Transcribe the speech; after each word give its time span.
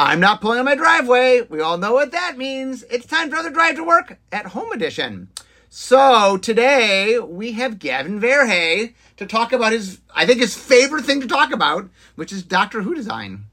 I'm 0.00 0.20
not 0.20 0.40
pulling 0.40 0.60
on 0.60 0.64
my 0.64 0.76
driveway. 0.76 1.40
We 1.40 1.60
all 1.60 1.76
know 1.76 1.92
what 1.92 2.12
that 2.12 2.38
means. 2.38 2.84
It's 2.84 3.04
time 3.04 3.30
for 3.30 3.34
another 3.34 3.50
drive 3.50 3.74
to 3.74 3.82
work 3.82 4.16
at 4.30 4.46
home 4.46 4.70
edition. 4.70 5.26
So 5.70 6.36
today 6.36 7.18
we 7.18 7.54
have 7.54 7.80
Gavin 7.80 8.20
Verhey 8.20 8.94
to 9.16 9.26
talk 9.26 9.52
about 9.52 9.72
his, 9.72 9.98
I 10.14 10.24
think 10.24 10.38
his 10.38 10.56
favorite 10.56 11.04
thing 11.04 11.20
to 11.20 11.26
talk 11.26 11.52
about, 11.52 11.90
which 12.14 12.32
is 12.32 12.44
Doctor 12.44 12.82
Who 12.82 12.94
design. 12.94 13.46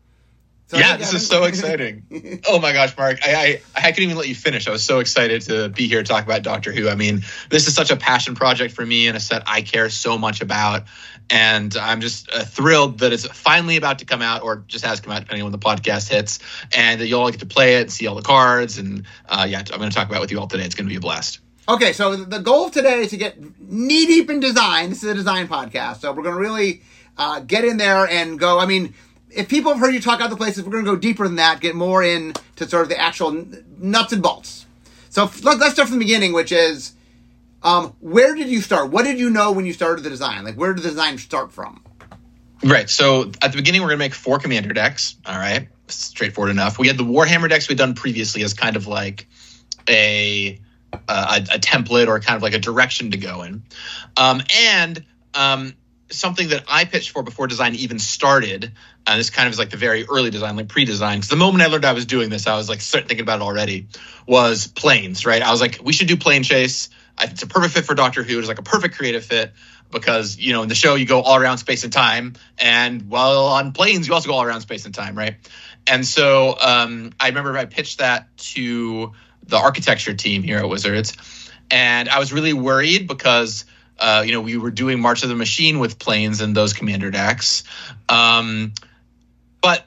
So 0.67 0.77
yeah, 0.77 0.97
this 0.97 1.13
is 1.13 1.27
so 1.27 1.43
exciting. 1.43 2.41
oh 2.47 2.59
my 2.59 2.73
gosh, 2.73 2.97
Mark. 2.97 3.19
I, 3.23 3.35
I, 3.35 3.61
I 3.75 3.91
couldn't 3.91 4.05
even 4.05 4.17
let 4.17 4.27
you 4.27 4.33
finish. 4.33 4.67
I 4.67 4.71
was 4.71 4.83
so 4.83 4.99
excited 4.99 5.43
to 5.43 5.69
be 5.69 5.87
here 5.87 6.01
to 6.01 6.07
talk 6.07 6.25
about 6.25 6.41
Doctor 6.41 6.71
Who. 6.71 6.89
I 6.89 6.95
mean, 6.95 7.21
this 7.51 7.67
is 7.67 7.75
such 7.75 7.91
a 7.91 7.95
passion 7.95 8.33
project 8.33 8.73
for 8.73 8.83
me 8.83 9.07
and 9.07 9.15
a 9.15 9.19
set 9.19 9.43
I 9.45 9.61
care 9.61 9.91
so 9.91 10.17
much 10.17 10.41
about. 10.41 10.85
And 11.29 11.75
I'm 11.77 12.01
just 12.01 12.31
uh, 12.31 12.43
thrilled 12.43 12.99
that 12.99 13.13
it's 13.13 13.27
finally 13.27 13.77
about 13.77 13.99
to 13.99 14.05
come 14.05 14.23
out, 14.23 14.41
or 14.41 14.63
just 14.67 14.85
has 14.85 15.01
come 15.01 15.13
out, 15.13 15.19
depending 15.19 15.43
on 15.43 15.51
when 15.51 15.59
the 15.59 15.63
podcast 15.63 16.09
hits, 16.09 16.39
and 16.75 16.99
that 16.99 17.07
you'll 17.07 17.21
all 17.21 17.31
get 17.31 17.39
to 17.41 17.45
play 17.45 17.75
it 17.75 17.81
and 17.81 17.91
see 17.91 18.07
all 18.07 18.15
the 18.15 18.21
cards. 18.21 18.79
And 18.79 19.05
uh, 19.27 19.45
yeah, 19.47 19.59
I'm 19.59 19.79
going 19.79 19.89
to 19.89 19.95
talk 19.95 20.07
about 20.07 20.17
it 20.17 20.21
with 20.21 20.31
you 20.31 20.39
all 20.39 20.47
today. 20.47 20.63
It's 20.63 20.75
going 20.75 20.87
to 20.87 20.91
be 20.91 20.97
a 20.97 20.99
blast. 20.99 21.39
Okay, 21.67 21.93
so 21.93 22.15
the 22.15 22.39
goal 22.39 22.69
today 22.69 23.01
is 23.01 23.09
to 23.09 23.17
get 23.17 23.37
knee 23.59 24.05
deep 24.05 24.29
in 24.29 24.39
design. 24.39 24.89
This 24.89 25.03
is 25.03 25.09
a 25.09 25.15
design 25.15 25.47
podcast, 25.47 26.01
so 26.01 26.11
we're 26.11 26.21
going 26.21 26.35
to 26.35 26.41
really 26.41 26.83
uh, 27.17 27.39
get 27.39 27.65
in 27.65 27.77
there 27.77 28.07
and 28.07 28.39
go. 28.39 28.59
I 28.59 28.67
mean, 28.67 28.93
if 29.35 29.49
people 29.49 29.71
have 29.71 29.79
heard 29.79 29.93
you 29.93 30.01
talk 30.01 30.21
other 30.21 30.35
places, 30.35 30.63
we're 30.63 30.71
going 30.71 30.85
to 30.85 30.91
go 30.91 30.97
deeper 30.97 31.25
than 31.25 31.35
that, 31.35 31.59
get 31.59 31.75
more 31.75 32.03
into 32.03 32.67
sort 32.67 32.83
of 32.83 32.89
the 32.89 32.99
actual 32.99 33.45
nuts 33.77 34.13
and 34.13 34.23
bolts. 34.23 34.65
So 35.09 35.29
let, 35.43 35.61
us 35.61 35.73
start 35.73 35.89
from 35.89 35.99
the 35.99 36.05
beginning, 36.05 36.33
which 36.33 36.51
is 36.51 36.93
um, 37.63 37.93
where 37.99 38.35
did 38.35 38.49
you 38.49 38.61
start? 38.61 38.91
What 38.91 39.05
did 39.05 39.19
you 39.19 39.29
know 39.29 39.51
when 39.51 39.65
you 39.65 39.73
started 39.73 40.03
the 40.03 40.09
design? 40.09 40.43
Like, 40.43 40.55
where 40.55 40.73
did 40.73 40.83
the 40.83 40.89
design 40.89 41.17
start 41.17 41.51
from? 41.51 41.83
Right. 42.63 42.89
So 42.89 43.31
at 43.41 43.51
the 43.51 43.57
beginning, 43.57 43.81
we're 43.81 43.89
going 43.89 43.99
to 43.99 44.05
make 44.05 44.13
four 44.13 44.39
commander 44.39 44.73
decks. 44.73 45.15
All 45.25 45.37
right. 45.37 45.67
Straightforward 45.87 46.51
enough. 46.51 46.79
We 46.79 46.87
had 46.87 46.97
the 46.97 47.03
Warhammer 47.03 47.49
decks 47.49 47.69
we'd 47.69 47.77
done 47.77 47.93
previously 47.93 48.43
as 48.43 48.53
kind 48.53 48.75
of 48.75 48.87
like 48.87 49.27
a, 49.87 50.59
a, 50.93 51.45
a 51.53 51.59
template 51.59 52.07
or 52.07 52.19
kind 52.19 52.37
of 52.37 52.43
like 52.43 52.53
a 52.53 52.59
direction 52.59 53.11
to 53.11 53.17
go 53.17 53.43
in. 53.43 53.63
Um, 54.17 54.41
and 54.57 55.05
um, 55.33 55.73
something 56.09 56.49
that 56.49 56.65
I 56.67 56.85
pitched 56.85 57.11
for 57.11 57.23
before 57.23 57.47
design 57.47 57.75
even 57.75 57.99
started. 57.99 58.71
Uh, 59.07 59.17
this 59.17 59.29
kind 59.29 59.47
of 59.47 59.53
is 59.53 59.59
like 59.59 59.69
the 59.69 59.77
very 59.77 60.05
early 60.05 60.29
design, 60.29 60.55
like 60.55 60.67
pre-design. 60.67 61.17
Because 61.17 61.29
the 61.29 61.35
moment 61.35 61.63
I 61.63 61.67
learned 61.67 61.85
I 61.85 61.93
was 61.93 62.05
doing 62.05 62.29
this, 62.29 62.47
I 62.47 62.55
was 62.55 62.69
like 62.69 62.81
starting 62.81 63.07
thinking 63.07 63.23
about 63.23 63.39
it 63.39 63.43
already. 63.43 63.87
Was 64.27 64.67
planes, 64.67 65.25
right? 65.25 65.41
I 65.41 65.51
was 65.51 65.61
like, 65.61 65.79
we 65.83 65.93
should 65.93 66.07
do 66.07 66.15
Planechase. 66.15 66.89
It's 67.21 67.43
a 67.43 67.47
perfect 67.47 67.73
fit 67.73 67.85
for 67.85 67.95
Doctor 67.95 68.23
Who. 68.23 68.39
It's 68.39 68.47
like 68.47 68.59
a 68.59 68.63
perfect 68.63 68.95
creative 68.95 69.23
fit 69.23 69.53
because 69.91 70.37
you 70.37 70.53
know 70.53 70.63
in 70.63 70.69
the 70.69 70.75
show 70.75 70.95
you 70.95 71.05
go 71.05 71.21
all 71.21 71.37
around 71.37 71.57
space 71.59 71.83
and 71.83 71.93
time, 71.93 72.33
and 72.57 73.09
while 73.09 73.45
on 73.45 73.71
planes 73.71 74.07
you 74.07 74.13
also 74.13 74.27
go 74.27 74.35
all 74.35 74.43
around 74.43 74.61
space 74.61 74.85
and 74.85 74.93
time, 74.93 75.17
right? 75.17 75.35
And 75.87 76.05
so 76.05 76.57
um, 76.59 77.11
I 77.19 77.27
remember 77.27 77.57
I 77.57 77.65
pitched 77.65 77.99
that 77.99 78.35
to 78.37 79.13
the 79.43 79.57
architecture 79.57 80.13
team 80.13 80.43
here 80.43 80.57
at 80.57 80.67
Wizards, 80.67 81.15
and 81.71 82.09
I 82.09 82.19
was 82.19 82.33
really 82.33 82.53
worried 82.53 83.07
because 83.07 83.65
uh, 83.99 84.23
you 84.25 84.33
know, 84.33 84.41
we 84.41 84.57
were 84.57 84.71
doing 84.71 84.99
March 84.99 85.23
of 85.23 85.29
the 85.29 85.35
Machine 85.35 85.79
with 85.79 85.99
planes 85.99 86.41
and 86.41 86.55
those 86.55 86.73
commander 86.73 87.11
decks. 87.11 87.63
Um, 88.09 88.73
but 89.61 89.85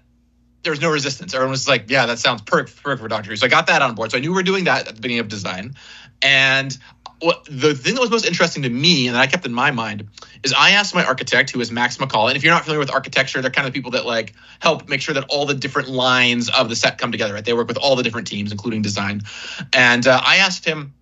was 0.71 0.81
no 0.81 0.91
resistance. 0.91 1.35
Everyone 1.35 1.53
was 1.53 1.69
like, 1.69 1.89
yeah, 1.89 2.07
that 2.07 2.19
sounds 2.19 2.43
perfect, 2.43 2.83
perfect 2.83 3.03
for 3.03 3.09
Doctor 3.09 3.31
Who. 3.31 3.37
So 3.37 3.47
I 3.47 3.49
got 3.49 3.69
that 3.69 3.83
on 3.83 3.95
board. 3.95 4.11
So 4.11 4.19
I 4.19 4.21
knew 4.21 4.31
we 4.31 4.37
were 4.37 4.43
doing 4.43 4.65
that 4.65 4.89
at 4.89 4.97
the 4.97 5.01
beginning 5.01 5.21
of 5.21 5.29
design. 5.29 5.75
And 6.23 6.77
what 7.21 7.45
the 7.51 7.75
thing 7.75 7.95
that 7.95 8.01
was 8.01 8.11
most 8.11 8.27
interesting 8.27 8.63
to 8.63 8.69
me 8.69 9.09
and 9.09 9.17
that 9.17 9.21
I 9.21 9.27
kept 9.27 9.45
in 9.45 9.53
my 9.53 9.71
mind 9.71 10.09
is 10.45 10.55
I 10.57 10.71
asked 10.71 10.95
my 10.95 11.05
architect, 11.05 11.51
who 11.51 11.61
is 11.61 11.73
Max 11.73 11.97
McCall. 11.97 12.29
And 12.29 12.37
if 12.37 12.45
you're 12.45 12.53
not 12.53 12.63
familiar 12.63 12.79
with 12.79 12.93
architecture, 12.93 13.41
they're 13.41 13.51
kind 13.51 13.67
of 13.67 13.73
the 13.73 13.77
people 13.77 13.93
that 13.93 14.07
like 14.07 14.35
help 14.61 14.89
make 14.89 15.01
sure 15.01 15.15
that 15.15 15.25
all 15.29 15.47
the 15.47 15.55
different 15.55 15.89
lines 15.89 16.49
of 16.49 16.69
the 16.69 16.77
set 16.77 16.99
come 16.99 17.13
together, 17.13 17.35
right? 17.35 17.45
They 17.45 17.53
work 17.53 17.69
with 17.69 17.79
all 17.79 17.97
the 17.97 18.03
different 18.03 18.29
teams, 18.29 18.53
including 18.53 18.83
design. 18.83 19.23
And 19.73 20.07
uh, 20.07 20.21
I 20.23 20.37
asked 20.37 20.65
him, 20.65 20.95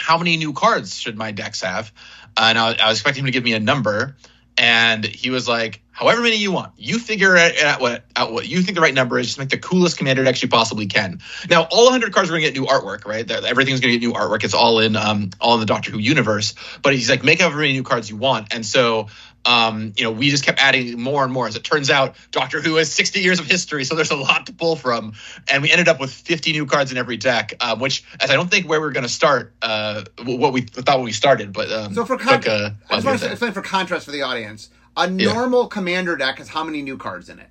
how 0.00 0.18
many 0.18 0.36
new 0.36 0.52
cards 0.52 0.98
should 0.98 1.16
my 1.16 1.30
decks 1.30 1.60
have? 1.62 1.92
and 2.36 2.58
I, 2.58 2.74
I 2.74 2.88
was 2.88 2.98
expecting 2.98 3.22
him 3.22 3.26
to 3.26 3.32
give 3.32 3.44
me 3.44 3.52
a 3.54 3.60
number, 3.60 4.16
and 4.56 5.04
he 5.04 5.30
was 5.30 5.48
like, 5.48 5.82
"However 5.90 6.22
many 6.22 6.36
you 6.36 6.52
want, 6.52 6.72
you 6.76 6.98
figure 6.98 7.36
out 7.36 7.80
what 7.80 8.04
out 8.16 8.32
what 8.32 8.48
you 8.48 8.62
think 8.62 8.76
the 8.76 8.80
right 8.80 8.94
number 8.94 9.18
is. 9.18 9.26
Just 9.26 9.38
make 9.38 9.48
the 9.48 9.58
coolest 9.58 9.98
commander 9.98 10.24
deck 10.24 10.42
you 10.42 10.48
possibly 10.48 10.86
can." 10.86 11.20
Now, 11.48 11.66
all 11.70 11.84
100 11.84 12.12
cards 12.12 12.28
are 12.28 12.32
going 12.32 12.42
to 12.42 12.50
get 12.50 12.60
new 12.60 12.66
artwork, 12.66 13.06
right? 13.06 13.28
Everything's 13.30 13.80
going 13.80 13.92
to 13.92 13.98
get 13.98 14.06
new 14.06 14.14
artwork. 14.14 14.44
It's 14.44 14.54
all 14.54 14.80
in 14.80 14.96
um 14.96 15.30
all 15.40 15.54
in 15.54 15.60
the 15.60 15.66
Doctor 15.66 15.90
Who 15.90 15.98
universe. 15.98 16.54
But 16.82 16.94
he's 16.94 17.10
like, 17.10 17.24
make 17.24 17.40
however 17.40 17.58
many 17.58 17.72
new 17.72 17.82
cards 17.82 18.08
you 18.10 18.16
want, 18.16 18.52
and 18.52 18.64
so 18.64 19.08
um, 19.46 19.92
you 19.96 20.04
know, 20.04 20.10
we 20.10 20.30
just 20.30 20.44
kept 20.44 20.60
adding 20.60 21.00
more 21.00 21.24
and 21.24 21.32
more. 21.32 21.46
As 21.46 21.56
it 21.56 21.64
turns 21.64 21.90
out, 21.90 22.16
Doctor 22.30 22.60
Who 22.60 22.76
has 22.76 22.92
60 22.92 23.20
years 23.20 23.40
of 23.40 23.46
history, 23.46 23.84
so 23.84 23.94
there's 23.94 24.10
a 24.10 24.16
lot 24.16 24.46
to 24.46 24.52
pull 24.52 24.76
from. 24.76 25.14
And 25.50 25.62
we 25.62 25.70
ended 25.70 25.88
up 25.88 26.00
with 26.00 26.12
50 26.12 26.52
new 26.52 26.66
cards 26.66 26.92
in 26.92 26.98
every 26.98 27.16
deck, 27.16 27.54
um, 27.60 27.80
which, 27.80 28.04
as 28.20 28.30
I 28.30 28.34
don't 28.34 28.50
think 28.50 28.68
where 28.68 28.80
we 28.80 28.86
are 28.86 28.92
going 28.92 29.06
to 29.06 29.08
start, 29.08 29.54
uh, 29.62 30.04
what 30.24 30.52
we 30.52 30.62
thought 30.62 30.96
when 30.96 31.04
we 31.04 31.12
started. 31.12 31.52
But 31.52 31.72
um, 31.72 31.94
so 31.94 32.04
for 32.04 32.18
con- 32.18 32.40
took, 32.40 32.50
I 32.50 32.74
just 32.90 33.06
want 33.06 33.20
to 33.20 33.30
explain 33.30 33.52
for 33.52 33.62
contrast 33.62 34.04
for 34.04 34.12
the 34.12 34.22
audience. 34.22 34.70
A 34.96 35.08
normal 35.08 35.62
yeah. 35.62 35.68
commander 35.70 36.16
deck 36.16 36.38
has 36.38 36.48
how 36.48 36.64
many 36.64 36.82
new 36.82 36.98
cards 36.98 37.28
in 37.28 37.38
it? 37.38 37.48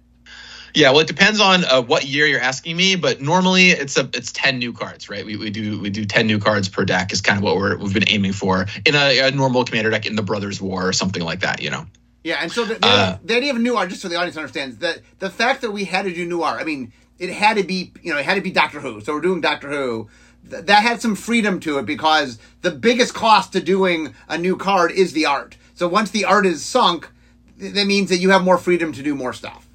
Yeah, 0.74 0.92
well, 0.92 1.00
it 1.00 1.08
depends 1.08 1.40
on 1.40 1.66
uh, 1.66 1.82
what 1.82 2.06
year 2.06 2.28
you're 2.28 2.40
asking 2.40 2.78
me, 2.78 2.96
but 2.96 3.22
normally 3.22 3.72
it's 3.72 3.98
a 3.98 4.10
it's 4.14 4.32
ten 4.32 4.60
new 4.60 4.74
cards, 4.74 5.10
right? 5.10 5.26
We, 5.26 5.36
we 5.36 5.50
do 5.50 5.80
we 5.80 5.90
do 5.90 6.06
ten 6.06 6.28
new 6.28 6.40
cards 6.40 6.70
per 6.70 6.86
deck 6.86 7.12
is 7.12 7.22
kind 7.22 7.38
of 7.38 7.44
what 7.44 7.56
we're 7.56 7.78
we've 7.78 7.94
been 7.94 8.10
aiming 8.10 8.34
for 8.34 8.66
in 8.86 8.96
a, 8.96 9.20
a 9.20 9.32
normal 9.32 9.64
commander 9.66 9.90
deck 9.90 10.06
in 10.06 10.16
the 10.16 10.24
Brothers 10.24 10.62
War 10.62 10.88
or 10.88 10.94
something 10.94 11.24
like 11.24 11.42
that, 11.42 11.62
you 11.62 11.70
know. 11.70 11.86
Yeah, 12.24 12.40
and 12.42 12.52
so 12.52 12.66
the, 12.66 12.76
the, 12.76 12.88
uh, 12.88 13.18
the 13.24 13.38
idea 13.38 13.54
of 13.54 13.60
new 13.60 13.78
art, 13.78 13.90
just 13.90 14.02
so 14.02 14.10
the 14.10 14.18
audience 14.18 14.36
understands, 14.36 14.80
that 14.80 15.00
the 15.20 15.30
fact 15.30 15.62
that 15.62 15.72
we 15.72 15.86
had 15.86 16.04
to 16.04 16.14
do 16.14 16.26
new 16.26 16.42
art, 16.42 16.62
I 16.62 16.66
mean, 16.66 16.92
it 17.18 17.30
had 17.30 17.58
to 17.58 17.64
be 17.64 17.92
you 18.02 18.14
know 18.14 18.20
it 18.20 18.26
had 18.26 18.36
to 18.36 18.42
be 18.42 18.52
Doctor 18.52 18.80
Who, 18.80 19.02
so 19.02 19.14
we're 19.14 19.22
doing 19.22 19.42
Doctor 19.42 19.70
Who. 19.70 20.10
that 20.44 20.70
had 20.70 21.02
some 21.02 21.16
freedom 21.16 21.60
to 21.62 21.80
it 21.80 21.86
because 21.86 22.38
the 22.62 22.72
biggest 22.72 23.14
cost 23.14 23.54
to 23.54 23.62
doing 23.62 24.14
a 24.28 24.38
new 24.38 24.56
card 24.56 24.92
is 24.92 25.14
the 25.14 25.26
art. 25.26 25.58
So 25.76 25.88
once 25.88 26.12
the 26.12 26.26
art 26.26 26.46
is 26.46 26.64
sunk, 26.64 27.10
that 27.58 27.88
means 27.88 28.10
that 28.10 28.18
you 28.18 28.32
have 28.32 28.44
more 28.44 28.58
freedom 28.58 28.92
to 28.94 29.04
do 29.04 29.16
more 29.16 29.32
stuff. 29.34 29.69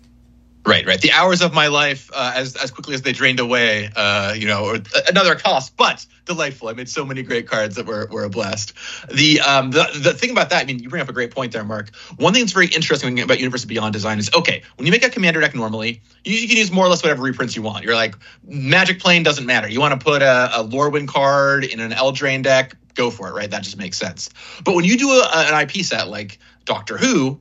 Right, 0.67 0.87
right. 0.87 1.01
The 1.01 1.13
hours 1.13 1.43
of 1.43 1.53
my 1.53 1.67
life, 1.67 2.11
uh, 2.15 2.33
as 2.35 2.57
as 2.57 2.71
quickly 2.71 2.95
as 2.95 3.03
they 3.03 3.13
drained 3.13 3.39
away, 3.39 3.91
uh, 3.95 4.33
you 4.35 4.47
know, 4.47 4.79
another 5.07 5.35
cost, 5.35 5.77
but 5.77 6.07
delightful. 6.25 6.69
I 6.69 6.73
made 6.73 6.89
so 6.89 7.05
many 7.05 7.23
great 7.23 7.47
cards 7.47 7.77
that 7.77 7.85
were, 7.85 8.09
were 8.11 8.25
a 8.25 8.31
blast. 8.31 8.73
The 9.13 9.41
um 9.41 9.73
the, 9.73 9.87
the 10.03 10.15
thing 10.15 10.31
about 10.31 10.49
that, 10.51 10.63
I 10.63 10.65
mean, 10.65 10.79
you 10.79 10.89
bring 10.89 11.03
up 11.03 11.09
a 11.11 11.13
great 11.13 11.33
point 11.33 11.53
there, 11.53 11.65
Mark. 11.65 11.95
One 12.17 12.33
thing 12.33 12.43
that's 12.43 12.53
very 12.53 12.69
interesting 12.69 13.21
about 13.21 13.39
Universe 13.39 13.67
Beyond 13.67 13.93
design 13.93 14.19
is 14.19 14.31
okay, 14.35 14.63
when 14.77 14.87
you 14.87 14.91
make 14.91 15.05
a 15.05 15.11
commander 15.11 15.41
deck 15.41 15.55
normally, 15.55 16.01
you, 16.25 16.35
you, 16.35 16.49
can 16.49 16.57
use 16.57 16.73
more 16.73 16.87
or 16.87 16.89
less 16.89 17.03
whatever 17.03 17.23
reprints 17.23 17.55
you 17.55 17.61
want. 17.61 17.85
You're 17.85 17.95
like, 17.95 18.15
Magic 18.45 19.01
Plane 19.01 19.23
doesn't 19.23 19.45
matter. 19.45 19.69
You 19.69 19.81
want 19.81 19.99
to 19.99 20.03
put 20.03 20.23
a, 20.23 20.61
a 20.61 20.65
Lorwyn 20.65 21.07
card 21.07 21.65
in 21.65 21.79
an 21.81 21.91
Eldraine 21.91 22.43
deck, 22.43 22.75
go 22.95 23.11
for 23.11 23.29
it, 23.29 23.33
right? 23.35 23.51
That 23.51 23.65
just 23.65 23.77
makes 23.77 23.99
sense. 23.99 24.31
But 24.65 24.75
when 24.75 24.87
you 24.87 24.97
do 24.97 25.11
a, 25.11 25.31
an 25.35 25.61
IP 25.61 25.85
set 25.85 26.09
like 26.09 26.39
Doctor 26.65 26.97
Who, 26.97 27.39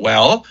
well, 0.00 0.46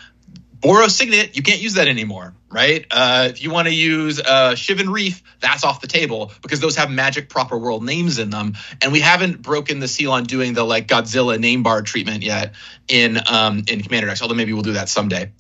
Boros 0.62 0.92
Signet, 0.92 1.36
you 1.36 1.42
can't 1.42 1.60
use 1.60 1.74
that 1.74 1.88
anymore, 1.88 2.36
right? 2.52 2.86
Uh, 2.92 3.30
if 3.32 3.42
you 3.42 3.50
want 3.50 3.68
to 3.68 3.74
use 3.74 4.20
uh, 4.20 4.52
Shivan 4.54 4.94
Reef, 4.94 5.24
that's 5.40 5.64
off 5.64 5.82
the 5.82 5.88
table 5.88 6.32
because 6.44 6.60
those 6.60 6.76
have 6.76 6.92
magic 6.92 7.30
proper 7.30 7.58
world 7.58 7.84
names 7.84 8.20
in 8.20 8.30
them, 8.30 8.54
and 8.80 8.92
we 8.92 9.00
haven't 9.00 9.42
broken 9.42 9.80
the 9.80 9.88
seal 9.88 10.12
on 10.12 10.26
doing 10.26 10.54
the 10.54 10.64
like 10.64 10.88
Godzilla 10.88 11.40
name 11.40 11.64
bar 11.64 11.82
treatment 11.82 12.22
yet 12.22 12.54
in 12.88 13.18
um, 13.28 13.64
in 13.68 13.82
Commander 13.82 14.08
Decks. 14.08 14.22
Although 14.22 14.36
maybe 14.36 14.54
we'll 14.54 14.62
do 14.62 14.74
that 14.74 14.88
someday. 14.88 15.32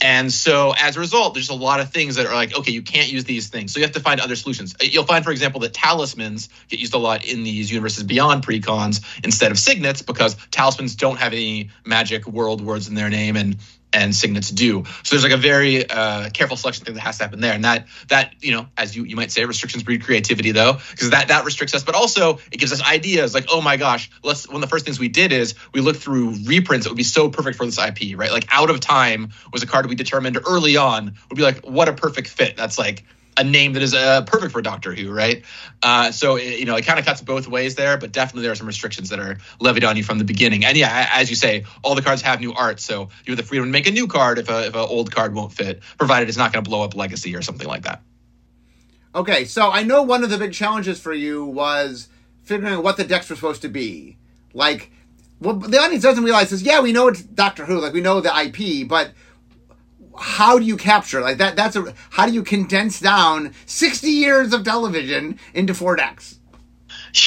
And 0.00 0.32
so 0.32 0.72
as 0.78 0.96
a 0.96 1.00
result, 1.00 1.34
there's 1.34 1.50
a 1.50 1.54
lot 1.54 1.80
of 1.80 1.90
things 1.90 2.16
that 2.16 2.24
are 2.24 2.34
like, 2.34 2.56
okay, 2.56 2.72
you 2.72 2.80
can't 2.80 3.12
use 3.12 3.24
these 3.24 3.48
things, 3.48 3.74
so 3.74 3.80
you 3.80 3.84
have 3.84 3.94
to 3.94 4.00
find 4.00 4.18
other 4.18 4.36
solutions. 4.36 4.74
You'll 4.80 5.04
find, 5.04 5.26
for 5.26 5.30
example, 5.30 5.60
that 5.60 5.74
talismans 5.74 6.48
get 6.68 6.80
used 6.80 6.94
a 6.94 6.98
lot 6.98 7.26
in 7.26 7.42
these 7.42 7.70
universes 7.70 8.04
beyond 8.04 8.46
precons 8.46 9.04
instead 9.22 9.50
of 9.50 9.58
signets 9.58 10.00
because 10.00 10.36
talismans 10.50 10.96
don't 10.96 11.18
have 11.18 11.34
any 11.34 11.68
magic 11.84 12.26
world 12.26 12.62
words 12.62 12.88
in 12.88 12.94
their 12.94 13.10
name 13.10 13.36
and 13.36 13.58
and 13.94 14.14
signets 14.14 14.50
do. 14.50 14.84
So 15.02 15.14
there's 15.16 15.22
like 15.22 15.32
a 15.32 15.38
very 15.38 15.88
uh, 15.88 16.30
careful 16.30 16.56
selection 16.56 16.84
thing 16.84 16.94
that 16.94 17.00
has 17.00 17.18
to 17.18 17.24
happen 17.24 17.40
there, 17.40 17.54
and 17.54 17.64
that 17.64 17.86
that 18.08 18.34
you 18.40 18.52
know, 18.52 18.66
as 18.76 18.96
you 18.96 19.04
you 19.04 19.16
might 19.16 19.30
say, 19.30 19.44
restrictions 19.44 19.82
breed 19.82 20.02
creativity 20.02 20.52
though, 20.52 20.78
because 20.90 21.10
that 21.10 21.28
that 21.28 21.44
restricts 21.44 21.74
us, 21.74 21.84
but 21.84 21.94
also 21.94 22.38
it 22.50 22.58
gives 22.58 22.72
us 22.72 22.82
ideas 22.82 23.34
like, 23.34 23.46
oh 23.50 23.60
my 23.60 23.76
gosh, 23.76 24.10
let's. 24.22 24.46
One 24.48 24.56
of 24.56 24.60
the 24.62 24.68
first 24.68 24.84
things 24.84 24.98
we 24.98 25.08
did 25.08 25.32
is 25.32 25.54
we 25.72 25.80
looked 25.80 26.00
through 26.00 26.34
reprints 26.44 26.84
that 26.84 26.90
would 26.90 26.96
be 26.96 27.02
so 27.02 27.28
perfect 27.28 27.56
for 27.56 27.64
this 27.64 27.78
IP, 27.78 28.18
right? 28.18 28.30
Like 28.30 28.46
Out 28.50 28.70
of 28.70 28.80
Time 28.80 29.30
was 29.52 29.62
a 29.62 29.66
card 29.66 29.86
we 29.86 29.94
determined 29.94 30.38
early 30.46 30.76
on 30.76 31.14
would 31.28 31.36
be 31.36 31.42
like, 31.42 31.64
what 31.64 31.88
a 31.88 31.92
perfect 31.92 32.28
fit. 32.28 32.56
That's 32.56 32.78
like 32.78 33.04
a 33.36 33.44
name 33.44 33.72
that 33.72 33.82
is 33.82 33.94
uh, 33.94 34.22
perfect 34.22 34.52
for 34.52 34.62
Doctor 34.62 34.94
Who, 34.94 35.12
right? 35.12 35.44
Uh, 35.82 36.10
so 36.10 36.36
it, 36.36 36.58
you 36.58 36.64
know, 36.64 36.76
it 36.76 36.84
kind 36.84 36.98
of 36.98 37.04
cuts 37.04 37.20
both 37.20 37.48
ways 37.48 37.74
there, 37.74 37.98
but 37.98 38.12
definitely 38.12 38.42
there 38.42 38.52
are 38.52 38.56
some 38.56 38.66
restrictions 38.66 39.08
that 39.10 39.18
are 39.18 39.38
levied 39.60 39.84
on 39.84 39.96
you 39.96 40.04
from 40.04 40.18
the 40.18 40.24
beginning. 40.24 40.64
And 40.64 40.76
yeah, 40.76 41.08
as 41.12 41.30
you 41.30 41.36
say, 41.36 41.64
all 41.82 41.94
the 41.94 42.02
cards 42.02 42.22
have 42.22 42.40
new 42.40 42.52
art, 42.52 42.80
so 42.80 43.08
you 43.24 43.32
have 43.32 43.36
the 43.36 43.42
freedom 43.42 43.66
to 43.66 43.72
make 43.72 43.86
a 43.86 43.90
new 43.90 44.06
card 44.06 44.38
if 44.38 44.48
a 44.48 44.66
if 44.66 44.74
an 44.74 44.80
old 44.80 45.14
card 45.14 45.34
won't 45.34 45.52
fit, 45.52 45.82
provided 45.98 46.28
it's 46.28 46.38
not 46.38 46.52
going 46.52 46.64
to 46.64 46.68
blow 46.68 46.82
up 46.82 46.94
Legacy 46.94 47.34
or 47.34 47.42
something 47.42 47.66
like 47.66 47.82
that. 47.82 48.02
Okay, 49.14 49.44
so 49.44 49.70
I 49.70 49.84
know 49.84 50.02
one 50.02 50.24
of 50.24 50.30
the 50.30 50.38
big 50.38 50.52
challenges 50.52 51.00
for 51.00 51.12
you 51.12 51.44
was 51.44 52.08
figuring 52.42 52.74
out 52.74 52.82
what 52.82 52.96
the 52.96 53.04
decks 53.04 53.30
were 53.30 53.36
supposed 53.36 53.62
to 53.62 53.68
be. 53.68 54.16
Like, 54.52 54.90
well, 55.40 55.54
the 55.54 55.78
audience 55.78 56.02
doesn't 56.02 56.24
realize 56.24 56.50
this. 56.50 56.62
Yeah, 56.62 56.80
we 56.80 56.92
know 56.92 57.08
it's 57.08 57.22
Doctor 57.22 57.64
Who, 57.64 57.80
like 57.80 57.92
we 57.92 58.00
know 58.00 58.20
the 58.20 58.36
IP, 58.36 58.88
but 58.88 59.12
how 60.18 60.58
do 60.58 60.64
you 60.64 60.76
capture 60.76 61.20
like 61.20 61.38
that? 61.38 61.56
That's 61.56 61.76
a 61.76 61.94
how 62.10 62.26
do 62.26 62.32
you 62.32 62.42
condense 62.42 63.00
down 63.00 63.54
sixty 63.66 64.10
years 64.10 64.52
of 64.52 64.64
television 64.64 65.38
into 65.52 65.74
four 65.74 65.96
decks? 65.96 66.38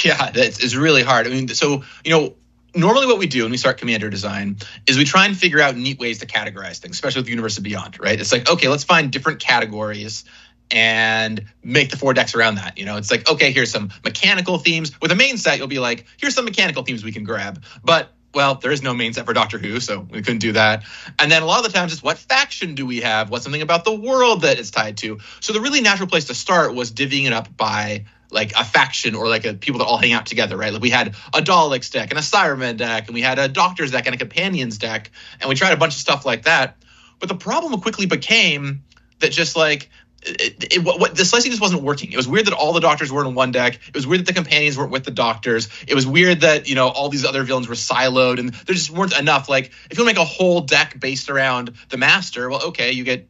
Yeah, 0.03 0.31
that's 0.31 0.63
it's 0.63 0.75
really 0.75 1.03
hard. 1.03 1.27
I 1.27 1.29
mean, 1.29 1.47
so 1.49 1.83
you 2.03 2.11
know, 2.11 2.35
normally 2.75 3.07
what 3.07 3.17
we 3.17 3.27
do 3.27 3.43
when 3.43 3.51
we 3.51 3.57
start 3.57 3.77
commander 3.77 4.09
design 4.09 4.57
is 4.85 4.97
we 4.97 5.05
try 5.05 5.25
and 5.25 5.37
figure 5.37 5.59
out 5.59 5.75
neat 5.75 5.99
ways 5.99 6.19
to 6.19 6.25
categorize 6.25 6.79
things, 6.79 6.95
especially 6.95 7.19
with 7.19 7.25
the 7.25 7.31
Universe 7.31 7.57
of 7.57 7.63
Beyond, 7.63 7.99
right? 7.99 8.19
It's 8.19 8.31
like, 8.31 8.49
okay, 8.49 8.67
let's 8.67 8.83
find 8.83 9.11
different 9.11 9.39
categories 9.39 10.25
and 10.69 11.45
make 11.63 11.89
the 11.89 11.97
four 11.97 12.13
decks 12.13 12.35
around 12.35 12.55
that. 12.55 12.77
You 12.77 12.85
know, 12.85 12.97
it's 12.97 13.09
like, 13.09 13.29
okay, 13.29 13.51
here's 13.51 13.71
some 13.71 13.89
mechanical 14.03 14.57
themes. 14.57 14.99
With 15.01 15.11
a 15.11 15.15
main 15.15 15.37
set, 15.37 15.57
you'll 15.57 15.67
be 15.67 15.79
like, 15.79 16.05
here's 16.17 16.35
some 16.35 16.45
mechanical 16.45 16.83
themes 16.83 17.03
we 17.03 17.11
can 17.11 17.23
grab. 17.23 17.63
But 17.83 18.11
well, 18.33 18.55
there 18.55 18.71
is 18.71 18.83
no 18.83 18.93
main 18.93 19.13
set 19.13 19.25
for 19.25 19.33
Doctor 19.33 19.57
Who, 19.57 19.79
so 19.79 19.99
we 19.99 20.21
couldn't 20.21 20.39
do 20.39 20.51
that. 20.53 20.83
And 21.17 21.31
then 21.31 21.41
a 21.41 21.45
lot 21.45 21.65
of 21.65 21.71
the 21.71 21.77
times 21.77 21.93
it's 21.93 22.03
what 22.03 22.17
faction 22.17 22.75
do 22.75 22.85
we 22.85 23.01
have? 23.01 23.29
What's 23.29 23.43
something 23.43 23.61
about 23.61 23.85
the 23.85 23.95
world 23.95 24.41
that 24.41 24.59
it's 24.59 24.69
tied 24.69 24.97
to? 24.97 25.19
So 25.39 25.53
the 25.53 25.61
really 25.61 25.81
natural 25.81 26.07
place 26.07 26.25
to 26.25 26.35
start 26.35 26.75
was 26.75 26.91
divvying 26.91 27.25
it 27.25 27.33
up 27.33 27.55
by 27.55 28.05
like 28.29 28.51
a 28.51 28.63
faction 28.63 29.15
or 29.15 29.27
like 29.27 29.45
a 29.45 29.53
people 29.53 29.79
that 29.79 29.85
all 29.85 29.97
hang 29.97 30.11
out 30.11 30.25
together, 30.25 30.57
right? 30.57 30.73
Like 30.73 30.81
we 30.81 30.89
had 30.89 31.15
a 31.33 31.41
Daleks 31.41 31.91
deck 31.91 32.09
and 32.09 32.19
a 32.19 32.21
Cybermen 32.21 32.77
deck, 32.77 33.07
and 33.07 33.15
we 33.15 33.21
had 33.21 33.39
a 33.39 33.47
Doctors 33.47 33.91
deck 33.91 34.05
and 34.05 34.15
a 34.15 34.17
Companions 34.17 34.77
deck, 34.77 35.11
and 35.39 35.49
we 35.49 35.55
tried 35.55 35.73
a 35.73 35.77
bunch 35.77 35.93
of 35.93 35.99
stuff 35.99 36.25
like 36.25 36.43
that. 36.43 36.77
But 37.19 37.29
the 37.29 37.35
problem 37.35 37.79
quickly 37.81 38.05
became 38.05 38.83
that 39.19 39.31
just 39.31 39.55
like 39.55 39.89
it, 40.29 40.77
it, 40.77 40.83
what, 40.83 41.15
the 41.15 41.25
slicing 41.25 41.51
just 41.51 41.61
wasn't 41.61 41.83
working. 41.83 42.11
It 42.11 42.17
was 42.17 42.27
weird 42.27 42.47
that 42.47 42.53
all 42.53 42.73
the 42.73 42.79
doctors 42.79 43.11
were 43.11 43.25
in 43.25 43.35
one 43.35 43.51
deck. 43.51 43.79
It 43.87 43.95
was 43.95 44.07
weird 44.07 44.21
that 44.21 44.27
the 44.27 44.33
companions 44.33 44.77
weren't 44.77 44.91
with 44.91 45.03
the 45.03 45.11
doctors. 45.11 45.69
It 45.87 45.95
was 45.95 46.05
weird 46.05 46.41
that 46.41 46.67
you 46.67 46.75
know 46.75 46.87
all 46.87 47.09
these 47.09 47.25
other 47.25 47.43
villains 47.43 47.67
were 47.67 47.75
siloed, 47.75 48.39
and 48.39 48.49
there 48.49 48.75
just 48.75 48.89
weren't 48.89 49.17
enough. 49.17 49.49
Like 49.49 49.71
if 49.89 49.97
you 49.97 50.03
want 50.03 50.15
to 50.15 50.21
make 50.21 50.25
a 50.25 50.29
whole 50.29 50.61
deck 50.61 50.99
based 50.99 51.29
around 51.29 51.73
the 51.89 51.97
master, 51.97 52.49
well, 52.49 52.67
okay, 52.67 52.91
you 52.91 53.03
get 53.03 53.29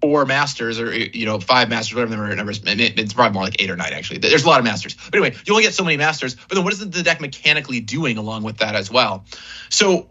four 0.00 0.24
masters 0.24 0.80
or 0.80 0.96
you 0.96 1.26
know 1.26 1.38
five 1.40 1.68
masters, 1.68 1.94
whatever 1.94 2.16
the 2.16 2.34
number 2.34 2.52
is. 2.52 2.60
It's 2.64 3.12
probably 3.12 3.34
more 3.34 3.44
like 3.44 3.60
eight 3.60 3.70
or 3.70 3.76
nine 3.76 3.92
actually. 3.92 4.18
There's 4.18 4.44
a 4.44 4.48
lot 4.48 4.58
of 4.58 4.64
masters, 4.64 4.96
but 4.96 5.14
anyway, 5.14 5.36
you 5.46 5.52
only 5.52 5.64
get 5.64 5.74
so 5.74 5.84
many 5.84 5.96
masters. 5.96 6.34
But 6.34 6.54
then 6.54 6.64
what 6.64 6.72
is 6.72 6.78
the 6.78 7.02
deck 7.02 7.20
mechanically 7.20 7.80
doing 7.80 8.18
along 8.18 8.42
with 8.42 8.58
that 8.58 8.74
as 8.74 8.90
well? 8.90 9.24
So 9.68 10.10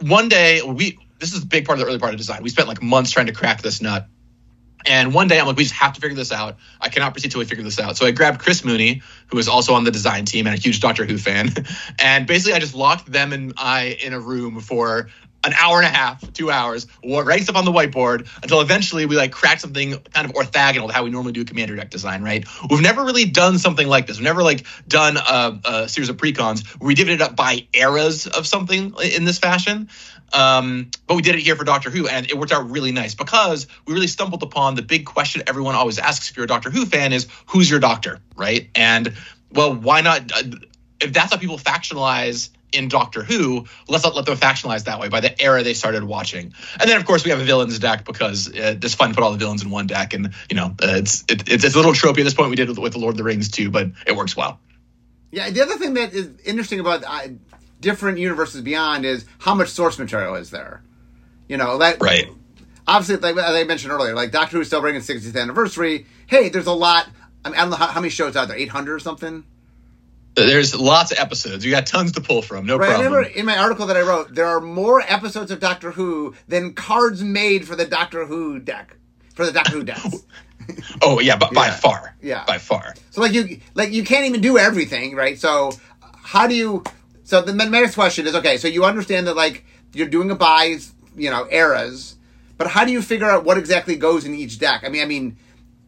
one 0.00 0.28
day 0.28 0.62
we 0.62 0.98
this 1.18 1.34
is 1.34 1.42
a 1.42 1.46
big 1.46 1.66
part 1.66 1.78
of 1.78 1.84
the 1.84 1.88
early 1.88 1.98
part 1.98 2.12
of 2.12 2.18
design. 2.18 2.42
We 2.42 2.50
spent 2.50 2.68
like 2.68 2.82
months 2.82 3.10
trying 3.10 3.26
to 3.26 3.32
crack 3.32 3.62
this 3.62 3.80
nut. 3.80 4.06
And 4.86 5.12
one 5.14 5.28
day 5.28 5.38
I'm 5.38 5.46
like, 5.46 5.56
we 5.56 5.64
just 5.64 5.74
have 5.74 5.92
to 5.94 6.00
figure 6.00 6.16
this 6.16 6.32
out. 6.32 6.56
I 6.80 6.88
cannot 6.88 7.12
proceed 7.12 7.30
till 7.30 7.40
we 7.40 7.44
figure 7.44 7.64
this 7.64 7.78
out. 7.78 7.96
So 7.96 8.06
I 8.06 8.10
grabbed 8.10 8.40
Chris 8.40 8.64
Mooney, 8.64 9.02
who 9.26 9.38
is 9.38 9.48
also 9.48 9.74
on 9.74 9.84
the 9.84 9.90
design 9.90 10.24
team 10.24 10.46
and 10.46 10.56
a 10.56 10.60
huge 10.60 10.80
Doctor 10.80 11.04
Who 11.04 11.18
fan. 11.18 11.50
And 12.02 12.26
basically 12.26 12.54
I 12.54 12.58
just 12.58 12.74
locked 12.74 13.10
them 13.10 13.32
and 13.32 13.52
I 13.56 13.98
in 14.02 14.12
a 14.12 14.20
room 14.20 14.60
for 14.60 15.08
an 15.44 15.54
hour 15.54 15.78
and 15.78 15.86
a 15.86 15.90
half, 15.90 16.32
two 16.32 16.50
hours, 16.50 16.86
writing 17.04 17.44
stuff 17.44 17.56
on 17.56 17.64
the 17.64 17.72
whiteboard 17.72 18.28
until 18.42 18.60
eventually 18.60 19.06
we 19.06 19.16
like 19.16 19.32
cracked 19.32 19.60
something 19.60 19.96
kind 20.12 20.28
of 20.28 20.34
orthogonal 20.34 20.88
to 20.88 20.92
how 20.92 21.02
we 21.04 21.10
normally 21.10 21.32
do 21.32 21.44
commander 21.44 21.74
deck 21.76 21.90
design, 21.90 22.22
right? 22.22 22.44
We've 22.68 22.82
never 22.82 23.04
really 23.04 23.24
done 23.24 23.58
something 23.58 23.88
like 23.88 24.06
this. 24.06 24.18
We've 24.18 24.24
never 24.24 24.42
like 24.42 24.66
done 24.86 25.16
a, 25.16 25.60
a 25.64 25.88
series 25.88 26.10
of 26.10 26.16
precons 26.16 26.66
where 26.78 26.88
we 26.88 26.94
divvied 26.94 27.14
it 27.14 27.22
up 27.22 27.36
by 27.36 27.66
eras 27.72 28.26
of 28.26 28.46
something 28.46 28.94
in 29.02 29.24
this 29.24 29.38
fashion. 29.38 29.88
Um, 30.32 30.90
but 31.06 31.16
we 31.16 31.22
did 31.22 31.34
it 31.34 31.40
here 31.40 31.56
for 31.56 31.64
Doctor 31.64 31.90
Who, 31.90 32.08
and 32.08 32.26
it 32.26 32.36
worked 32.36 32.52
out 32.52 32.70
really 32.70 32.92
nice 32.92 33.14
because 33.14 33.66
we 33.86 33.94
really 33.94 34.06
stumbled 34.06 34.42
upon 34.42 34.74
the 34.74 34.82
big 34.82 35.06
question 35.06 35.42
everyone 35.46 35.74
always 35.74 35.98
asks 35.98 36.30
if 36.30 36.36
you're 36.36 36.44
a 36.44 36.48
Doctor 36.48 36.70
Who 36.70 36.86
fan 36.86 37.12
is 37.12 37.26
who's 37.46 37.68
your 37.70 37.80
doctor, 37.80 38.20
right? 38.36 38.68
And 38.74 39.14
well, 39.52 39.74
why 39.74 40.00
not? 40.00 40.30
Uh, 40.32 40.42
if 41.00 41.12
that's 41.12 41.32
how 41.32 41.38
people 41.38 41.58
factionalize 41.58 42.50
in 42.72 42.88
Doctor 42.88 43.22
Who, 43.22 43.66
let's 43.88 44.04
not 44.04 44.14
let 44.14 44.26
them 44.26 44.36
factionalize 44.36 44.84
that 44.84 45.00
way 45.00 45.08
by 45.08 45.20
the 45.20 45.40
era 45.42 45.62
they 45.62 45.74
started 45.74 46.04
watching. 46.04 46.54
And 46.78 46.88
then, 46.88 46.96
of 46.96 47.04
course, 47.04 47.24
we 47.24 47.30
have 47.30 47.40
a 47.40 47.44
villains 47.44 47.78
deck 47.78 48.04
because 48.04 48.48
uh, 48.48 48.76
it's 48.80 48.94
fun 48.94 49.08
to 49.10 49.14
put 49.14 49.24
all 49.24 49.32
the 49.32 49.38
villains 49.38 49.62
in 49.62 49.70
one 49.70 49.86
deck, 49.86 50.14
and 50.14 50.32
you 50.48 50.56
know, 50.56 50.66
uh, 50.82 50.96
it's 50.96 51.24
it, 51.28 51.48
it's, 51.48 51.64
a 51.64 51.76
little 51.76 51.92
tropey 51.92 52.18
at 52.18 52.24
this 52.24 52.34
point. 52.34 52.50
We 52.50 52.56
did 52.56 52.68
with, 52.68 52.78
with 52.78 52.92
the 52.92 52.98
Lord 52.98 53.14
of 53.14 53.18
the 53.18 53.24
Rings 53.24 53.50
too, 53.50 53.70
but 53.70 53.88
it 54.06 54.14
works 54.14 54.36
well. 54.36 54.60
Yeah, 55.32 55.50
the 55.50 55.62
other 55.62 55.76
thing 55.76 55.94
that 55.94 56.12
is 56.12 56.28
interesting 56.44 56.80
about 56.80 57.04
uh, 57.04 57.28
different 57.80 58.18
universes 58.18 58.60
beyond 58.60 59.04
is 59.04 59.24
how 59.38 59.54
much 59.54 59.68
source 59.68 59.98
material 59.98 60.34
is 60.34 60.50
there. 60.50 60.82
You 61.48 61.56
know 61.56 61.78
that 61.78 62.00
right. 62.00 62.28
Obviously, 62.86 63.16
like 63.16 63.36
as 63.36 63.54
I 63.54 63.64
mentioned 63.64 63.92
earlier, 63.92 64.14
like 64.14 64.30
Doctor 64.30 64.56
Who 64.56 64.62
is 64.62 64.68
celebrating 64.68 65.00
its 65.00 65.08
60th 65.08 65.40
anniversary. 65.40 66.06
Hey, 66.26 66.48
there's 66.48 66.66
a 66.66 66.72
lot. 66.72 67.08
I, 67.44 67.50
mean, 67.50 67.58
I 67.58 67.62
don't 67.62 67.70
know 67.70 67.76
how, 67.76 67.86
how 67.86 68.00
many 68.00 68.10
shows 68.10 68.36
out 68.36 68.48
there, 68.48 68.56
800 68.56 68.94
or 68.94 68.98
something. 68.98 69.44
There's 70.34 70.74
lots 70.74 71.10
of 71.10 71.18
episodes. 71.18 71.64
You 71.64 71.70
got 71.70 71.86
tons 71.86 72.12
to 72.12 72.20
pull 72.20 72.42
from. 72.42 72.66
No 72.66 72.76
right, 72.76 72.88
problem. 72.88 73.12
Remember 73.12 73.28
in 73.28 73.46
my 73.46 73.58
article 73.58 73.86
that 73.86 73.96
I 73.96 74.02
wrote, 74.02 74.34
there 74.34 74.46
are 74.46 74.60
more 74.60 75.00
episodes 75.00 75.50
of 75.50 75.60
Doctor 75.60 75.90
Who 75.90 76.34
than 76.48 76.74
cards 76.74 77.22
made 77.22 77.66
for 77.66 77.74
the 77.74 77.84
Doctor 77.84 78.26
Who 78.26 78.58
deck 78.58 78.96
for 79.34 79.44
the 79.44 79.52
Doctor 79.52 79.72
Who 79.72 79.84
decks. 79.84 80.24
oh 81.02 81.20
yeah, 81.20 81.36
but 81.36 81.52
yeah. 81.52 81.54
by 81.54 81.70
far. 81.70 82.14
Yeah, 82.22 82.44
by 82.46 82.58
far. 82.58 82.94
So 83.10 83.20
like 83.20 83.32
you 83.32 83.60
like 83.74 83.90
you 83.90 84.04
can't 84.04 84.26
even 84.26 84.40
do 84.40 84.56
everything, 84.56 85.16
right? 85.16 85.38
So 85.38 85.72
how 86.00 86.46
do 86.46 86.54
you? 86.54 86.84
So 87.30 87.40
the 87.40 87.52
next 87.52 87.94
question 87.94 88.26
is 88.26 88.34
okay. 88.34 88.56
So 88.56 88.66
you 88.66 88.84
understand 88.84 89.28
that 89.28 89.36
like 89.36 89.64
you're 89.92 90.08
doing 90.08 90.32
a 90.32 90.34
buy, 90.34 90.78
you 91.16 91.30
know, 91.30 91.46
eras, 91.48 92.16
but 92.58 92.66
how 92.66 92.84
do 92.84 92.90
you 92.90 93.00
figure 93.00 93.30
out 93.30 93.44
what 93.44 93.56
exactly 93.56 93.94
goes 93.94 94.24
in 94.24 94.34
each 94.34 94.58
deck? 94.58 94.82
I 94.84 94.88
mean, 94.88 95.00
I 95.00 95.04
mean, 95.04 95.36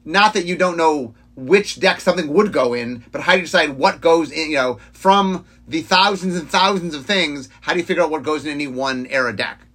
not 0.04 0.34
that 0.34 0.46
you 0.46 0.54
don't 0.54 0.76
know 0.76 1.16
which 1.34 1.80
deck 1.80 2.00
something 2.00 2.32
would 2.32 2.52
go 2.52 2.74
in, 2.74 3.04
but 3.10 3.22
how 3.22 3.32
do 3.32 3.38
you 3.38 3.46
decide 3.46 3.70
what 3.70 4.00
goes 4.00 4.30
in? 4.30 4.50
You 4.52 4.56
know, 4.56 4.78
from 4.92 5.44
the 5.66 5.82
thousands 5.82 6.36
and 6.36 6.48
thousands 6.48 6.94
of 6.94 7.06
things, 7.06 7.48
how 7.62 7.72
do 7.72 7.80
you 7.80 7.84
figure 7.84 8.04
out 8.04 8.10
what 8.12 8.22
goes 8.22 8.44
in 8.44 8.52
any 8.52 8.68
one 8.68 9.06
era 9.06 9.34
deck? 9.34 9.66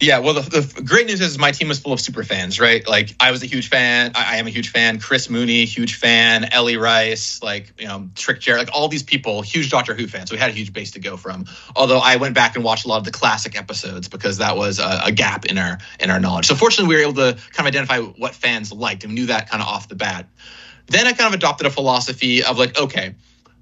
Yeah, 0.00 0.18
well, 0.18 0.34
the, 0.34 0.40
the, 0.40 0.82
great 0.82 1.06
news 1.06 1.20
is 1.20 1.38
my 1.38 1.52
team 1.52 1.68
was 1.68 1.78
full 1.78 1.92
of 1.92 2.00
super 2.00 2.24
fans, 2.24 2.58
right? 2.58 2.86
Like, 2.86 3.14
I 3.20 3.30
was 3.30 3.42
a 3.42 3.46
huge 3.46 3.68
fan. 3.68 4.12
I, 4.14 4.34
I, 4.34 4.36
am 4.36 4.46
a 4.46 4.50
huge 4.50 4.70
fan. 4.70 4.98
Chris 4.98 5.30
Mooney, 5.30 5.64
huge 5.64 5.96
fan. 5.96 6.44
Ellie 6.44 6.76
Rice, 6.76 7.42
like, 7.42 7.72
you 7.78 7.86
know, 7.86 8.08
Trick 8.14 8.40
Jarrett, 8.40 8.66
like 8.66 8.74
all 8.74 8.88
these 8.88 9.02
people, 9.02 9.42
huge 9.42 9.70
Doctor 9.70 9.94
Who 9.94 10.06
fans. 10.06 10.30
So 10.30 10.34
we 10.34 10.40
had 10.40 10.50
a 10.50 10.54
huge 10.54 10.72
base 10.72 10.92
to 10.92 11.00
go 11.00 11.16
from. 11.16 11.46
Although 11.76 11.98
I 11.98 12.16
went 12.16 12.34
back 12.34 12.56
and 12.56 12.64
watched 12.64 12.84
a 12.84 12.88
lot 12.88 12.98
of 12.98 13.04
the 13.04 13.12
classic 13.12 13.56
episodes 13.56 14.08
because 14.08 14.38
that 14.38 14.56
was 14.56 14.78
a, 14.78 15.02
a 15.04 15.12
gap 15.12 15.44
in 15.44 15.58
our 15.58 15.78
in 16.00 16.10
our 16.10 16.18
knowledge. 16.18 16.46
So 16.46 16.54
fortunately, 16.54 16.88
we 16.88 16.96
were 16.96 17.08
able 17.08 17.14
to 17.14 17.38
kind 17.52 17.60
of 17.60 17.66
identify 17.66 18.00
what 18.00 18.34
fans 18.34 18.72
liked 18.72 19.04
and 19.04 19.14
knew 19.14 19.26
that 19.26 19.48
kind 19.48 19.62
of 19.62 19.68
off 19.68 19.88
the 19.88 19.94
bat. 19.94 20.28
Then 20.86 21.06
I 21.06 21.12
kind 21.12 21.28
of 21.28 21.34
adopted 21.34 21.66
a 21.66 21.70
philosophy 21.70 22.42
of 22.42 22.58
like, 22.58 22.78
okay, 22.78 23.14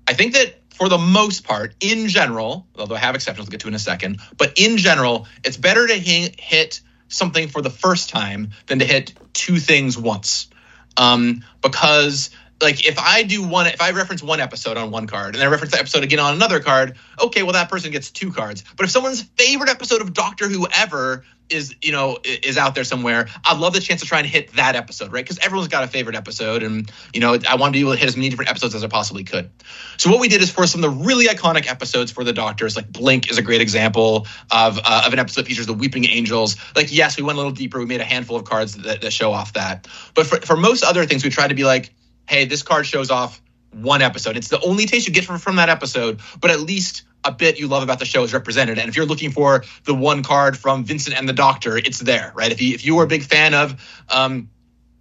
I 0.08 0.14
think 0.14 0.34
that 0.34 0.61
for 0.82 0.88
the 0.88 0.98
most 0.98 1.44
part, 1.44 1.76
in 1.78 2.08
general, 2.08 2.66
although 2.76 2.96
I 2.96 2.98
have 2.98 3.14
exceptions, 3.14 3.46
we'll 3.46 3.52
get 3.52 3.60
to 3.60 3.68
in 3.68 3.74
a 3.74 3.78
second, 3.78 4.18
but 4.36 4.54
in 4.56 4.78
general, 4.78 5.28
it's 5.44 5.56
better 5.56 5.86
to 5.86 5.94
hit 5.94 6.80
something 7.06 7.46
for 7.46 7.62
the 7.62 7.70
first 7.70 8.10
time 8.10 8.50
than 8.66 8.80
to 8.80 8.84
hit 8.84 9.12
two 9.32 9.58
things 9.58 9.96
once. 9.96 10.48
Um, 10.96 11.44
because 11.62 12.30
like 12.60 12.84
if 12.84 12.98
I 12.98 13.22
do 13.22 13.46
one, 13.46 13.68
if 13.68 13.80
I 13.80 13.92
reference 13.92 14.24
one 14.24 14.40
episode 14.40 14.76
on 14.76 14.90
one 14.90 15.06
card 15.06 15.36
and 15.36 15.44
I 15.44 15.46
reference 15.46 15.72
the 15.72 15.78
episode 15.78 16.02
again 16.02 16.18
on 16.18 16.34
another 16.34 16.58
card, 16.58 16.96
okay, 17.20 17.44
well 17.44 17.52
that 17.52 17.70
person 17.70 17.92
gets 17.92 18.10
two 18.10 18.32
cards. 18.32 18.64
But 18.76 18.82
if 18.82 18.90
someone's 18.90 19.22
favorite 19.22 19.70
episode 19.70 20.00
of 20.00 20.12
Doctor 20.12 20.48
Who 20.48 20.66
ever 20.74 21.24
is 21.52 21.74
you 21.82 21.92
know 21.92 22.18
is 22.24 22.56
out 22.56 22.74
there 22.74 22.84
somewhere, 22.84 23.28
I'd 23.44 23.58
love 23.58 23.72
the 23.72 23.80
chance 23.80 24.00
to 24.00 24.06
try 24.06 24.18
and 24.18 24.26
hit 24.26 24.52
that 24.54 24.76
episode, 24.76 25.12
right? 25.12 25.24
Because 25.24 25.38
everyone's 25.38 25.68
got 25.68 25.84
a 25.84 25.86
favorite 25.86 26.16
episode, 26.16 26.62
and 26.62 26.90
you 27.12 27.20
know 27.20 27.38
I 27.48 27.56
want 27.56 27.72
to 27.72 27.76
be 27.76 27.80
able 27.80 27.92
to 27.92 27.98
hit 27.98 28.08
as 28.08 28.16
many 28.16 28.28
different 28.28 28.50
episodes 28.50 28.74
as 28.74 28.82
I 28.82 28.88
possibly 28.88 29.24
could. 29.24 29.50
So 29.98 30.10
what 30.10 30.20
we 30.20 30.28
did 30.28 30.42
is 30.42 30.50
for 30.50 30.66
some 30.66 30.82
of 30.82 30.90
the 30.90 31.04
really 31.04 31.26
iconic 31.26 31.70
episodes 31.70 32.10
for 32.10 32.24
the 32.24 32.32
Doctors, 32.32 32.76
like 32.76 32.90
Blink 32.90 33.30
is 33.30 33.38
a 33.38 33.42
great 33.42 33.60
example 33.60 34.26
of 34.50 34.78
uh, 34.84 35.04
of 35.06 35.12
an 35.12 35.18
episode 35.18 35.42
that 35.42 35.48
features 35.48 35.66
the 35.66 35.74
Weeping 35.74 36.06
Angels. 36.06 36.56
Like 36.74 36.92
yes, 36.92 37.16
we 37.16 37.22
went 37.22 37.36
a 37.36 37.40
little 37.40 37.52
deeper. 37.52 37.78
We 37.78 37.86
made 37.86 38.00
a 38.00 38.04
handful 38.04 38.36
of 38.36 38.44
cards 38.44 38.74
that, 38.76 39.00
that 39.02 39.12
show 39.12 39.32
off 39.32 39.52
that. 39.52 39.86
But 40.14 40.26
for 40.26 40.40
for 40.40 40.56
most 40.56 40.82
other 40.82 41.04
things, 41.06 41.24
we 41.24 41.30
tried 41.30 41.48
to 41.48 41.54
be 41.54 41.64
like 41.64 41.92
hey, 42.28 42.44
this 42.44 42.62
card 42.62 42.86
shows 42.86 43.10
off 43.10 43.42
one 43.72 44.02
episode. 44.02 44.36
It's 44.36 44.48
the 44.48 44.60
only 44.60 44.86
taste 44.86 45.06
you 45.06 45.12
get 45.12 45.24
from, 45.24 45.38
from 45.38 45.56
that 45.56 45.68
episode, 45.68 46.20
but 46.40 46.50
at 46.50 46.60
least 46.60 47.02
a 47.24 47.32
bit 47.32 47.58
you 47.58 47.68
love 47.68 47.82
about 47.82 47.98
the 47.98 48.04
show 48.04 48.22
is 48.22 48.32
represented. 48.32 48.78
And 48.78 48.88
if 48.88 48.96
you're 48.96 49.06
looking 49.06 49.30
for 49.30 49.64
the 49.84 49.94
one 49.94 50.22
card 50.22 50.56
from 50.56 50.84
Vincent 50.84 51.16
and 51.16 51.28
the 51.28 51.32
Doctor, 51.32 51.76
it's 51.76 51.98
there, 51.98 52.32
right? 52.34 52.50
If 52.50 52.60
you 52.60 52.74
if 52.74 52.84
you 52.84 52.94
were 52.96 53.04
a 53.04 53.08
big 53.08 53.22
fan 53.22 53.54
of 53.54 54.04
um, 54.08 54.48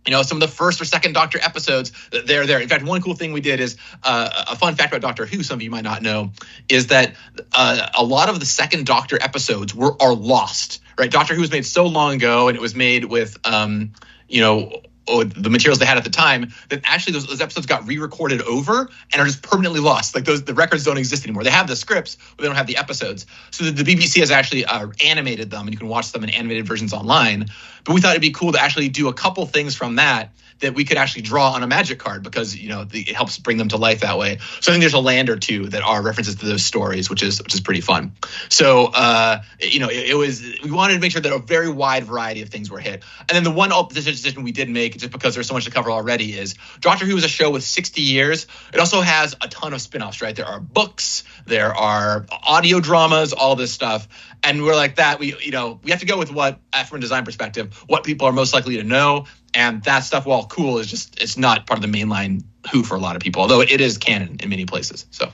you 0.05 0.11
know 0.11 0.23
some 0.23 0.37
of 0.37 0.41
the 0.41 0.47
first 0.47 0.81
or 0.81 0.85
second 0.85 1.13
doctor 1.13 1.39
episodes 1.41 1.91
they're 2.25 2.47
there 2.47 2.59
in 2.59 2.67
fact 2.67 2.83
one 2.83 3.01
cool 3.01 3.13
thing 3.13 3.33
we 3.33 3.41
did 3.41 3.59
is 3.59 3.77
uh, 4.03 4.45
a 4.49 4.55
fun 4.55 4.75
fact 4.75 4.91
about 4.91 5.01
doctor 5.01 5.25
who 5.25 5.43
some 5.43 5.59
of 5.59 5.61
you 5.61 5.69
might 5.69 5.83
not 5.83 6.01
know 6.01 6.31
is 6.69 6.87
that 6.87 7.15
uh, 7.53 7.87
a 7.97 8.03
lot 8.03 8.29
of 8.29 8.39
the 8.39 8.45
second 8.45 8.85
doctor 8.85 9.17
episodes 9.21 9.75
were 9.75 9.95
are 10.01 10.13
lost 10.13 10.81
right 10.97 11.11
doctor 11.11 11.35
who 11.35 11.41
was 11.41 11.51
made 11.51 11.65
so 11.65 11.85
long 11.85 12.15
ago 12.15 12.47
and 12.47 12.57
it 12.57 12.61
was 12.61 12.75
made 12.75 13.05
with 13.05 13.37
um, 13.45 13.91
you 14.27 14.41
know 14.41 14.81
oh, 15.07 15.23
the 15.23 15.49
materials 15.49 15.79
they 15.79 15.85
had 15.85 15.97
at 15.97 16.03
the 16.03 16.09
time 16.09 16.51
that 16.69 16.81
actually 16.83 17.13
those, 17.13 17.27
those 17.27 17.41
episodes 17.41 17.65
got 17.65 17.85
re-recorded 17.87 18.41
over 18.43 18.89
and 19.11 19.21
are 19.21 19.25
just 19.25 19.41
permanently 19.41 19.79
lost. 19.79 20.15
Like 20.15 20.25
those 20.25 20.43
the 20.43 20.53
records 20.53 20.83
don't 20.83 20.97
exist 20.97 21.25
anymore. 21.25 21.43
They 21.43 21.49
have 21.49 21.67
the 21.67 21.75
scripts, 21.75 22.17
but 22.35 22.43
they 22.43 22.47
don't 22.47 22.55
have 22.55 22.67
the 22.67 22.77
episodes. 22.77 23.25
So 23.51 23.65
the, 23.65 23.83
the 23.83 23.95
BBC 23.95 24.19
has 24.19 24.31
actually 24.31 24.65
uh, 24.65 24.87
animated 25.03 25.49
them, 25.49 25.61
and 25.61 25.71
you 25.71 25.77
can 25.77 25.87
watch 25.87 26.11
them 26.11 26.23
in 26.23 26.29
animated 26.29 26.67
versions 26.67 26.93
online. 26.93 27.47
But 27.83 27.93
we 27.93 28.01
thought 28.01 28.11
it'd 28.11 28.21
be 28.21 28.31
cool 28.31 28.51
to 28.51 28.61
actually 28.61 28.89
do 28.89 29.07
a 29.07 29.13
couple 29.13 29.45
things 29.45 29.75
from 29.75 29.95
that 29.95 30.31
that 30.61 30.73
we 30.73 30.85
could 30.85 30.97
actually 30.97 31.23
draw 31.23 31.51
on 31.51 31.63
a 31.63 31.67
magic 31.67 31.99
card 31.99 32.23
because 32.23 32.55
you 32.55 32.69
know 32.69 32.83
the, 32.83 33.01
it 33.01 33.15
helps 33.15 33.37
bring 33.37 33.57
them 33.57 33.67
to 33.69 33.77
life 33.77 34.01
that 34.01 34.17
way. 34.17 34.37
So 34.59 34.71
I 34.71 34.73
think 34.73 34.81
there's 34.81 34.93
a 34.93 34.99
land 34.99 35.29
or 35.29 35.37
two 35.37 35.67
that 35.69 35.81
are 35.81 36.01
references 36.01 36.35
to 36.35 36.45
those 36.45 36.63
stories, 36.63 37.09
which 37.09 37.23
is 37.23 37.41
which 37.41 37.53
is 37.53 37.61
pretty 37.61 37.81
fun. 37.81 38.13
So 38.49 38.85
uh, 38.85 39.41
you 39.59 39.79
know 39.79 39.89
it, 39.89 40.11
it, 40.11 40.15
was 40.15 40.41
we 40.63 40.71
wanted 40.71 40.95
to 40.95 40.99
make 40.99 41.11
sure 41.11 41.21
that 41.21 41.33
a 41.33 41.39
very 41.39 41.69
wide 41.69 42.05
variety 42.05 42.41
of 42.41 42.49
things 42.49 42.69
were 42.71 42.79
hit. 42.79 43.03
And 43.29 43.35
then 43.35 43.43
the 43.43 43.51
one 43.51 43.71
decision 43.89 44.43
we 44.43 44.51
did 44.51 44.69
make, 44.69 44.97
just 44.97 45.11
because 45.11 45.35
there's 45.35 45.47
so 45.47 45.53
much 45.53 45.65
to 45.65 45.71
cover 45.71 45.91
already, 45.91 46.37
is 46.37 46.55
Doctor 46.79 47.05
Who 47.05 47.17
is 47.17 47.23
a 47.23 47.29
show 47.29 47.49
with 47.49 47.63
60 47.63 48.01
years. 48.01 48.47
It 48.73 48.79
also 48.79 49.01
has 49.01 49.35
a 49.41 49.47
ton 49.47 49.73
of 49.73 49.81
spin-offs, 49.81 50.21
right? 50.21 50.35
There 50.35 50.45
are 50.45 50.59
books, 50.59 51.23
there 51.45 51.75
are 51.75 52.25
audio 52.31 52.79
dramas, 52.79 53.33
all 53.33 53.55
this 53.55 53.71
stuff 53.71 54.07
and 54.43 54.63
we're 54.63 54.75
like 54.75 54.95
that 54.95 55.19
we 55.19 55.35
you 55.41 55.51
know 55.51 55.79
we 55.83 55.91
have 55.91 55.99
to 55.99 56.05
go 56.05 56.17
with 56.17 56.31
what 56.31 56.59
from 56.87 56.97
a 56.97 57.01
design 57.01 57.25
perspective 57.25 57.83
what 57.87 58.03
people 58.03 58.27
are 58.27 58.31
most 58.31 58.53
likely 58.53 58.77
to 58.77 58.83
know 58.83 59.25
and 59.53 59.83
that 59.83 59.99
stuff 59.99 60.25
while 60.25 60.45
cool 60.45 60.79
is 60.79 60.87
just 60.87 61.21
it's 61.21 61.37
not 61.37 61.65
part 61.65 61.83
of 61.83 61.91
the 61.91 61.97
mainline 61.97 62.43
who 62.71 62.83
for 62.83 62.95
a 62.95 62.99
lot 62.99 63.15
of 63.15 63.21
people 63.21 63.41
although 63.41 63.61
it 63.61 63.81
is 63.81 63.97
canon 63.97 64.37
in 64.41 64.49
many 64.49 64.65
places 64.65 65.05
so. 65.11 65.31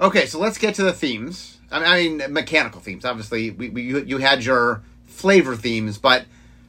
Okay 0.00 0.26
so 0.26 0.38
let's 0.38 0.58
get 0.58 0.76
to 0.76 0.82
the 0.82 0.92
themes. 0.92 1.58
I 1.70 2.08
mean 2.08 2.32
mechanical 2.32 2.80
themes. 2.80 3.04
Obviously 3.04 3.50
we, 3.50 3.68
we 3.68 3.82
you, 3.82 3.98
you 4.00 4.18
had 4.18 4.44
your 4.44 4.82
flavor 5.06 5.56
themes 5.56 5.98
but 5.98 6.24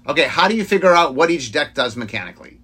okay 0.07 0.23
how 0.23 0.47
do 0.47 0.55
you 0.55 0.65
figure 0.65 0.93
out 0.93 1.15
what 1.15 1.29
each 1.29 1.51
deck 1.51 1.75
does 1.75 1.95
mechanically? 1.95 2.57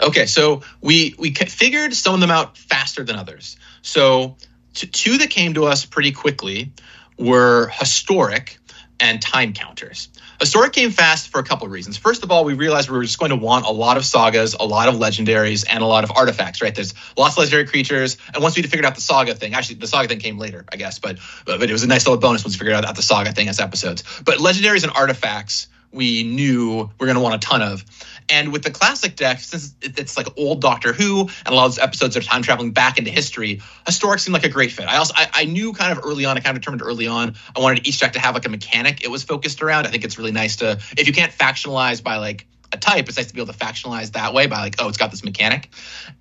Okay 0.00 0.26
so 0.26 0.62
we 0.80 1.14
we 1.18 1.32
figured 1.32 1.94
some 1.94 2.14
of 2.14 2.20
them 2.20 2.30
out 2.30 2.56
faster 2.56 3.04
than 3.04 3.16
others. 3.16 3.56
So 3.82 4.36
two 4.74 5.18
that 5.18 5.30
came 5.30 5.54
to 5.54 5.66
us 5.66 5.84
pretty 5.84 6.12
quickly 6.12 6.72
were 7.18 7.68
historic 7.68 8.58
and 8.98 9.20
time 9.20 9.52
counters. 9.52 10.08
Historic 10.42 10.72
came 10.72 10.90
fast 10.90 11.28
for 11.28 11.38
a 11.38 11.44
couple 11.44 11.66
of 11.66 11.72
reasons. 11.72 11.96
First 11.96 12.24
of 12.24 12.32
all, 12.32 12.44
we 12.44 12.54
realized 12.54 12.90
we 12.90 12.96
were 12.96 13.04
just 13.04 13.20
going 13.20 13.30
to 13.30 13.36
want 13.36 13.64
a 13.64 13.70
lot 13.70 13.96
of 13.96 14.04
sagas, 14.04 14.54
a 14.54 14.64
lot 14.64 14.88
of 14.88 14.96
legendaries, 14.96 15.64
and 15.70 15.84
a 15.84 15.86
lot 15.86 16.02
of 16.02 16.10
artifacts, 16.16 16.60
right? 16.60 16.74
There's 16.74 16.94
lots 17.16 17.34
of 17.34 17.38
legendary 17.38 17.66
creatures. 17.66 18.16
And 18.34 18.42
once 18.42 18.56
we 18.56 18.62
figured 18.62 18.84
out 18.84 18.96
the 18.96 19.00
saga 19.00 19.36
thing, 19.36 19.54
actually, 19.54 19.76
the 19.76 19.86
saga 19.86 20.08
thing 20.08 20.18
came 20.18 20.38
later, 20.38 20.64
I 20.72 20.74
guess, 20.74 20.98
but, 20.98 21.18
but 21.44 21.62
it 21.62 21.70
was 21.70 21.84
a 21.84 21.86
nice 21.86 22.08
little 22.08 22.20
bonus 22.20 22.44
once 22.44 22.56
we 22.56 22.58
figured 22.58 22.74
out 22.84 22.96
the 22.96 23.02
saga 23.02 23.30
thing 23.30 23.48
as 23.48 23.60
episodes. 23.60 24.02
But 24.24 24.38
legendaries 24.38 24.82
and 24.82 24.90
artifacts, 24.90 25.68
we 25.92 26.22
knew 26.22 26.90
we 26.98 27.04
are 27.04 27.06
going 27.06 27.14
to 27.14 27.20
want 27.20 27.34
a 27.34 27.38
ton 27.38 27.62
of. 27.62 27.84
And 28.30 28.52
with 28.52 28.62
the 28.62 28.70
classic 28.70 29.16
deck, 29.16 29.40
since 29.40 29.74
it's 29.82 30.16
like 30.16 30.26
old 30.38 30.60
Doctor 30.60 30.92
Who 30.92 31.20
and 31.20 31.48
a 31.48 31.54
lot 31.54 31.66
of 31.66 31.78
episodes 31.78 32.16
are 32.16 32.20
time 32.20 32.42
traveling 32.42 32.70
back 32.70 32.98
into 32.98 33.10
history, 33.10 33.60
historic 33.86 34.20
seemed 34.20 34.32
like 34.32 34.44
a 34.44 34.48
great 34.48 34.72
fit. 34.72 34.86
I 34.86 34.96
also 34.96 35.12
I, 35.16 35.28
I, 35.32 35.44
knew 35.44 35.72
kind 35.72 35.96
of 35.96 36.04
early 36.04 36.24
on, 36.24 36.36
I 36.36 36.40
kind 36.40 36.56
of 36.56 36.62
determined 36.62 36.82
early 36.82 37.06
on, 37.06 37.34
I 37.56 37.60
wanted 37.60 37.86
each 37.86 37.98
deck 38.00 38.14
to 38.14 38.20
have 38.20 38.34
like 38.34 38.46
a 38.46 38.48
mechanic 38.48 39.04
it 39.04 39.10
was 39.10 39.22
focused 39.22 39.62
around. 39.62 39.86
I 39.86 39.90
think 39.90 40.04
it's 40.04 40.18
really 40.18 40.32
nice 40.32 40.56
to 40.56 40.80
if 40.96 41.06
you 41.06 41.12
can't 41.12 41.32
factionalize 41.32 42.02
by 42.02 42.16
like 42.16 42.46
a 42.72 42.76
type, 42.76 43.08
it's 43.08 43.16
nice 43.16 43.26
to 43.26 43.34
be 43.34 43.40
able 43.40 43.52
to 43.52 43.58
factionalize 43.58 44.12
that 44.12 44.34
way 44.34 44.46
by 44.46 44.58
like, 44.58 44.76
oh, 44.78 44.88
it's 44.88 44.96
got 44.96 45.10
this 45.10 45.24
mechanic. 45.24 45.70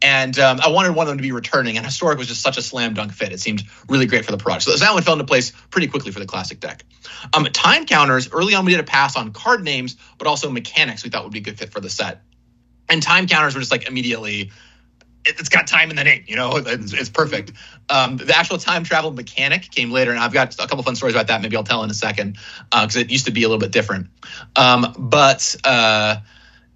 And 0.02 0.38
um, 0.40 0.60
I 0.62 0.70
wanted 0.70 0.96
one 0.96 1.06
of 1.06 1.10
them 1.10 1.18
to 1.18 1.22
be 1.22 1.32
returning, 1.32 1.78
and 1.78 1.86
historic 1.86 2.18
was 2.18 2.28
just 2.28 2.42
such 2.42 2.58
a 2.58 2.62
slam 2.62 2.94
dunk 2.94 3.14
fit. 3.14 3.32
It 3.32 3.40
seemed 3.40 3.64
really 3.88 4.06
great 4.06 4.26
for 4.26 4.32
the 4.32 4.38
product. 4.38 4.64
So 4.64 4.76
that 4.76 4.94
one 4.94 5.04
fell 5.04 5.14
into 5.14 5.26
place 5.26 5.52
pretty 5.70 5.88
quickly 5.88 6.12
for 6.12 6.20
the 6.20 6.26
classic 6.26 6.60
deck. 6.60 6.84
Um, 7.34 7.46
time 7.46 7.86
counters 7.86 8.30
early 8.32 8.54
on 8.56 8.66
we 8.66 8.72
did 8.72 8.80
a 8.80 8.84
pass 8.84 9.16
on 9.16 9.32
card 9.32 9.64
names, 9.64 9.98
but 10.18 10.28
also 10.28 10.50
mechanics 10.50 11.04
we 11.04 11.10
thought 11.10 11.24
would 11.24 11.34
be 11.34 11.40
a 11.40 11.44
good 11.44 11.58
fit 11.58 11.72
for 11.72 11.80
the 11.80 11.90
set. 11.90 12.22
And 12.90 13.02
time 13.02 13.28
counters 13.28 13.56
were 13.56 13.62
just 13.62 13.72
like 13.72 13.88
immediately 13.88 14.52
it's 15.26 15.50
got 15.50 15.68
time 15.68 15.90
in 15.90 15.96
the 15.96 16.04
name, 16.04 16.24
you 16.28 16.36
know, 16.36 16.56
it's, 16.66 16.94
it's 16.94 17.10
perfect. 17.10 17.52
Um, 17.90 18.18
the 18.18 18.36
actual 18.36 18.58
time 18.58 18.84
travel 18.84 19.12
mechanic 19.12 19.70
came 19.72 19.92
later, 19.92 20.12
and 20.12 20.20
I've 20.20 20.34
got 20.34 20.54
a 20.56 20.68
couple 20.68 20.84
fun 20.84 20.96
stories 20.96 21.16
about 21.16 21.28
that. 21.28 21.42
Maybe 21.42 21.56
I'll 21.56 21.64
tell 21.64 21.84
in 21.84 21.90
a 21.90 21.96
second 21.96 22.38
because 22.72 22.98
uh, 22.98 23.02
it 23.02 23.10
used 23.10 23.26
to 23.26 23.32
be 23.32 23.44
a 23.44 23.48
little 23.48 23.60
bit 23.60 23.72
different. 23.72 24.08
Um, 24.56 24.96
but 24.98 25.56
uh, 25.64 26.18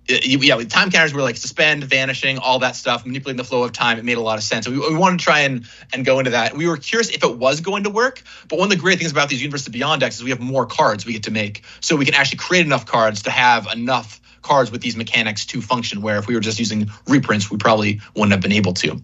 yeah, 0.08 0.56
time 0.64 0.92
counters 0.92 1.14
were 1.14 1.22
like 1.22 1.38
suspend, 1.38 1.84
vanishing, 1.84 2.38
all 2.38 2.60
that 2.60 2.76
stuff, 2.76 3.06
manipulating 3.06 3.38
the 3.38 3.44
flow 3.44 3.64
of 3.64 3.72
time. 3.72 3.98
It 3.98 4.06
made 4.06 4.18
a 4.18 4.22
lot 4.22 4.38
of 4.38 4.44
sense. 4.44 4.68
We, 4.68 4.78
we 4.78 4.96
wanted 4.96 5.20
to 5.20 5.24
try 5.24 5.42
and 5.42 5.66
and 5.94 6.06
go 6.06 6.20
into 6.20 6.32
that. 6.32 6.56
We 6.56 6.68
were 6.68 6.78
curious 6.78 7.10
if 7.10 7.24
it 7.24 7.38
was 7.38 7.62
going 7.62 7.84
to 7.84 7.90
work. 7.90 8.22
But 8.48 8.60
one 8.60 8.68
of 8.68 8.70
the 8.70 8.82
great 8.82 9.00
things 9.00 9.12
about 9.12 9.30
these 9.30 9.42
Universes 9.42 9.70
Beyond 9.70 10.02
decks 10.02 10.18
is 10.18 10.24
we 10.24 10.30
have 10.30 10.40
more 10.40 10.66
cards 10.66 11.06
we 11.06 11.14
get 11.14 11.24
to 11.24 11.32
make, 11.32 11.64
so 11.80 11.96
we 11.96 12.06
can 12.06 12.14
actually 12.14 12.38
create 12.38 12.66
enough 12.66 12.86
cards 12.86 13.24
to 13.24 13.32
have 13.32 13.68
enough 13.72 14.22
cards 14.42 14.72
with 14.72 14.82
these 14.82 14.96
mechanics 14.96 15.46
to 15.48 15.62
function. 15.62 16.02
Where 16.02 16.18
if 16.18 16.28
we 16.28 16.36
were 16.36 16.42
just 16.42 16.60
using 16.60 16.90
reprints, 17.08 17.50
we 17.50 17.58
probably 17.58 18.02
wouldn't 18.16 18.32
have 18.32 18.42
been 18.42 18.52
able 18.52 18.74
to. 18.74 19.02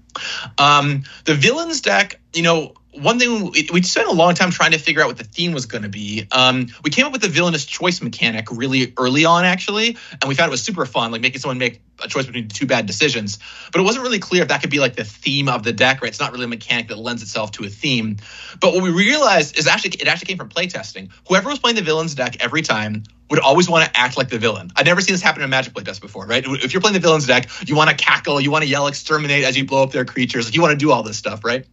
Um, 0.58 1.04
the 1.26 1.34
villains 1.34 1.82
deck, 1.82 2.20
you 2.34 2.44
know, 2.44 2.74
one 2.94 3.20
thing 3.20 3.52
we 3.52 3.82
spent 3.84 4.08
a 4.08 4.12
long 4.12 4.34
time 4.34 4.52
trying 4.52 4.72
to 4.72 4.78
figure 4.78 5.02
out 5.02 5.08
what 5.08 5.18
the 5.18 5.24
theme 5.24 5.54
was 5.54 5.66
going 5.66 5.84
to 5.84 5.90
be. 5.90 6.28
Um, 6.32 6.68
we 6.84 6.90
came 6.90 7.06
up 7.06 7.14
with 7.14 7.22
the 7.22 7.30
villainous 7.30 7.66
choice 7.66 8.02
mechanic 8.02 8.52
really 8.52 8.94
early 8.98 9.24
on, 9.24 9.46
actually, 9.46 9.98
and 10.12 10.28
we 10.28 10.36
found 10.36 10.50
it 10.50 10.52
was 10.52 10.62
super 10.62 10.86
fun, 10.86 11.12
like 11.12 11.22
making 11.22 11.40
someone 11.40 11.58
make 11.58 11.82
a 12.04 12.08
choice 12.08 12.26
between 12.26 12.50
two 12.50 12.66
bad 12.66 12.88
decisions. 12.88 13.40
But 13.72 13.80
it 13.80 13.84
wasn't 13.84 14.04
really 14.04 14.20
clear 14.20 14.42
if 14.42 14.50
that 14.50 14.62
could 14.62 14.70
be 14.70 14.80
like 14.80 14.96
the 14.96 15.06
theme 15.06 15.48
of 15.48 15.64
the 15.64 15.72
deck, 15.72 16.02
right? 16.02 16.10
It's 16.10 16.20
not 16.20 16.34
really 16.34 16.46
a 16.46 16.50
mechanic 16.50 16.90
that 16.90 16.98
lends 16.98 17.22
itself 17.22 17.52
to 17.54 17.64
a 17.64 17.70
theme. 17.70 18.18
But 18.60 18.74
what 18.74 18.84
we 18.84 18.90
realized 18.90 19.58
is 19.58 19.68
actually 19.68 19.92
it 19.92 20.08
actually 20.08 20.28
came 20.28 20.38
from 20.38 20.50
playtesting. 20.50 21.12
Whoever 21.28 21.50
was 21.50 21.60
playing 21.60 21.78
the 21.78 21.84
villains 21.84 22.16
deck 22.16 22.38
every 22.42 22.62
time 22.62 23.04
would 23.32 23.40
always 23.40 23.70
want 23.70 23.86
to 23.86 24.00
act 24.00 24.18
like 24.18 24.28
the 24.28 24.38
villain. 24.38 24.70
I've 24.76 24.86
never 24.86 25.00
seen 25.00 25.14
this 25.14 25.22
happen 25.22 25.42
in 25.42 25.46
a 25.46 25.48
Magic 25.48 25.74
playtest 25.74 26.02
before, 26.02 26.28
right? 26.28 26.44
If 26.46 26.74
you're 26.74 26.82
playing 26.82 26.96
the 26.96 27.00
villains 27.00 27.26
deck, 27.26 27.50
you 27.66 27.78
want 27.78 27.90
to 27.90 27.96
cackle, 27.96 28.42
you 28.42 28.52
want 28.52 28.64
to 28.64 28.70
yell 28.70 28.88
exterminate 28.88 29.46
as 29.46 29.58
you 29.58 29.66
blow 29.66 29.84
up 29.84 29.92
their 29.92 30.04
creatures, 30.04 30.46
like 30.46 30.54
you 30.54 30.62
want 30.62 30.74
to 30.74 30.78
do 30.78 30.92
all 30.92 31.02
this 31.02 31.18
stuff, 31.18 31.46
right? 31.46 31.66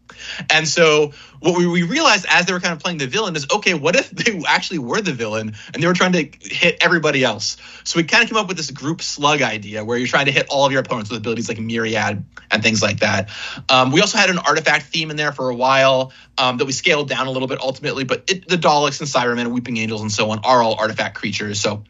And 0.50 0.66
so 0.68 1.12
what 1.40 1.56
we, 1.56 1.66
we 1.66 1.82
realized 1.82 2.26
as 2.28 2.46
they 2.46 2.52
were 2.52 2.60
kind 2.60 2.72
of 2.72 2.80
playing 2.80 2.98
the 2.98 3.06
villain 3.06 3.34
is 3.36 3.46
okay, 3.52 3.74
what 3.74 3.96
if 3.96 4.10
they 4.10 4.40
actually 4.48 4.78
were 4.78 5.00
the 5.00 5.12
villain 5.12 5.54
and 5.74 5.82
they 5.82 5.86
were 5.86 5.94
trying 5.94 6.12
to 6.12 6.30
hit 6.42 6.78
everybody 6.80 7.24
else? 7.24 7.56
So 7.84 7.98
we 7.98 8.04
kind 8.04 8.22
of 8.22 8.28
came 8.28 8.38
up 8.38 8.46
with 8.46 8.56
this 8.56 8.70
group 8.70 9.02
slug 9.02 9.42
idea 9.42 9.84
where 9.84 9.98
you're 9.98 10.06
trying 10.06 10.26
to 10.26 10.32
hit 10.32 10.46
all 10.50 10.64
of 10.64 10.72
your 10.72 10.80
opponents 10.80 11.10
with 11.10 11.18
abilities 11.18 11.48
like 11.48 11.58
Myriad 11.58 12.24
and 12.50 12.62
things 12.62 12.82
like 12.82 13.00
that. 13.00 13.30
Um, 13.68 13.90
we 13.92 14.00
also 14.00 14.16
had 14.18 14.30
an 14.30 14.38
artifact 14.38 14.86
theme 14.86 15.10
in 15.10 15.16
there 15.16 15.32
for 15.32 15.48
a 15.50 15.54
while 15.54 16.12
um, 16.38 16.58
that 16.58 16.64
we 16.64 16.72
scaled 16.72 17.08
down 17.08 17.26
a 17.26 17.30
little 17.30 17.48
bit 17.48 17.60
ultimately, 17.60 18.04
but 18.04 18.24
it, 18.30 18.48
the 18.48 18.56
Daleks 18.56 19.00
and 19.00 19.08
Cybermen, 19.08 19.48
Weeping 19.48 19.76
Angels, 19.76 20.02
and 20.02 20.12
so 20.12 20.30
on 20.30 20.38
are 20.44 20.62
all 20.62 20.74
artifact 20.74 21.16
creatures. 21.16 21.47
So 21.54 21.84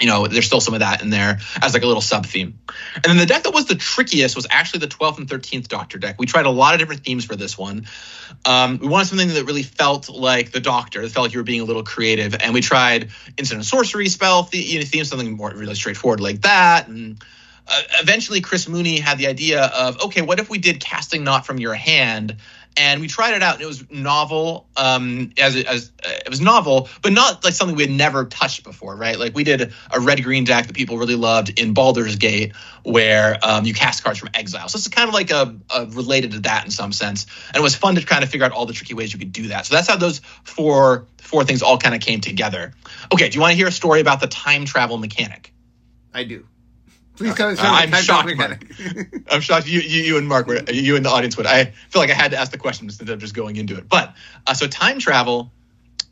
you 0.00 0.06
know, 0.06 0.26
there's 0.26 0.46
still 0.46 0.60
some 0.60 0.74
of 0.74 0.80
that 0.80 1.02
in 1.02 1.10
there 1.10 1.38
as 1.62 1.74
like 1.74 1.82
a 1.82 1.86
little 1.86 2.00
sub 2.00 2.26
theme. 2.26 2.58
And 2.94 3.04
then 3.04 3.16
the 3.18 3.26
deck 3.26 3.42
that 3.42 3.52
was 3.52 3.66
the 3.66 3.74
trickiest 3.74 4.34
was 4.34 4.46
actually 4.50 4.80
the 4.80 4.88
12th 4.88 5.18
and 5.18 5.28
13th 5.28 5.68
Doctor 5.68 5.98
deck. 5.98 6.16
We 6.18 6.26
tried 6.26 6.46
a 6.46 6.50
lot 6.50 6.74
of 6.74 6.80
different 6.80 7.04
themes 7.04 7.24
for 7.24 7.36
this 7.36 7.58
one. 7.58 7.86
Um, 8.46 8.78
we 8.78 8.88
wanted 8.88 9.06
something 9.08 9.28
that 9.28 9.44
really 9.44 9.62
felt 9.62 10.08
like 10.08 10.52
the 10.52 10.60
Doctor, 10.60 11.02
that 11.02 11.10
felt 11.10 11.24
like 11.24 11.34
you 11.34 11.40
were 11.40 11.44
being 11.44 11.60
a 11.60 11.64
little 11.64 11.82
creative. 11.82 12.34
And 12.34 12.54
we 12.54 12.62
tried 12.62 13.10
instant 13.36 13.64
sorcery 13.64 14.08
spell 14.08 14.44
the, 14.44 14.58
you 14.58 14.78
know, 14.78 14.84
theme, 14.84 15.04
something 15.04 15.36
more 15.36 15.50
really 15.50 15.74
straightforward 15.74 16.20
like 16.20 16.42
that. 16.42 16.88
And 16.88 17.22
uh, 17.68 17.82
eventually, 18.00 18.40
Chris 18.40 18.68
Mooney 18.68 18.98
had 18.98 19.18
the 19.18 19.26
idea 19.26 19.64
of, 19.64 20.00
okay, 20.06 20.22
what 20.22 20.40
if 20.40 20.48
we 20.48 20.58
did 20.58 20.80
casting 20.80 21.24
not 21.24 21.46
from 21.46 21.58
your 21.58 21.74
hand? 21.74 22.36
And 22.76 23.00
we 23.00 23.08
tried 23.08 23.34
it 23.34 23.42
out 23.42 23.54
and 23.54 23.62
it 23.62 23.66
was 23.66 23.90
novel 23.90 24.68
um 24.76 25.32
as, 25.38 25.56
as 25.56 25.90
uh, 26.04 26.10
it 26.24 26.28
was 26.28 26.40
novel 26.40 26.88
but 27.02 27.12
not 27.12 27.42
like 27.44 27.54
something 27.54 27.76
we 27.76 27.82
had 27.82 27.90
never 27.90 28.24
touched 28.26 28.62
before 28.62 28.96
right? 29.00 29.18
Like 29.18 29.34
we 29.34 29.44
did 29.44 29.72
a 29.90 30.00
red 30.00 30.22
green 30.22 30.44
deck 30.44 30.66
that 30.66 30.76
people 30.76 30.98
really 30.98 31.16
loved 31.16 31.58
in 31.58 31.74
Baldur's 31.74 32.16
Gate 32.16 32.54
where 32.84 33.38
um, 33.42 33.64
you 33.64 33.74
cast 33.74 34.04
cards 34.04 34.18
from 34.18 34.28
exile. 34.34 34.68
So 34.68 34.76
it's 34.76 34.88
kind 34.88 35.08
of 35.08 35.14
like 35.14 35.30
a, 35.30 35.56
a, 35.74 35.86
related 35.86 36.32
to 36.32 36.40
that 36.40 36.64
in 36.64 36.70
some 36.70 36.92
sense. 36.92 37.26
And 37.48 37.56
it 37.56 37.62
was 37.62 37.74
fun 37.74 37.94
to 37.96 38.04
kind 38.04 38.22
of 38.22 38.30
figure 38.30 38.46
out 38.46 38.52
all 38.52 38.66
the 38.66 38.72
tricky 38.72 38.94
ways 38.94 39.12
you 39.12 39.18
could 39.18 39.32
do 39.32 39.48
that. 39.48 39.66
So 39.66 39.74
that's 39.74 39.88
how 39.88 39.96
those 39.96 40.20
four 40.44 41.06
four 41.18 41.44
things 41.44 41.62
all 41.62 41.78
kind 41.78 41.94
of 41.94 42.00
came 42.00 42.20
together. 42.20 42.74
Okay 43.12 43.28
do 43.28 43.34
you 43.36 43.40
want 43.40 43.52
to 43.52 43.56
hear 43.56 43.68
a 43.68 43.72
story 43.72 44.00
about 44.00 44.20
the 44.20 44.28
time 44.28 44.64
travel 44.64 44.98
mechanic? 44.98 45.52
I 46.12 46.24
do 46.24 46.46
Please 47.20 47.34
come. 47.34 47.50
Uh, 47.50 47.56
I'm 47.60 47.92
shocked. 47.92 48.32
I'm 49.30 49.42
shocked. 49.42 49.68
You, 49.68 49.80
you, 49.80 50.02
you 50.04 50.16
and 50.16 50.26
Mark, 50.26 50.46
were, 50.46 50.62
you 50.70 50.96
and 50.96 51.04
the 51.04 51.10
audience 51.10 51.36
would. 51.36 51.44
I 51.44 51.66
feel 51.90 52.00
like 52.00 52.08
I 52.08 52.14
had 52.14 52.30
to 52.30 52.38
ask 52.38 52.50
the 52.50 52.56
question 52.56 52.86
instead 52.86 53.10
of 53.10 53.18
just 53.18 53.34
going 53.34 53.56
into 53.56 53.76
it. 53.76 53.90
But 53.90 54.14
uh, 54.46 54.54
so 54.54 54.66
time 54.66 54.98
travel. 54.98 55.52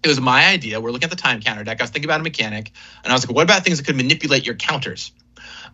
It 0.02 0.08
was 0.08 0.20
my 0.20 0.46
idea. 0.46 0.82
We're 0.82 0.90
looking 0.90 1.06
at 1.06 1.10
the 1.10 1.16
time 1.16 1.40
counter 1.40 1.64
deck. 1.64 1.80
I 1.80 1.84
was 1.84 1.90
thinking 1.90 2.10
about 2.10 2.20
a 2.20 2.24
mechanic, 2.24 2.72
and 3.02 3.10
I 3.10 3.16
was 3.16 3.26
like, 3.26 3.34
what 3.34 3.42
about 3.42 3.64
things 3.64 3.78
that 3.78 3.86
could 3.86 3.96
manipulate 3.96 4.44
your 4.44 4.54
counters? 4.54 5.12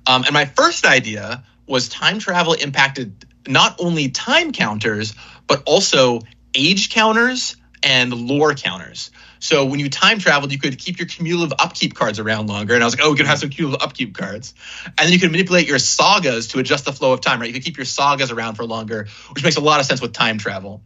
Um, 0.07 0.23
and 0.23 0.33
my 0.33 0.45
first 0.45 0.87
idea 0.87 1.43
was 1.67 1.89
time 1.89 2.21
travel 2.21 2.53
impacted 2.53 3.27
not 3.49 3.75
only 3.81 4.11
time 4.11 4.53
counters, 4.53 5.15
but 5.49 5.65
also 5.67 6.21
age 6.55 6.91
counters 6.91 7.57
and 7.85 8.13
lore 8.13 8.55
counters. 8.55 9.11
So 9.39 9.67
when 9.67 9.79
you 9.79 9.91
time 9.91 10.19
traveled, 10.19 10.53
you 10.53 10.59
could 10.59 10.79
keep 10.79 10.99
your 10.99 11.07
cumulative 11.07 11.53
upkeep 11.59 11.95
cards 11.95 12.19
around 12.19 12.47
longer. 12.47 12.75
And 12.75 12.83
I 12.83 12.87
was 12.87 12.97
like, 12.97 13.05
oh, 13.05 13.11
we 13.11 13.17
could 13.17 13.27
have 13.27 13.39
some 13.39 13.51
cumulative 13.51 13.87
upkeep 13.87 14.17
cards. 14.17 14.55
And 14.87 15.07
then 15.07 15.13
you 15.13 15.19
could 15.19 15.31
manipulate 15.31 15.69
your 15.69 15.79
sagas 15.79 16.49
to 16.49 16.59
adjust 16.61 16.87
the 16.87 16.93
flow 16.93 17.13
of 17.13 17.21
time, 17.21 17.41
right? 17.41 17.47
You 17.47 17.53
could 17.53 17.63
keep 17.63 17.77
your 17.77 17.85
sagas 17.85 18.31
around 18.31 18.55
for 18.55 18.65
longer, 18.65 19.07
which 19.33 19.45
makes 19.45 19.57
a 19.57 19.61
lot 19.61 19.81
of 19.81 19.87
sense 19.87 20.01
with 20.01 20.15
time 20.15 20.39
travel. 20.39 20.81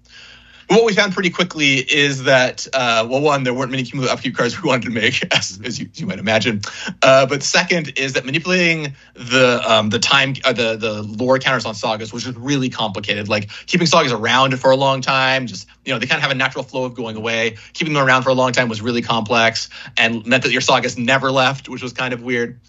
What 0.69 0.85
we 0.85 0.93
found 0.93 1.15
pretty 1.15 1.31
quickly 1.31 1.77
is 1.77 2.25
that 2.25 2.67
uh, 2.75 3.07
well, 3.09 3.21
one, 3.21 3.43
there 3.43 3.55
weren't 3.55 3.71
many 3.71 3.85
cumulative 3.85 4.17
upkeep 4.17 4.37
cards 4.37 4.61
we 4.61 4.69
wanted 4.69 4.85
to 4.85 4.91
make, 4.91 5.23
as, 5.35 5.59
as 5.65 5.81
you, 5.81 5.89
you, 5.95 6.07
might 6.07 6.19
imagine. 6.19 6.61
Uh, 7.03 7.27
but 7.27 7.43
second 7.43 7.93
is 7.97 8.13
that 8.13 8.27
manipulating 8.27 8.95
the 9.15 9.63
um, 9.67 9.89
the 9.89 9.99
time 9.99 10.35
uh, 10.45 10.53
the 10.53 10.77
the 10.77 11.03
lore 11.03 11.39
counters 11.39 11.65
on 11.65 11.75
sagas 11.75 12.13
was 12.13 12.25
just 12.25 12.37
really 12.37 12.69
complicated. 12.69 13.29
Like 13.29 13.51
keeping 13.67 13.87
sagas 13.87 14.13
around 14.13 14.59
for 14.61 14.71
a 14.71 14.77
long 14.77 15.01
time, 15.01 15.47
just 15.47 15.67
you 15.85 15.93
know 15.93 15.99
they 15.99 16.07
kind 16.07 16.19
of 16.19 16.23
have 16.23 16.33
a 16.33 16.37
natural 16.37 16.65
flow 16.65 16.85
of 16.85 16.95
going 16.95 17.17
away. 17.17 17.57
Keeping 17.73 17.95
them 17.95 18.07
around 18.07 18.23
for 18.23 18.31
a 18.31 18.35
long 18.35 18.53
time 18.53 18.69
was 18.69 18.83
really 18.83 19.03
complex 19.03 19.71
and 19.97 20.27
meant 20.27 20.43
that 20.43 20.53
your 20.53 20.61
sagas 20.61 20.99
never 20.99 21.31
left, 21.31 21.69
which 21.69 21.83
was 21.83 21.93
kind 21.93 22.13
of 22.13 22.23
weird. 22.23 22.61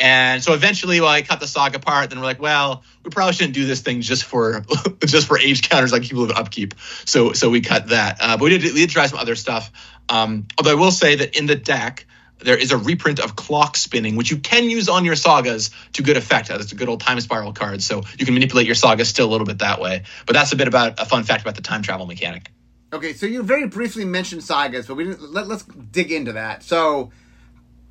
And 0.00 0.42
so 0.42 0.54
eventually, 0.54 1.00
well, 1.00 1.10
I 1.10 1.22
cut 1.22 1.40
the 1.40 1.46
saga 1.46 1.76
apart. 1.76 2.10
Then 2.10 2.18
we're 2.18 2.24
like, 2.24 2.40
well, 2.40 2.82
we 3.04 3.10
probably 3.10 3.32
shouldn't 3.32 3.54
do 3.54 3.64
this 3.64 3.80
thing 3.80 4.00
just 4.00 4.24
for 4.24 4.64
just 5.04 5.28
for 5.28 5.38
age 5.38 5.68
counters 5.68 5.92
like 5.92 6.02
people 6.02 6.26
with 6.26 6.36
upkeep. 6.36 6.74
So 7.04 7.32
so 7.32 7.50
we 7.50 7.60
cut 7.60 7.88
that. 7.88 8.18
Uh, 8.20 8.36
but 8.36 8.44
we 8.44 8.58
did 8.58 8.74
we 8.74 8.80
did 8.80 8.90
try 8.90 9.06
some 9.06 9.18
other 9.18 9.36
stuff. 9.36 9.70
Um, 10.08 10.46
although 10.58 10.72
I 10.72 10.74
will 10.74 10.90
say 10.90 11.16
that 11.16 11.38
in 11.38 11.46
the 11.46 11.54
deck 11.54 12.06
there 12.40 12.56
is 12.56 12.72
a 12.72 12.76
reprint 12.76 13.20
of 13.20 13.36
Clockspinning, 13.36 14.16
which 14.16 14.30
you 14.30 14.36
can 14.36 14.68
use 14.68 14.88
on 14.88 15.04
your 15.04 15.16
sagas 15.16 15.70
to 15.94 16.02
good 16.02 16.16
effect. 16.16 16.48
That's 16.48 16.72
a 16.72 16.74
good 16.74 16.88
old 16.88 17.00
time 17.00 17.20
spiral 17.20 17.52
card, 17.52 17.82
so 17.82 18.02
you 18.18 18.24
can 18.24 18.34
manipulate 18.34 18.66
your 18.66 18.74
sagas 18.74 19.08
still 19.08 19.26
a 19.26 19.30
little 19.30 19.46
bit 19.46 19.58
that 19.58 19.80
way. 19.80 20.02
But 20.26 20.34
that's 20.34 20.52
a 20.52 20.56
bit 20.56 20.68
about 20.68 21.00
a 21.00 21.06
fun 21.06 21.24
fact 21.24 21.42
about 21.42 21.54
the 21.54 21.62
time 21.62 21.82
travel 21.82 22.06
mechanic. 22.06 22.50
Okay, 22.92 23.12
so 23.12 23.26
you 23.26 23.42
very 23.42 23.66
briefly 23.66 24.04
mentioned 24.04 24.44
sagas, 24.44 24.86
but 24.86 24.94
we 24.94 25.04
didn't. 25.04 25.32
Let, 25.32 25.48
let's 25.48 25.64
dig 25.64 26.12
into 26.12 26.32
that. 26.32 26.62
So, 26.62 27.10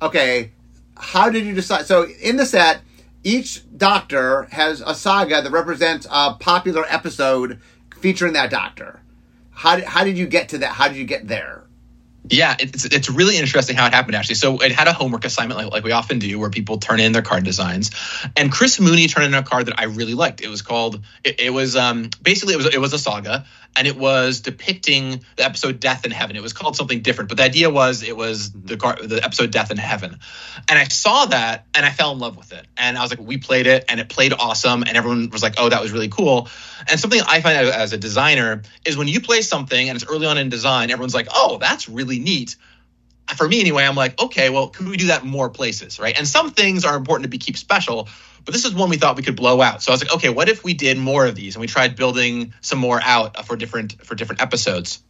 okay, 0.00 0.52
how 0.96 1.30
did 1.30 1.44
you 1.44 1.54
decide? 1.54 1.86
So 1.86 2.06
in 2.20 2.36
the 2.36 2.46
set, 2.46 2.80
each 3.22 3.62
doctor 3.76 4.44
has 4.52 4.80
a 4.80 4.94
saga 4.94 5.42
that 5.42 5.50
represents 5.50 6.06
a 6.10 6.34
popular 6.34 6.84
episode 6.88 7.58
featuring 7.98 8.34
that 8.34 8.50
doctor. 8.50 9.00
How 9.50 9.76
did, 9.76 9.84
how 9.84 10.04
did 10.04 10.18
you 10.18 10.26
get 10.26 10.48
to 10.50 10.58
that? 10.58 10.72
How 10.72 10.88
did 10.88 10.96
you 10.96 11.04
get 11.04 11.28
there? 11.28 11.63
Yeah, 12.30 12.56
it's 12.58 12.86
it's 12.86 13.10
really 13.10 13.36
interesting 13.36 13.76
how 13.76 13.86
it 13.86 13.92
happened 13.92 14.16
actually. 14.16 14.36
So 14.36 14.58
it 14.58 14.72
had 14.72 14.88
a 14.88 14.94
homework 14.94 15.26
assignment 15.26 15.60
like, 15.60 15.70
like 15.70 15.84
we 15.84 15.92
often 15.92 16.18
do, 16.18 16.38
where 16.38 16.48
people 16.48 16.78
turn 16.78 16.98
in 16.98 17.12
their 17.12 17.22
card 17.22 17.44
designs, 17.44 17.90
and 18.34 18.50
Chris 18.50 18.80
Mooney 18.80 19.08
turned 19.08 19.26
in 19.26 19.34
a 19.34 19.42
card 19.42 19.66
that 19.66 19.78
I 19.78 19.84
really 19.84 20.14
liked. 20.14 20.40
It 20.40 20.48
was 20.48 20.62
called 20.62 21.04
it, 21.22 21.38
it 21.38 21.50
was 21.50 21.76
um 21.76 22.08
basically 22.22 22.54
it 22.54 22.56
was 22.56 22.66
it 22.66 22.80
was 22.80 22.94
a 22.94 22.98
saga, 22.98 23.44
and 23.76 23.86
it 23.86 23.96
was 23.96 24.40
depicting 24.40 25.24
the 25.36 25.44
episode 25.44 25.80
Death 25.80 26.04
in 26.04 26.12
Heaven. 26.12 26.36
It 26.36 26.42
was 26.42 26.52
called 26.52 26.76
something 26.76 27.02
different, 27.02 27.28
but 27.28 27.36
the 27.36 27.44
idea 27.44 27.70
was 27.70 28.02
it 28.02 28.16
was 28.16 28.52
the 28.52 28.76
the 28.76 29.20
episode 29.22 29.50
Death 29.50 29.70
in 29.70 29.76
Heaven. 29.76 30.18
And 30.68 30.78
I 30.78 30.84
saw 30.84 31.26
that 31.26 31.66
and 31.74 31.84
I 31.84 31.90
fell 31.90 32.12
in 32.12 32.18
love 32.18 32.36
with 32.36 32.52
it. 32.52 32.66
And 32.76 32.96
I 32.96 33.02
was 33.02 33.10
like, 33.10 33.20
we 33.20 33.36
played 33.38 33.66
it 33.66 33.84
and 33.88 34.00
it 34.00 34.08
played 34.08 34.32
awesome, 34.32 34.82
and 34.82 34.96
everyone 34.96 35.28
was 35.30 35.42
like, 35.42 35.54
oh, 35.58 35.68
that 35.68 35.82
was 35.82 35.92
really 35.92 36.08
cool. 36.08 36.48
And 36.88 37.00
something 37.00 37.20
I 37.26 37.40
find 37.40 37.56
as 37.56 37.92
a 37.92 37.98
designer 37.98 38.62
is 38.84 38.96
when 38.96 39.08
you 39.08 39.20
play 39.20 39.42
something 39.42 39.88
and 39.88 39.96
it's 39.96 40.08
early 40.08 40.26
on 40.26 40.38
in 40.38 40.48
design, 40.48 40.90
everyone's 40.90 41.14
like, 41.14 41.28
oh, 41.34 41.58
that's 41.58 41.88
really 42.14 42.24
neat 42.24 42.56
for 43.36 43.48
me 43.48 43.60
anyway, 43.60 43.84
I'm 43.84 43.94
like, 43.94 44.20
okay, 44.20 44.50
well, 44.50 44.68
could 44.68 44.86
we 44.86 44.96
do 44.96 45.06
that 45.06 45.22
in 45.22 45.28
more 45.28 45.48
places, 45.48 45.98
right? 45.98 46.16
And 46.16 46.28
some 46.28 46.50
things 46.50 46.84
are 46.84 46.96
important 46.96 47.24
to 47.24 47.30
be 47.30 47.38
keep 47.38 47.56
special, 47.56 48.08
but 48.44 48.52
this 48.52 48.64
is 48.64 48.74
one 48.74 48.90
we 48.90 48.96
thought 48.96 49.16
we 49.16 49.22
could 49.22 49.36
blow 49.36 49.62
out. 49.62 49.82
So 49.82 49.92
I 49.92 49.94
was 49.94 50.04
like, 50.04 50.14
okay, 50.14 50.28
what 50.28 50.48
if 50.48 50.62
we 50.62 50.74
did 50.74 50.98
more 50.98 51.24
of 51.24 51.34
these 51.34 51.56
and 51.56 51.60
we 51.60 51.66
tried 51.66 51.96
building 51.96 52.52
some 52.60 52.78
more 52.78 53.00
out 53.02 53.46
for 53.46 53.56
different 53.56 54.04
for 54.04 54.14
different 54.14 54.42
episodes? 54.42 55.02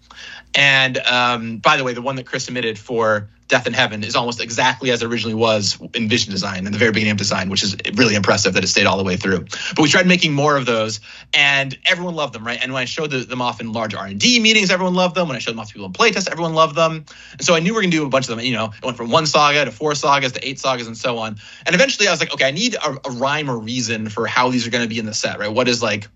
And 0.54 0.98
um, 0.98 1.58
by 1.58 1.76
the 1.76 1.82
way, 1.82 1.92
the 1.92 2.02
one 2.02 2.14
that 2.16 2.26
Chris 2.26 2.44
submitted 2.44 2.78
for 2.78 3.28
Death 3.48 3.66
in 3.66 3.72
Heaven 3.72 4.02
is 4.02 4.16
almost 4.16 4.40
exactly 4.40 4.90
as 4.90 5.02
it 5.02 5.06
originally 5.06 5.34
was 5.34 5.78
in 5.94 6.08
Vision 6.08 6.32
Design 6.32 6.66
in 6.66 6.72
the 6.72 6.78
very 6.78 6.92
beginning 6.92 7.12
of 7.12 7.18
design, 7.18 7.50
which 7.50 7.62
is 7.62 7.76
really 7.94 8.14
impressive 8.14 8.54
that 8.54 8.64
it 8.64 8.68
stayed 8.68 8.86
all 8.86 8.96
the 8.96 9.04
way 9.04 9.16
through. 9.16 9.40
But 9.40 9.80
we 9.82 9.88
tried 9.88 10.06
making 10.06 10.32
more 10.32 10.56
of 10.56 10.64
those, 10.66 11.00
and 11.34 11.76
everyone 11.84 12.14
loved 12.14 12.32
them, 12.32 12.46
right? 12.46 12.58
And 12.62 12.72
when 12.72 12.80
I 12.80 12.86
showed 12.86 13.10
them 13.10 13.42
off 13.42 13.60
in 13.60 13.72
large 13.72 13.94
R 13.94 14.06
and 14.06 14.18
D 14.18 14.40
meetings, 14.40 14.70
everyone 14.70 14.94
loved 14.94 15.14
them. 15.14 15.28
When 15.28 15.36
I 15.36 15.40
showed 15.40 15.52
them 15.52 15.60
off 15.60 15.68
to 15.68 15.74
people 15.74 15.86
in 15.86 15.92
playtest, 15.92 16.30
everyone 16.30 16.54
loved 16.54 16.74
them. 16.74 17.04
And 17.32 17.42
so 17.42 17.54
I 17.54 17.60
knew 17.60 17.74
we 17.74 17.80
are 17.80 17.82
gonna 17.82 17.92
do 17.92 18.06
a 18.06 18.08
bunch 18.08 18.28
of 18.28 18.36
them. 18.36 18.44
You 18.44 18.54
know, 18.54 18.72
it 18.76 18.84
went 18.84 18.96
from 18.96 19.10
one 19.10 19.26
saga 19.26 19.64
to 19.66 19.70
four 19.70 19.94
sagas 19.94 20.32
to 20.32 20.48
eight 20.48 20.58
sagas 20.58 20.86
and 20.86 20.96
so 20.96 21.18
on. 21.18 21.36
And 21.66 21.74
eventually, 21.74 22.08
I 22.08 22.12
was 22.12 22.20
like, 22.20 22.32
okay, 22.32 22.46
I 22.46 22.50
need 22.50 22.74
a, 22.74 22.96
a 23.06 23.10
rhyme 23.10 23.50
or 23.50 23.58
reason 23.58 24.08
for 24.08 24.26
how 24.26 24.50
these 24.50 24.66
are 24.66 24.70
going 24.70 24.84
to 24.84 24.88
be 24.88 24.98
in 24.98 25.06
the 25.06 25.14
set, 25.14 25.38
right? 25.38 25.52
What 25.52 25.68
is 25.68 25.82
like 25.82 26.08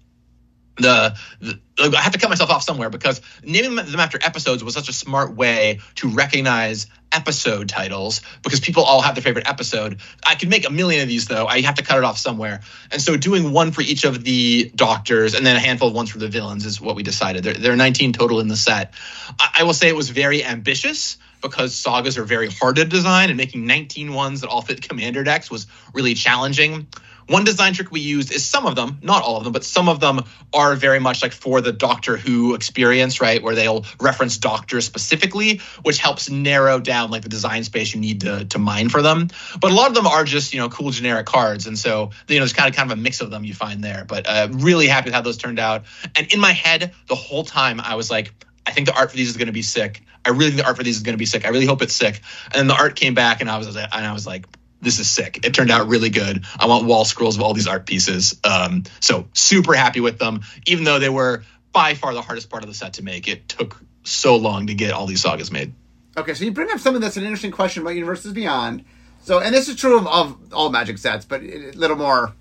the, 0.78 1.16
the, 1.40 1.60
I 1.78 2.00
have 2.00 2.12
to 2.12 2.18
cut 2.18 2.30
myself 2.30 2.50
off 2.50 2.62
somewhere 2.62 2.90
because 2.90 3.20
naming 3.42 3.76
them 3.76 4.00
after 4.00 4.18
episodes 4.22 4.64
was 4.64 4.74
such 4.74 4.88
a 4.88 4.92
smart 4.92 5.34
way 5.34 5.80
to 5.96 6.08
recognize 6.08 6.86
episode 7.12 7.68
titles 7.68 8.20
because 8.42 8.60
people 8.60 8.82
all 8.82 9.00
have 9.00 9.14
their 9.14 9.22
favorite 9.22 9.48
episode. 9.48 10.00
I 10.26 10.34
could 10.34 10.48
make 10.48 10.66
a 10.66 10.70
million 10.70 11.02
of 11.02 11.08
these 11.08 11.26
though. 11.26 11.46
I 11.46 11.60
have 11.62 11.76
to 11.76 11.82
cut 11.82 11.98
it 11.98 12.04
off 12.04 12.18
somewhere. 12.18 12.60
And 12.92 13.00
so 13.00 13.16
doing 13.16 13.52
one 13.52 13.72
for 13.72 13.80
each 13.80 14.04
of 14.04 14.24
the 14.24 14.70
doctors 14.74 15.34
and 15.34 15.44
then 15.44 15.56
a 15.56 15.60
handful 15.60 15.88
of 15.88 15.94
ones 15.94 16.10
for 16.10 16.18
the 16.18 16.28
villains 16.28 16.66
is 16.66 16.80
what 16.80 16.96
we 16.96 17.02
decided. 17.02 17.44
There, 17.44 17.54
there 17.54 17.72
are 17.72 17.76
19 17.76 18.12
total 18.12 18.40
in 18.40 18.48
the 18.48 18.56
set. 18.56 18.94
I, 19.38 19.58
I 19.60 19.62
will 19.64 19.74
say 19.74 19.88
it 19.88 19.96
was 19.96 20.10
very 20.10 20.44
ambitious 20.44 21.18
because 21.40 21.74
sagas 21.74 22.18
are 22.18 22.24
very 22.24 22.48
hard 22.48 22.76
to 22.76 22.84
design 22.84 23.30
and 23.30 23.36
making 23.36 23.66
19 23.66 24.12
ones 24.12 24.40
that 24.40 24.48
all 24.48 24.62
fit 24.62 24.86
commander 24.86 25.22
decks 25.24 25.50
was 25.50 25.66
really 25.94 26.14
challenging. 26.14 26.88
One 27.28 27.44
design 27.44 27.74
trick 27.74 27.90
we 27.92 28.00
used 28.00 28.32
is 28.32 28.44
some 28.44 28.66
of 28.66 28.74
them, 28.74 28.98
not 29.02 29.22
all 29.22 29.36
of 29.36 29.44
them, 29.44 29.52
but 29.52 29.64
some 29.64 29.88
of 29.88 30.00
them 30.00 30.20
are 30.54 30.74
very 30.74 30.98
much 30.98 31.22
like 31.22 31.32
for 31.32 31.60
the 31.60 31.72
Doctor 31.72 32.16
Who 32.16 32.54
experience, 32.54 33.20
right? 33.20 33.42
Where 33.42 33.54
they'll 33.54 33.84
reference 34.00 34.38
doctors 34.38 34.86
specifically, 34.86 35.58
which 35.82 35.98
helps 35.98 36.30
narrow 36.30 36.80
down 36.80 37.10
like 37.10 37.22
the 37.22 37.28
design 37.28 37.64
space 37.64 37.94
you 37.94 38.00
need 38.00 38.22
to, 38.22 38.46
to 38.46 38.58
mine 38.58 38.88
for 38.88 39.02
them. 39.02 39.28
But 39.60 39.70
a 39.70 39.74
lot 39.74 39.88
of 39.88 39.94
them 39.94 40.06
are 40.06 40.24
just, 40.24 40.54
you 40.54 40.60
know, 40.60 40.70
cool 40.70 40.90
generic 40.90 41.26
cards. 41.26 41.66
And 41.66 41.78
so, 41.78 42.10
you 42.28 42.36
know, 42.36 42.40
there's 42.40 42.54
kind 42.54 42.68
of 42.68 42.74
kind 42.74 42.90
of 42.90 42.98
a 42.98 43.00
mix 43.00 43.20
of 43.20 43.30
them 43.30 43.44
you 43.44 43.54
find 43.54 43.84
there. 43.84 44.04
But 44.06 44.26
uh, 44.26 44.48
really 44.50 44.86
happy 44.86 45.06
with 45.06 45.14
how 45.14 45.20
those 45.20 45.36
turned 45.36 45.58
out. 45.58 45.84
And 46.16 46.32
in 46.32 46.40
my 46.40 46.52
head, 46.52 46.94
the 47.08 47.14
whole 47.14 47.44
time 47.44 47.80
I 47.80 47.94
was 47.94 48.10
like, 48.10 48.32
I 48.66 48.70
think 48.70 48.86
the 48.86 48.94
art 48.94 49.10
for 49.10 49.16
these 49.16 49.28
is 49.28 49.36
going 49.36 49.46
to 49.46 49.52
be 49.52 49.62
sick. 49.62 50.02
I 50.24 50.30
really 50.30 50.50
think 50.50 50.58
the 50.58 50.66
art 50.66 50.76
for 50.76 50.82
these 50.82 50.96
is 50.96 51.02
going 51.02 51.14
to 51.14 51.18
be 51.18 51.26
sick. 51.26 51.46
I 51.46 51.48
really 51.48 51.66
hope 51.66 51.80
it's 51.80 51.94
sick. 51.94 52.20
And 52.46 52.54
then 52.54 52.66
the 52.66 52.74
art 52.74 52.96
came 52.96 53.14
back, 53.14 53.40
and 53.40 53.50
I 53.50 53.56
was 53.56 53.74
and 53.74 53.88
I 53.92 54.12
was 54.12 54.26
like, 54.26 54.46
this 54.80 54.98
is 54.98 55.08
sick. 55.08 55.44
It 55.44 55.54
turned 55.54 55.70
out 55.70 55.88
really 55.88 56.10
good. 56.10 56.44
I 56.58 56.66
want 56.66 56.86
wall 56.86 57.04
scrolls 57.04 57.36
of 57.36 57.42
all 57.42 57.54
these 57.54 57.66
art 57.66 57.86
pieces. 57.86 58.38
Um, 58.44 58.84
so 59.00 59.28
super 59.32 59.74
happy 59.74 60.00
with 60.00 60.18
them, 60.18 60.42
even 60.66 60.84
though 60.84 60.98
they 60.98 61.08
were 61.08 61.42
by 61.72 61.94
far 61.94 62.14
the 62.14 62.22
hardest 62.22 62.50
part 62.50 62.62
of 62.62 62.68
the 62.68 62.74
set 62.74 62.94
to 62.94 63.02
make. 63.02 63.28
It 63.28 63.48
took 63.48 63.80
so 64.04 64.36
long 64.36 64.68
to 64.68 64.74
get 64.74 64.92
all 64.92 65.06
these 65.06 65.22
sagas 65.22 65.50
made. 65.50 65.72
Okay, 66.16 66.34
so 66.34 66.44
you 66.44 66.52
bring 66.52 66.70
up 66.70 66.78
something 66.78 67.00
that's 67.00 67.16
an 67.16 67.24
interesting 67.24 67.50
question 67.50 67.82
about 67.82 67.94
Universes 67.94 68.32
Beyond. 68.32 68.84
So, 69.22 69.40
and 69.40 69.54
this 69.54 69.68
is 69.68 69.76
true 69.76 69.98
of, 69.98 70.06
of 70.06 70.52
all 70.52 70.70
Magic 70.70 70.98
sets, 70.98 71.24
but 71.24 71.42
a 71.42 71.72
little 71.72 71.96
more. 71.96 72.34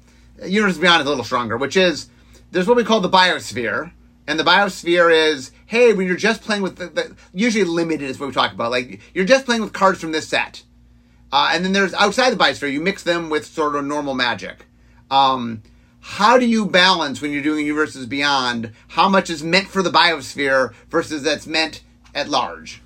Universes 0.43 0.79
Beyond 0.79 1.01
is 1.01 1.07
a 1.07 1.09
little 1.09 1.23
stronger, 1.23 1.57
which 1.57 1.75
is 1.75 2.09
there's 2.51 2.67
what 2.67 2.77
we 2.77 2.83
call 2.83 3.01
the 3.01 3.09
biosphere, 3.09 3.91
and 4.27 4.39
the 4.39 4.43
biosphere 4.43 5.11
is 5.11 5.51
hey, 5.67 5.93
when 5.93 6.07
you're 6.07 6.15
just 6.15 6.41
playing 6.41 6.61
with 6.61 6.77
the, 6.77 6.87
the 6.87 7.15
usually 7.33 7.65
limited 7.65 8.09
is 8.09 8.19
what 8.19 8.27
we 8.27 8.33
talk 8.33 8.53
about. 8.53 8.71
Like 8.71 9.01
you're 9.13 9.25
just 9.25 9.45
playing 9.45 9.61
with 9.61 9.73
cards 9.73 9.99
from 9.99 10.13
this 10.13 10.27
set 10.27 10.63
uh, 11.31 11.51
and 11.53 11.63
then 11.63 11.73
there's 11.73 11.93
outside 11.93 12.31
the 12.31 12.37
biosphere, 12.37 12.71
you 12.71 12.81
mix 12.81 13.03
them 13.03 13.29
with 13.29 13.45
sort 13.45 13.75
of 13.75 13.85
normal 13.85 14.13
magic. 14.13 14.65
Um, 15.11 15.61
how 15.99 16.37
do 16.37 16.45
you 16.45 16.65
balance 16.65 17.21
when 17.21 17.31
you're 17.31 17.41
doing 17.41 17.65
universes 17.65 18.05
beyond 18.05 18.71
how 18.89 19.09
much 19.09 19.29
is 19.29 19.43
meant 19.43 19.67
for 19.67 19.83
the 19.83 19.89
biosphere 19.89 20.73
versus 20.89 21.23
that's 21.23 21.45
meant 21.47 21.83
at 22.15 22.29
large? 22.29 22.81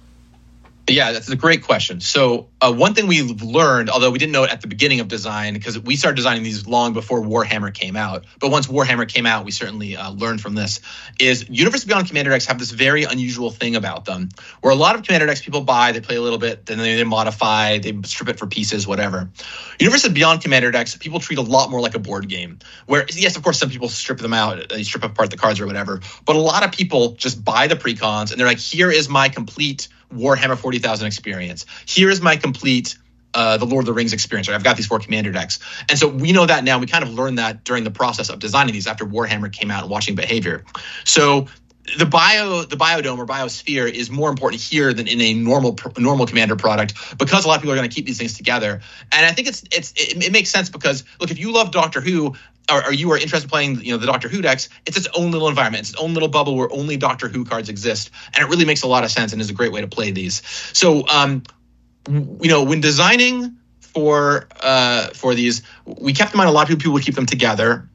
Yeah, 0.91 1.12
that's 1.12 1.30
a 1.30 1.36
great 1.36 1.63
question. 1.63 2.01
So, 2.01 2.49
uh, 2.62 2.71
one 2.71 2.93
thing 2.93 3.08
we've 3.08 3.41
learned, 3.41 3.89
although 3.89 4.12
we 4.12 4.19
didn't 4.19 4.34
know 4.34 4.43
it 4.43 4.51
at 4.51 4.62
the 4.62 4.67
beginning 4.67 4.99
of 4.99 5.08
design, 5.08 5.54
because 5.54 5.80
we 5.80 5.95
started 5.95 6.15
designing 6.15 6.43
these 6.43 6.67
long 6.67 6.93
before 6.93 7.21
Warhammer 7.21 7.73
came 7.73 7.95
out, 7.95 8.25
but 8.39 8.51
once 8.51 8.67
Warhammer 8.67 9.08
came 9.08 9.25
out, 9.25 9.45
we 9.45 9.51
certainly 9.51 9.95
uh, 9.95 10.12
learned 10.12 10.41
from 10.41 10.56
this, 10.56 10.82
is 11.19 11.49
Universe 11.49 11.86
Beyond 11.86 12.08
Commander 12.08 12.32
decks 12.32 12.45
have 12.45 12.60
this 12.60 12.71
very 12.71 13.04
unusual 13.04 13.49
thing 13.49 13.75
about 13.75 14.06
them, 14.06 14.30
where 14.62 14.71
a 14.71 14.75
lot 14.75 14.95
of 14.95 15.04
Commander 15.04 15.25
decks 15.25 15.41
people 15.41 15.62
buy, 15.62 15.91
they 15.91 16.01
play 16.01 16.15
a 16.15 16.21
little 16.21 16.38
bit, 16.38 16.65
then 16.65 16.77
they, 16.77 16.95
they 16.95 17.04
modify, 17.04 17.77
they 17.80 17.99
strip 18.04 18.30
it 18.30 18.38
for 18.38 18.47
pieces, 18.47 18.86
whatever. 18.86 19.30
Universe 19.80 20.08
Beyond 20.08 20.41
Commander 20.41 20.71
decks, 20.71 20.95
people 20.95 21.19
treat 21.19 21.39
a 21.39 21.43
lot 21.43 21.71
more 21.71 21.82
like 21.82 21.95
a 21.95 21.99
board 21.99 22.27
game, 22.27 22.60
where, 22.86 23.06
yes, 23.13 23.36
of 23.36 23.43
course, 23.43 23.60
some 23.60 23.69
people 23.69 23.89
strip 23.89 24.19
them 24.19 24.34
out, 24.34 24.69
they 24.69 24.84
strip 24.84 25.04
apart 25.04 25.32
the 25.32 25.38
cards 25.38 25.60
or 25.60 25.65
whatever, 25.65 26.01
but 26.25 26.36
a 26.36 26.39
lot 26.39 26.63
of 26.63 26.71
people 26.71 27.13
just 27.13 27.43
buy 27.43 27.67
the 27.67 27.75
precons 27.75 28.32
and 28.32 28.39
they're 28.39 28.47
like, 28.47 28.60
here 28.60 28.91
is 28.91 29.10
my 29.10 29.30
complete– 29.30 29.88
Warhammer 30.13 30.58
40,000 30.58 31.08
experience. 31.08 31.65
Here 31.86 32.10
is 32.10 32.21
my 32.21 32.36
complete 32.36 32.97
uh, 33.34 33.58
the 33.58 33.65
Lord 33.65 33.84
of 33.84 33.86
the 33.86 33.93
Rings 33.93 34.13
experience. 34.13 34.47
Right? 34.47 34.56
I've 34.56 34.63
got 34.63 34.76
these 34.76 34.88
four 34.88 35.00
commander 35.00 35.32
decks, 35.32 35.60
and 35.89 35.97
so 35.97 36.08
we 36.08 36.32
know 36.32 36.45
that 36.45 36.63
now. 36.63 36.80
We 36.80 36.88
kind 36.88 37.04
of 37.04 37.13
learned 37.13 37.38
that 37.38 37.63
during 37.63 37.84
the 37.84 37.91
process 37.91 38.30
of 38.30 38.39
designing 38.39 38.74
these 38.74 38.88
after 38.88 39.06
Warhammer 39.06 39.52
came 39.52 39.71
out 39.71 39.84
and 39.84 39.91
watching 39.91 40.15
behavior. 40.15 40.65
So 41.06 41.47
the 41.98 42.06
bio 42.06 42.63
the 42.63 42.76
biodome 42.76 43.17
or 43.17 43.26
biosphere 43.26 43.91
is 43.91 44.12
more 44.12 44.30
important 44.30 44.62
here 44.62 44.94
than 44.94 45.08
in 45.08 45.20
a 45.20 45.34
normal 45.34 45.78
normal 45.98 46.28
commander 46.28 46.56
product 46.56 46.94
because 47.17 47.44
a 47.44 47.48
lot 47.48 47.56
of 47.56 47.62
people 47.62 47.74
are 47.74 47.78
going 47.78 47.89
to 47.89 47.94
keep 47.94 48.06
these 48.06 48.17
things 48.17 48.36
together. 48.36 48.82
And 49.12 49.26
i 49.26 49.32
think 49.32 49.48
it's 49.48 49.63
it's 49.72 49.91
it, 49.94 50.24
it, 50.24 50.32
makes 50.32 50.50
sense 50.50 50.70
because 50.70 51.04
look 51.20 51.32
if 51.32 51.39
you 51.39 51.52
love 51.52 51.72
doctor 51.72 52.02
who 52.02 52.36
or, 52.72 52.86
or, 52.86 52.94
you 52.94 53.12
are 53.12 53.17
interested 53.17 53.48
in 53.48 53.50
playing 53.50 53.84
you 53.84 53.91
know 53.91 53.98
the 53.98 54.06
doctor 54.06 54.30
who 54.30 54.41
decks 54.41 54.70
it's 54.86 54.96
its 54.96 55.08
own 55.15 55.32
little 55.32 55.50
environment. 55.50 55.82
It's 55.82 55.89
its 55.91 56.00
own 56.00 56.13
little 56.13 56.30
bubble 56.30 56.56
where 56.56 56.72
only 56.72 56.98
doctor 56.98 57.28
who 57.28 57.44
cards 57.44 57.70
exist. 57.70 58.12
And 58.34 58.44
it 58.44 58.50
really 58.50 58.65
makes 58.65 58.84
a 58.84 58.88
lot 58.88 59.04
of 59.04 59.12
sense 59.12 59.34
and 59.34 59.41
is 59.41 59.50
a 59.50 59.54
great 59.54 59.72
way 59.72 59.82
to 59.82 59.88
play 59.88 60.12
these. 60.12 60.41
So 60.74 61.08
um 61.08 61.44
you 62.08 62.50
know 62.50 62.63
when 62.63 62.80
designing 62.80 63.58
for 63.80 64.48
uh 64.62 65.08
for 65.08 65.34
these 65.34 65.63
we 65.86 66.13
kept 66.13 66.34
in 66.34 66.38
mind 66.38 66.50
a 66.50 66.54
lot 66.54 66.70
of 66.70 66.78
people 66.78 66.94
would 66.94 67.04
keep 67.04 67.15
them 67.15 67.26
together 67.26 67.89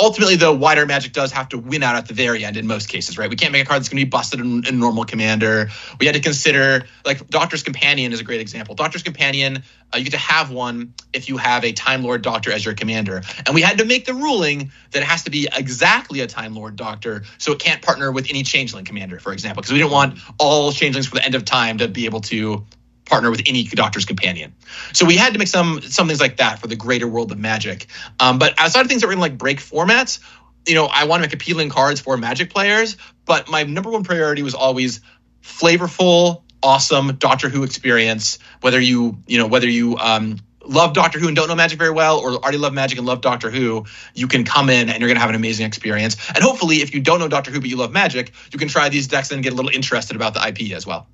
ultimately, 0.00 0.36
though, 0.36 0.52
wider 0.52 0.86
magic 0.86 1.12
does 1.12 1.32
have 1.32 1.48
to 1.50 1.58
win 1.58 1.82
out 1.82 1.96
at 1.96 2.08
the 2.08 2.14
very 2.14 2.44
end 2.44 2.56
in 2.56 2.66
most 2.66 2.88
cases, 2.88 3.18
right? 3.18 3.30
We 3.30 3.36
can't 3.36 3.52
make 3.52 3.64
a 3.64 3.66
card 3.66 3.80
that's 3.80 3.88
going 3.88 4.00
to 4.00 4.06
be 4.06 4.10
busted 4.10 4.40
in, 4.40 4.66
in 4.66 4.78
normal 4.78 5.04
commander. 5.04 5.68
We 6.00 6.06
had 6.06 6.14
to 6.14 6.20
consider, 6.20 6.86
like, 7.04 7.28
Doctor's 7.28 7.62
Companion 7.62 8.12
is 8.12 8.20
a 8.20 8.24
great 8.24 8.40
example. 8.40 8.74
Doctor's 8.74 9.02
Companion, 9.02 9.62
uh, 9.94 9.98
you 9.98 10.04
get 10.04 10.12
to 10.12 10.18
have 10.18 10.50
one 10.50 10.94
if 11.12 11.28
you 11.28 11.36
have 11.36 11.64
a 11.64 11.72
Time 11.72 12.02
Lord 12.02 12.22
Doctor 12.22 12.52
as 12.52 12.64
your 12.64 12.74
commander. 12.74 13.22
And 13.46 13.54
we 13.54 13.62
had 13.62 13.78
to 13.78 13.84
make 13.84 14.04
the 14.04 14.14
ruling 14.14 14.72
that 14.92 15.02
it 15.02 15.06
has 15.06 15.24
to 15.24 15.30
be 15.30 15.48
exactly 15.56 16.20
a 16.20 16.26
Time 16.26 16.54
Lord 16.54 16.76
Doctor, 16.76 17.24
so 17.38 17.52
it 17.52 17.58
can't 17.58 17.82
partner 17.82 18.10
with 18.10 18.28
any 18.30 18.42
Changeling 18.42 18.84
commander, 18.84 19.18
for 19.18 19.32
example, 19.32 19.62
because 19.62 19.72
we 19.72 19.78
didn't 19.78 19.92
want 19.92 20.18
all 20.38 20.72
Changelings 20.72 21.06
for 21.06 21.14
the 21.14 21.24
end 21.24 21.34
of 21.34 21.44
time 21.44 21.78
to 21.78 21.88
be 21.88 22.06
able 22.06 22.20
to 22.22 22.64
partner 23.04 23.30
with 23.30 23.42
any 23.46 23.64
doctor's 23.64 24.04
companion. 24.04 24.54
So 24.92 25.04
we 25.04 25.16
had 25.16 25.32
to 25.32 25.38
make 25.38 25.48
some 25.48 25.80
some 25.82 26.06
things 26.06 26.20
like 26.20 26.36
that 26.38 26.58
for 26.58 26.66
the 26.66 26.76
greater 26.76 27.08
world 27.08 27.32
of 27.32 27.38
magic. 27.38 27.86
Um, 28.20 28.38
but 28.38 28.54
outside 28.58 28.82
of 28.82 28.88
things 28.88 29.02
that 29.02 29.08
were 29.08 29.14
to 29.14 29.20
like 29.20 29.36
break 29.36 29.58
formats, 29.58 30.20
you 30.66 30.74
know, 30.74 30.86
I 30.86 31.04
want 31.04 31.22
to 31.22 31.28
make 31.28 31.34
appealing 31.34 31.70
cards 31.70 32.00
for 32.00 32.16
magic 32.16 32.50
players, 32.50 32.96
but 33.24 33.48
my 33.48 33.64
number 33.64 33.90
one 33.90 34.04
priority 34.04 34.42
was 34.42 34.54
always 34.54 35.00
flavorful, 35.42 36.42
awesome 36.62 37.16
Doctor 37.16 37.48
Who 37.48 37.64
experience. 37.64 38.38
Whether 38.60 38.80
you, 38.80 39.18
you 39.26 39.38
know, 39.38 39.46
whether 39.46 39.68
you 39.68 39.96
um, 39.98 40.38
love 40.64 40.94
Doctor 40.94 41.18
Who 41.18 41.26
and 41.26 41.36
don't 41.36 41.48
know 41.48 41.54
magic 41.54 41.78
very 41.78 41.90
well, 41.90 42.18
or 42.18 42.32
already 42.34 42.58
love 42.58 42.72
magic 42.72 42.98
and 42.98 43.06
love 43.06 43.20
Doctor 43.20 43.50
Who, 43.50 43.84
you 44.14 44.28
can 44.28 44.44
come 44.44 44.70
in 44.70 44.88
and 44.88 45.00
you're 45.00 45.08
going 45.08 45.16
to 45.16 45.20
have 45.20 45.30
an 45.30 45.36
amazing 45.36 45.66
experience. 45.66 46.16
And 46.28 46.42
hopefully, 46.42 46.76
if 46.76 46.94
you 46.94 47.00
don't 47.00 47.18
know 47.18 47.28
Doctor 47.28 47.50
Who 47.50 47.60
but 47.60 47.68
you 47.68 47.76
love 47.76 47.92
magic, 47.92 48.32
you 48.52 48.58
can 48.58 48.68
try 48.68 48.88
these 48.88 49.08
decks 49.08 49.30
and 49.30 49.42
get 49.42 49.52
a 49.52 49.56
little 49.56 49.72
interested 49.72 50.16
about 50.16 50.34
the 50.34 50.46
IP 50.46 50.72
as 50.72 50.86
well. 50.86 51.08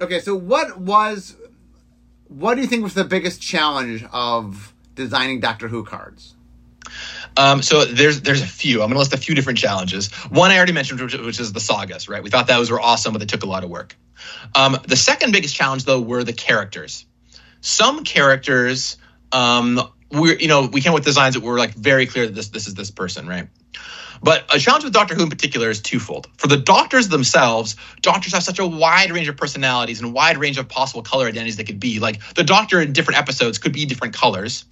Okay, 0.00 0.20
so 0.20 0.34
what 0.34 0.78
was 0.78 1.36
what 2.28 2.54
do 2.54 2.62
you 2.62 2.66
think 2.66 2.82
was 2.82 2.94
the 2.94 3.04
biggest 3.04 3.42
challenge 3.42 4.04
of 4.12 4.72
designing 4.94 5.40
Doctor 5.40 5.68
Who 5.68 5.84
cards? 5.84 6.34
Um, 7.36 7.62
so 7.62 7.84
there's 7.84 8.22
there's 8.22 8.42
a 8.42 8.46
few. 8.46 8.82
I'm 8.82 8.88
gonna 8.88 8.98
list 8.98 9.12
a 9.12 9.18
few 9.18 9.34
different 9.34 9.58
challenges. 9.58 10.10
One 10.30 10.50
I 10.50 10.56
already 10.56 10.72
mentioned, 10.72 11.00
which, 11.00 11.14
which 11.14 11.40
is 11.40 11.52
the 11.52 11.60
sagas. 11.60 12.08
Right, 12.08 12.22
we 12.22 12.30
thought 12.30 12.46
those 12.46 12.70
were 12.70 12.80
awesome, 12.80 13.12
but 13.12 13.18
they 13.18 13.26
took 13.26 13.42
a 13.42 13.46
lot 13.46 13.62
of 13.62 13.70
work. 13.70 13.94
Um, 14.54 14.78
the 14.86 14.96
second 14.96 15.32
biggest 15.32 15.54
challenge, 15.54 15.84
though, 15.84 16.00
were 16.00 16.24
the 16.24 16.32
characters. 16.32 17.06
Some 17.60 18.04
characters, 18.04 18.96
um, 19.32 19.80
we 20.10 20.40
you 20.40 20.48
know 20.48 20.66
we 20.66 20.80
came 20.80 20.94
with 20.94 21.04
designs 21.04 21.34
that 21.34 21.42
were 21.42 21.58
like 21.58 21.74
very 21.74 22.06
clear 22.06 22.26
that 22.26 22.34
this 22.34 22.48
this 22.48 22.66
is 22.66 22.74
this 22.74 22.90
person, 22.90 23.28
right? 23.28 23.48
But 24.22 24.54
a 24.54 24.58
challenge 24.58 24.84
with 24.84 24.92
Doctor 24.92 25.14
Who 25.14 25.22
in 25.22 25.30
particular 25.30 25.70
is 25.70 25.80
twofold. 25.80 26.28
For 26.36 26.46
the 26.46 26.56
doctors 26.56 27.08
themselves, 27.08 27.76
doctors 28.02 28.34
have 28.34 28.42
such 28.42 28.58
a 28.58 28.66
wide 28.66 29.10
range 29.10 29.28
of 29.28 29.36
personalities 29.36 30.00
and 30.00 30.12
wide 30.12 30.36
range 30.38 30.58
of 30.58 30.68
possible 30.68 31.02
color 31.02 31.26
identities 31.26 31.56
they 31.56 31.64
could 31.64 31.80
be. 31.80 32.00
Like 32.00 32.20
the 32.34 32.44
doctor 32.44 32.80
in 32.80 32.92
different 32.92 33.18
episodes 33.18 33.58
could 33.58 33.72
be 33.72 33.86
different 33.86 34.14
colors. 34.14 34.64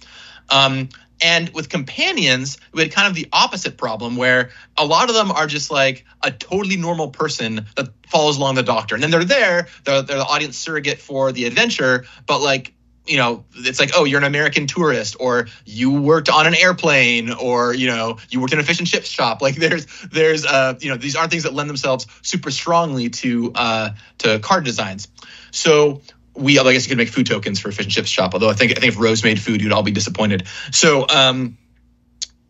Um, 0.49 0.89
and 1.21 1.49
with 1.49 1.69
companions, 1.69 2.57
we 2.71 2.81
had 2.81 2.91
kind 2.91 3.07
of 3.07 3.13
the 3.13 3.27
opposite 3.33 3.77
problem 3.77 4.15
where 4.15 4.51
a 4.77 4.85
lot 4.85 5.09
of 5.09 5.15
them 5.15 5.31
are 5.31 5.47
just 5.47 5.69
like 5.69 6.05
a 6.23 6.31
totally 6.31 6.77
normal 6.77 7.09
person 7.09 7.65
that 7.75 7.89
follows 8.07 8.37
along 8.37 8.55
the 8.55 8.63
doctor. 8.63 8.95
And 8.95 9.03
then 9.03 9.11
they're 9.11 9.25
there, 9.25 9.67
they're, 9.83 10.01
they're 10.01 10.17
the 10.17 10.25
audience 10.25 10.57
surrogate 10.57 10.99
for 10.99 11.31
the 11.31 11.45
adventure, 11.45 12.05
but 12.25 12.39
like 12.39 12.73
you 13.09 13.17
know, 13.17 13.43
it's 13.55 13.79
like, 13.79 13.91
oh, 13.95 14.03
you're 14.03 14.19
an 14.19 14.23
American 14.23 14.67
tourist, 14.67 15.15
or 15.19 15.47
you 15.65 15.99
worked 15.99 16.29
on 16.29 16.45
an 16.45 16.53
airplane, 16.53 17.31
or 17.31 17.73
you 17.73 17.87
know, 17.87 18.17
you 18.29 18.39
worked 18.39 18.53
in 18.53 18.59
a 18.59 18.63
fish 18.63 18.79
and 18.79 18.87
chips 18.87 19.09
shop. 19.09 19.41
Like 19.41 19.55
there's, 19.55 19.87
there's, 20.11 20.45
uh, 20.45 20.75
you 20.79 20.89
know, 20.89 20.97
these 20.97 21.15
aren't 21.15 21.31
things 21.31 21.43
that 21.43 21.53
lend 21.53 21.69
themselves 21.69 22.05
super 22.21 22.51
strongly 22.51 23.09
to 23.09 23.51
uh, 23.55 23.89
to 24.19 24.39
card 24.39 24.63
designs. 24.63 25.07
So 25.51 26.01
we, 26.35 26.59
I 26.59 26.71
guess 26.71 26.85
you 26.85 26.89
could 26.89 26.99
make 26.99 27.09
food 27.09 27.25
tokens 27.25 27.59
for 27.59 27.69
a 27.69 27.71
fish 27.71 27.85
and 27.87 27.91
chips 27.91 28.09
shop. 28.09 28.33
Although 28.33 28.49
I 28.49 28.53
think, 28.53 28.71
I 28.71 28.79
think 28.79 28.93
if 28.93 28.99
Rose 28.99 29.23
made 29.23 29.41
food, 29.41 29.61
you'd 29.61 29.73
all 29.73 29.83
be 29.83 29.91
disappointed. 29.91 30.47
So 30.71 31.07
um, 31.09 31.57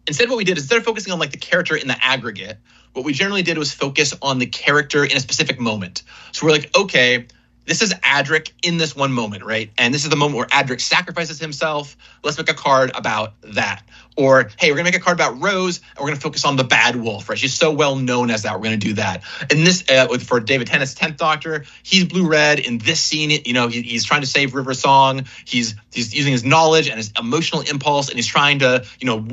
instead, 0.07 0.29
what 0.29 0.37
we 0.37 0.43
did 0.43 0.57
is 0.57 0.63
instead 0.63 0.79
of 0.79 0.83
focusing 0.83 1.13
on 1.13 1.19
like 1.19 1.31
the 1.31 1.37
character 1.37 1.75
in 1.77 1.87
the 1.87 1.97
aggregate, 2.03 2.57
what 2.91 3.05
we 3.05 3.13
generally 3.13 3.43
did 3.43 3.57
was 3.57 3.71
focus 3.71 4.13
on 4.21 4.39
the 4.39 4.47
character 4.47 5.05
in 5.05 5.15
a 5.15 5.21
specific 5.21 5.57
moment. 5.59 6.03
So 6.33 6.45
we're 6.45 6.51
like, 6.51 6.75
okay 6.77 7.27
this 7.69 7.83
is 7.83 7.93
Adric 7.93 8.51
in 8.63 8.77
this 8.77 8.95
one 8.95 9.11
moment, 9.11 9.45
right? 9.45 9.69
And 9.77 9.93
this 9.93 10.03
is 10.03 10.09
the 10.09 10.15
moment 10.15 10.37
where 10.37 10.47
Adric 10.47 10.81
sacrifices 10.81 11.39
himself. 11.39 11.95
Let's 12.23 12.35
make 12.37 12.49
a 12.49 12.55
card 12.55 12.91
about 12.95 13.39
that. 13.53 13.83
Or, 14.17 14.49
hey, 14.59 14.71
we're 14.71 14.77
gonna 14.77 14.85
make 14.85 14.95
a 14.95 14.99
card 14.99 15.15
about 15.15 15.39
Rose, 15.39 15.77
and 15.77 15.99
we're 15.99 16.07
gonna 16.07 16.19
focus 16.19 16.43
on 16.45 16.55
the 16.55 16.63
bad 16.63 16.95
wolf, 16.95 17.29
right? 17.29 17.37
She's 17.37 17.53
so 17.53 17.71
well 17.71 17.95
known 17.95 18.31
as 18.31 18.41
that. 18.41 18.55
We're 18.55 18.63
gonna 18.65 18.77
do 18.77 18.93
that. 18.93 19.23
And 19.51 19.65
this, 19.65 19.87
uh, 19.87 20.07
for 20.17 20.39
David 20.39 20.67
Tennant's 20.67 20.95
tenth 20.95 21.17
Doctor, 21.17 21.63
he's 21.83 22.05
blue 22.05 22.27
red 22.27 22.57
in 22.57 22.79
this 22.79 22.99
scene. 22.99 23.29
You 23.45 23.53
know, 23.53 23.67
he, 23.67 23.83
he's 23.83 24.03
trying 24.03 24.21
to 24.21 24.27
save 24.27 24.55
River 24.55 24.73
Song. 24.73 25.25
He's 25.45 25.75
he's 25.93 26.13
using 26.13 26.33
his 26.33 26.43
knowledge 26.43 26.89
and 26.89 26.97
his 26.97 27.13
emotional 27.19 27.61
impulse, 27.61 28.09
and 28.09 28.17
he's 28.17 28.27
trying 28.27 28.59
to, 28.59 28.83
you 28.99 29.05
know, 29.05 29.27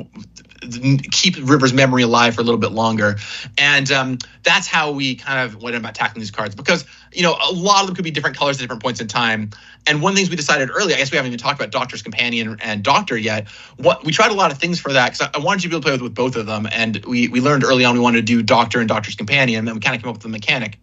keep 1.11 1.35
River's 1.37 1.73
memory 1.73 2.03
alive 2.03 2.35
for 2.35 2.41
a 2.41 2.43
little 2.43 2.59
bit 2.59 2.71
longer. 2.71 3.17
And 3.57 3.89
um, 3.91 4.17
that's 4.43 4.67
how 4.67 4.91
we 4.91 5.15
kind 5.15 5.39
of 5.39 5.61
went 5.61 5.75
about 5.75 5.95
tackling 5.95 6.21
these 6.21 6.31
cards 6.31 6.55
because, 6.55 6.85
you 7.17 7.23
know, 7.23 7.35
a 7.49 7.51
lot 7.51 7.81
of 7.81 7.87
them 7.87 7.95
could 7.95 8.05
be 8.05 8.11
different 8.11 8.37
colors 8.37 8.57
at 8.57 8.61
different 8.61 8.83
points 8.83 9.01
in 9.01 9.07
time. 9.07 9.49
And 9.87 10.03
one 10.03 10.11
of 10.11 10.15
the 10.15 10.19
things 10.19 10.29
we 10.29 10.35
decided 10.35 10.69
early, 10.69 10.93
I 10.93 10.97
guess 10.97 11.09
we 11.09 11.17
haven't 11.17 11.31
even 11.31 11.39
talked 11.39 11.59
about 11.59 11.71
Doctor's 11.71 12.03
Companion 12.03 12.57
and 12.61 12.83
Doctor 12.83 13.17
yet. 13.17 13.47
What 13.77 14.05
we 14.05 14.11
tried 14.11 14.29
a 14.29 14.35
lot 14.35 14.51
of 14.51 14.59
things 14.59 14.79
for 14.79 14.93
that 14.93 15.13
because 15.13 15.27
I 15.33 15.39
wanted 15.39 15.63
you 15.63 15.71
to 15.71 15.73
be 15.73 15.75
able 15.77 15.81
to 15.81 15.85
play 15.85 15.91
with, 15.93 16.01
with 16.03 16.13
both 16.13 16.35
of 16.35 16.45
them. 16.45 16.67
And 16.71 17.03
we, 17.05 17.27
we 17.27 17.41
learned 17.41 17.63
early 17.63 17.85
on 17.85 17.95
we 17.95 17.99
wanted 17.99 18.17
to 18.17 18.21
do 18.21 18.43
Doctor 18.43 18.79
and 18.79 18.87
Doctor's 18.87 19.15
Companion. 19.15 19.67
And 19.67 19.75
we 19.75 19.81
kind 19.81 19.95
of 19.95 20.03
came 20.03 20.09
up 20.09 20.17
with 20.17 20.23
the 20.23 20.29
mechanic. 20.29 20.77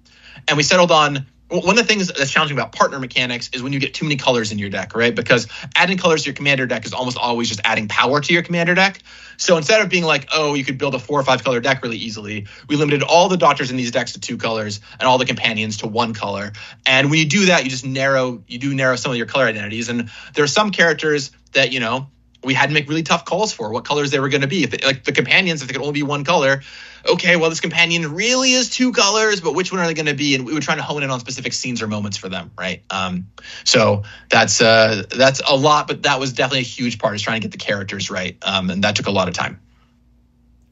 And 0.48 0.56
we 0.56 0.64
settled 0.64 0.90
on 0.90 1.24
one 1.60 1.78
of 1.78 1.86
the 1.86 1.92
things 1.92 2.08
that's 2.08 2.30
challenging 2.30 2.56
about 2.56 2.72
partner 2.72 2.98
mechanics 2.98 3.50
is 3.52 3.62
when 3.62 3.72
you 3.72 3.78
get 3.78 3.94
too 3.94 4.04
many 4.04 4.16
colors 4.16 4.50
in 4.50 4.58
your 4.58 4.70
deck, 4.70 4.94
right? 4.96 5.14
Because 5.14 5.46
adding 5.76 5.98
colors 5.98 6.22
to 6.22 6.30
your 6.30 6.34
commander 6.34 6.66
deck 6.66 6.84
is 6.84 6.92
almost 6.92 7.16
always 7.16 7.48
just 7.48 7.60
adding 7.64 7.88
power 7.88 8.20
to 8.20 8.32
your 8.32 8.42
commander 8.42 8.74
deck. 8.74 9.00
So 9.36 9.56
instead 9.56 9.80
of 9.80 9.88
being 9.88 10.04
like, 10.04 10.28
oh, 10.32 10.54
you 10.54 10.64
could 10.64 10.78
build 10.78 10.94
a 10.94 10.98
four 10.98 11.18
or 11.18 11.22
five 11.22 11.44
color 11.44 11.60
deck 11.60 11.82
really 11.82 11.96
easily, 11.96 12.46
we 12.68 12.76
limited 12.76 13.02
all 13.02 13.28
the 13.28 13.36
doctors 13.36 13.70
in 13.70 13.76
these 13.76 13.90
decks 13.90 14.12
to 14.12 14.20
two 14.20 14.36
colors 14.36 14.80
and 14.98 15.08
all 15.08 15.18
the 15.18 15.26
companions 15.26 15.76
to 15.78 15.86
one 15.86 16.14
color. 16.14 16.52
And 16.86 17.10
when 17.10 17.18
you 17.18 17.26
do 17.26 17.46
that, 17.46 17.64
you 17.64 17.70
just 17.70 17.84
narrow, 17.84 18.42
you 18.46 18.58
do 18.58 18.74
narrow 18.74 18.96
some 18.96 19.12
of 19.12 19.18
your 19.18 19.26
color 19.26 19.44
identities. 19.44 19.88
And 19.88 20.10
there 20.34 20.44
are 20.44 20.48
some 20.48 20.70
characters 20.70 21.30
that, 21.52 21.72
you 21.72 21.80
know, 21.80 22.08
we 22.44 22.54
had 22.54 22.68
to 22.68 22.74
make 22.74 22.88
really 22.88 23.02
tough 23.02 23.24
calls 23.24 23.52
for 23.52 23.72
what 23.72 23.84
colors 23.84 24.10
they 24.10 24.20
were 24.20 24.28
going 24.28 24.42
to 24.42 24.46
be. 24.46 24.66
Like 24.66 25.04
the 25.04 25.12
companions, 25.12 25.62
if 25.62 25.68
they 25.68 25.72
could 25.72 25.82
only 25.82 25.92
be 25.92 26.02
one 26.02 26.24
color, 26.24 26.62
okay, 27.08 27.36
well 27.36 27.50
this 27.50 27.60
companion 27.60 28.14
really 28.14 28.52
is 28.52 28.68
two 28.68 28.92
colors, 28.92 29.40
but 29.40 29.54
which 29.54 29.72
one 29.72 29.80
are 29.80 29.86
they 29.86 29.94
going 29.94 30.06
to 30.06 30.14
be? 30.14 30.34
And 30.34 30.46
we 30.46 30.54
were 30.54 30.60
trying 30.60 30.78
to 30.78 30.82
hone 30.82 31.02
in 31.02 31.10
on 31.10 31.20
specific 31.20 31.52
scenes 31.52 31.82
or 31.82 31.88
moments 31.88 32.16
for 32.16 32.28
them, 32.28 32.50
right? 32.58 32.82
Um, 32.90 33.26
so 33.64 34.02
that's 34.30 34.60
uh, 34.60 35.04
that's 35.16 35.40
a 35.48 35.56
lot, 35.56 35.88
but 35.88 36.02
that 36.02 36.20
was 36.20 36.32
definitely 36.32 36.60
a 36.60 36.62
huge 36.62 36.98
part 36.98 37.14
is 37.14 37.22
trying 37.22 37.40
to 37.40 37.48
get 37.48 37.52
the 37.52 37.64
characters 37.64 38.10
right, 38.10 38.36
um, 38.42 38.70
and 38.70 38.84
that 38.84 38.96
took 38.96 39.06
a 39.06 39.12
lot 39.12 39.28
of 39.28 39.34
time. 39.34 39.60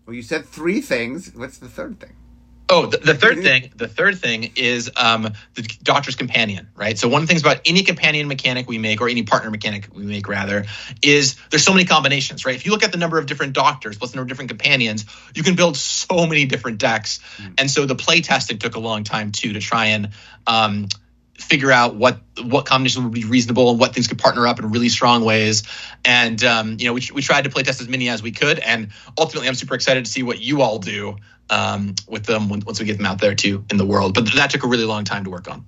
Well, 0.07 0.15
you 0.15 0.23
said 0.23 0.45
three 0.45 0.81
things. 0.81 1.33
What's 1.35 1.59
the 1.59 1.69
third 1.69 2.01
thing? 2.01 2.15
Oh, 2.75 2.87
the, 2.87 2.97
the, 2.97 3.15
third 3.15 3.43
thing, 3.43 3.71
the 3.77 3.87
third 3.87 4.19
thing 4.19 4.53
is 4.57 4.91
um, 4.97 5.29
the 5.53 5.63
doctor's 5.83 6.17
companion, 6.17 6.69
right? 6.75 6.97
So 6.97 7.07
one 7.07 7.21
of 7.21 7.29
the 7.29 7.31
things 7.31 7.43
about 7.43 7.61
any 7.67 7.83
companion 7.83 8.29
mechanic 8.29 8.67
we 8.67 8.79
make, 8.79 9.03
or 9.03 9.11
any 9.11 9.25
partner 9.25 9.51
mechanic 9.51 9.89
we 9.95 10.05
make, 10.05 10.27
rather, 10.27 10.65
is 11.03 11.37
there's 11.51 11.65
so 11.65 11.75
many 11.75 11.85
combinations, 11.85 12.47
right? 12.47 12.55
If 12.55 12.65
you 12.65 12.73
look 12.73 12.83
at 12.83 12.91
the 12.91 12.97
number 12.97 13.19
of 13.19 13.27
different 13.27 13.53
doctors 13.53 13.99
plus 13.99 14.13
the 14.13 14.17
number 14.17 14.25
of 14.25 14.29
different 14.31 14.49
companions, 14.49 15.05
you 15.35 15.43
can 15.43 15.55
build 15.55 15.77
so 15.77 16.27
many 16.27 16.47
different 16.47 16.79
decks. 16.79 17.21
Mm. 17.37 17.61
And 17.61 17.71
so 17.71 17.85
the 17.85 17.95
play 17.95 18.23
testing 18.23 18.57
took 18.57 18.75
a 18.75 18.81
long 18.81 19.05
time 19.05 19.33
too 19.33 19.53
to 19.53 19.61
try 19.61 19.89
and 19.89 20.09
um, 20.47 20.89
figure 21.43 21.71
out 21.71 21.95
what 21.95 22.21
what 22.43 22.65
combinations 22.65 23.05
would 23.05 23.13
be 23.13 23.25
reasonable 23.25 23.71
and 23.71 23.79
what 23.79 23.93
things 23.93 24.09
could 24.09 24.19
partner 24.19 24.47
up 24.47 24.59
in 24.59 24.71
really 24.71 24.89
strong 24.89 25.25
ways. 25.25 25.65
And 26.05 26.43
um, 26.43 26.77
you 26.79 26.87
know, 26.87 26.95
we, 26.95 27.03
we 27.13 27.21
tried 27.21 27.45
to 27.45 27.51
play 27.51 27.63
test 27.63 27.83
as 27.83 27.89
many 27.89 28.09
as 28.09 28.23
we 28.23 28.33
could. 28.33 28.59
And 28.59 28.93
ultimately, 29.19 29.49
I'm 29.49 29.55
super 29.55 29.75
excited 29.75 30.07
to 30.07 30.11
see 30.11 30.23
what 30.23 30.41
you 30.41 30.63
all 30.63 30.79
do 30.79 31.19
um, 31.51 31.95
with 32.09 32.25
them 32.25 32.49
once 32.49 32.81
we 32.81 32.87
get 32.87 32.97
them 32.97 33.07
out 33.07 33.21
there 33.21 33.35
too 33.35 33.65
in 33.71 33.77
the 33.77 33.87
world. 33.87 34.15
But 34.15 34.33
that 34.35 34.51
took 34.51 34.65
a 34.65 34.69
really 34.69 34.85
long 34.85 35.05
time 35.05 35.25
to 35.25 35.31
work 35.31 35.51
on. 35.51 35.65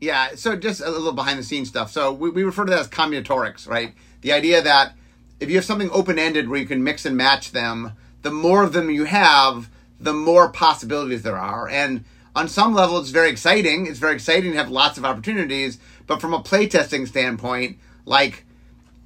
Yeah, 0.00 0.34
so 0.34 0.56
just 0.56 0.80
a 0.80 0.90
little 0.90 1.12
behind 1.12 1.38
the 1.38 1.42
scenes 1.42 1.68
stuff. 1.68 1.90
So 1.90 2.12
we, 2.12 2.30
we 2.30 2.42
refer 2.42 2.64
to 2.64 2.70
that 2.70 2.80
as 2.80 2.88
combinatorics, 2.88 3.66
right? 3.68 3.94
The 4.20 4.32
idea 4.32 4.62
that 4.62 4.94
if 5.40 5.48
you 5.48 5.56
have 5.56 5.64
something 5.64 5.90
open 5.90 6.18
ended 6.18 6.48
where 6.48 6.58
you 6.58 6.66
can 6.66 6.82
mix 6.84 7.06
and 7.06 7.16
match 7.16 7.52
them, 7.52 7.92
the 8.22 8.30
more 8.30 8.62
of 8.62 8.72
them 8.72 8.90
you 8.90 9.04
have, 9.04 9.70
the 10.00 10.12
more 10.12 10.50
possibilities 10.50 11.22
there 11.22 11.36
are. 11.36 11.68
And 11.68 12.04
on 12.34 12.48
some 12.48 12.74
level, 12.74 12.98
it's 12.98 13.10
very 13.10 13.30
exciting. 13.30 13.86
It's 13.86 13.98
very 13.98 14.14
exciting 14.14 14.52
to 14.52 14.58
have 14.58 14.70
lots 14.70 14.98
of 14.98 15.04
opportunities. 15.04 15.78
But 16.06 16.20
from 16.20 16.34
a 16.34 16.40
playtesting 16.40 17.08
standpoint, 17.08 17.78
like 18.04 18.44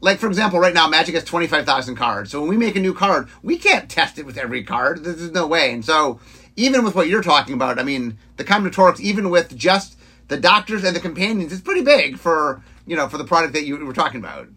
like 0.01 0.19
for 0.19 0.27
example, 0.27 0.59
right 0.59 0.75
now 0.75 0.89
Magic 0.89 1.15
has 1.15 1.25
twenty 1.25 1.47
five 1.47 1.67
thousand 1.67 1.97
cards. 1.97 2.31
So 2.31 2.41
when 2.41 2.49
we 2.49 2.57
make 2.57 2.77
a 2.77 2.81
new 2.81 2.95
card, 2.95 3.29
we 3.43 3.59
can't 3.59 3.89
test 3.89 4.19
it 4.19 4.27
with 4.27 4.39
every 4.39 4.65
card. 4.65 5.05
There's 5.05 5.31
no 5.31 5.47
way. 5.47 5.73
And 5.73 5.85
so 5.85 6.21
even 6.57 6.85
with 6.85 6.95
what 6.95 7.09
you're 7.09 7.23
talking 7.23 7.55
about, 7.55 7.79
I 7.79 7.83
mean, 7.83 8.19
the 8.37 8.45
combinatorics, 8.45 9.01
even 9.01 9.31
with 9.31 9.57
just 9.57 9.99
the 10.29 10.37
doctors 10.37 10.85
and 10.85 10.95
the 10.95 11.01
companions, 11.01 11.53
is 11.53 11.61
pretty 11.61 11.83
big 11.83 12.19
for 12.19 12.63
you 12.87 12.97
know 12.97 13.09
for 13.09 13.19
the 13.19 13.25
product 13.25 13.53
that 13.55 13.65
you 13.65 13.77
were 13.85 13.93
talking 13.93 14.21
about. 14.21 14.49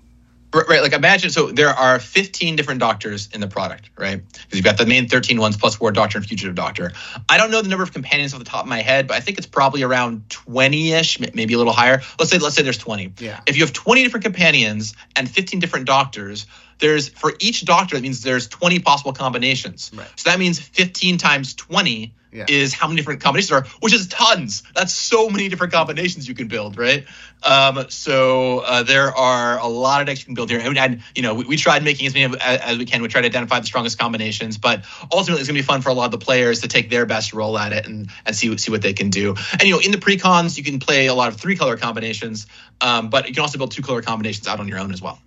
Right, 0.54 0.82
like 0.82 0.94
imagine 0.94 1.32
so 1.32 1.52
there 1.52 1.70
are 1.70 2.00
15 2.00 2.56
different 2.56 2.80
doctors 2.80 3.28
in 3.34 3.42
the 3.42 3.48
product, 3.48 3.90
right? 3.98 4.22
Because 4.28 4.54
you've 4.54 4.64
got 4.64 4.78
the 4.78 4.86
main 4.86 5.08
13 5.08 5.40
ones 5.40 5.58
plus 5.58 5.80
War 5.80 5.92
Doctor 5.92 6.20
and 6.20 6.28
Fugitive 6.28 6.54
Doctor. 6.54 6.92
I 7.28 7.38
don't 7.38 7.50
know 7.50 7.62
the 7.62 7.70
number 7.70 7.84
of 7.84 7.92
companions 7.92 8.34
off 8.34 8.40
the 8.40 8.46
top 8.46 8.64
of 8.64 8.70
my 8.70 8.82
head, 8.82 9.08
but 9.08 9.18
I 9.18 9.20
think 9.20 9.40
it's 9.40 9.48
probably 9.48 9.82
around 9.82 10.30
20-ish, 10.30 11.20
maybe 11.20 11.56
a 11.56 11.58
little 11.58 11.74
higher. 11.74 12.02
Let's 12.20 12.30
say 12.30 12.38
let's 12.38 12.56
say 12.56 12.62
there's 12.62 12.78
20. 12.78 13.14
Yeah. 13.18 13.42
If 13.48 13.58
you 13.58 13.64
have 13.64 13.74
20 13.74 14.04
different 14.04 14.26
companions 14.26 14.94
and 15.16 15.30
15 15.30 15.60
different 15.60 15.88
doctors, 15.88 16.46
there's 16.80 17.10
for 17.10 17.34
each 17.40 17.66
doctor, 17.66 17.96
that 17.96 18.02
means 18.02 18.22
there's 18.22 18.48
20 18.48 18.80
possible 18.80 19.14
combinations. 19.14 19.92
Right. 19.94 20.08
So 20.16 20.30
that 20.30 20.40
means 20.40 20.60
15 20.60 21.18
times 21.18 21.54
20 21.56 22.14
Yeah. 22.34 22.46
is 22.48 22.74
how 22.74 22.88
many 22.88 22.98
different 22.98 23.22
combinations 23.22 23.50
there 23.50 23.60
are, 23.60 23.66
which 23.80 23.94
is 23.94 24.08
tons. 24.08 24.64
That's 24.74 24.92
so 24.94 25.30
many 25.30 25.50
different 25.50 25.72
combinations 25.72 26.28
you 26.28 26.34
can 26.34 26.48
build, 26.48 26.78
right? 26.80 27.06
Um, 27.44 27.86
so 27.90 28.60
uh, 28.60 28.82
there 28.84 29.16
are 29.16 29.60
a 29.60 29.68
lot 29.68 30.02
of 30.02 30.08
decks 30.08 30.22
you 30.22 30.26
can 30.26 30.34
build 30.34 30.50
here, 30.50 30.60
and, 30.60 30.78
and 30.78 31.04
you 31.14 31.22
know 31.22 31.36
we, 31.36 31.46
we 31.46 31.58
tried 31.58 31.84
making 31.84 32.08
as 32.08 32.14
many 32.16 32.36
as, 32.42 32.60
as 32.62 32.78
we 32.78 32.86
can. 32.86 33.02
We 33.02 33.08
try 33.08 33.22
to 33.22 33.28
identify 33.28 33.60
the 33.60 33.66
strongest 33.68 34.00
combinations, 34.00 34.58
but 34.58 34.84
ultimately 35.12 35.42
it's 35.42 35.48
gonna 35.50 35.60
be 35.60 35.64
fun 35.64 35.82
for 35.82 35.90
a 35.90 35.94
lot 35.94 36.06
of 36.06 36.12
the 36.12 36.26
players 36.26 36.62
to 36.62 36.68
take 36.68 36.90
their 36.90 37.06
best 37.06 37.34
roll 37.34 37.58
at 37.60 37.72
it 37.72 37.86
and 37.86 38.10
and 38.26 38.36
see 38.36 38.58
see 38.58 38.72
what 38.72 38.82
they 38.82 38.94
can 38.94 39.10
do. 39.12 39.36
And 39.52 39.64
you 39.64 39.72
know 39.76 39.80
in 39.80 39.92
the 39.92 39.98
precons 40.00 40.58
you 40.58 40.64
can 40.64 40.80
play 40.80 41.08
a 41.08 41.14
lot 41.14 41.28
of 41.28 41.40
three 41.40 41.56
color 41.56 41.78
combinations, 41.78 42.48
um, 42.82 43.10
but 43.10 43.28
you 43.28 43.34
can 43.34 43.42
also 43.42 43.58
build 43.58 43.72
two 43.72 43.84
color 43.84 44.02
combinations 44.02 44.48
out 44.48 44.60
on 44.60 44.68
your 44.68 44.80
own 44.80 44.92
as 44.92 45.02
well. 45.02 45.20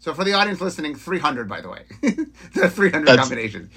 So 0.00 0.12
for 0.12 0.24
the 0.24 0.34
audience 0.34 0.60
listening, 0.60 0.94
300 0.94 1.48
by 1.48 1.60
the 1.60 1.68
way. 1.68 1.84
the 2.54 2.70
300 2.70 3.06
That's- 3.06 3.28
combinations. 3.28 3.70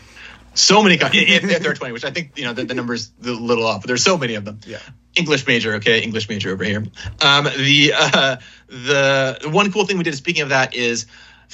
So 0.53 0.81
many, 0.81 0.97
com- 0.97 1.11
if, 1.13 1.43
there 1.61 1.71
are 1.71 1.75
20, 1.75 1.93
which 1.93 2.03
I 2.03 2.09
think 2.09 2.31
you 2.35 2.43
know 2.43 2.51
the, 2.51 2.63
the 2.63 2.73
number's 2.73 3.11
a 3.23 3.27
little 3.27 3.67
off, 3.67 3.81
but 3.81 3.89
there's 3.89 4.03
so 4.03 4.17
many 4.17 4.33
of 4.33 4.43
them. 4.43 4.59
Yeah. 4.65 4.79
English 5.15 5.45
major, 5.45 5.75
okay, 5.75 6.01
English 6.01 6.29
major 6.29 6.49
over 6.51 6.63
here. 6.63 6.83
Um, 7.21 7.43
the 7.43 7.93
uh, 7.95 8.37
the 8.67 9.37
the 9.43 9.49
one 9.49 9.71
cool 9.71 9.85
thing 9.85 9.99
we 9.99 10.03
did, 10.03 10.15
speaking 10.15 10.41
of 10.41 10.49
that, 10.49 10.73
is 10.73 11.05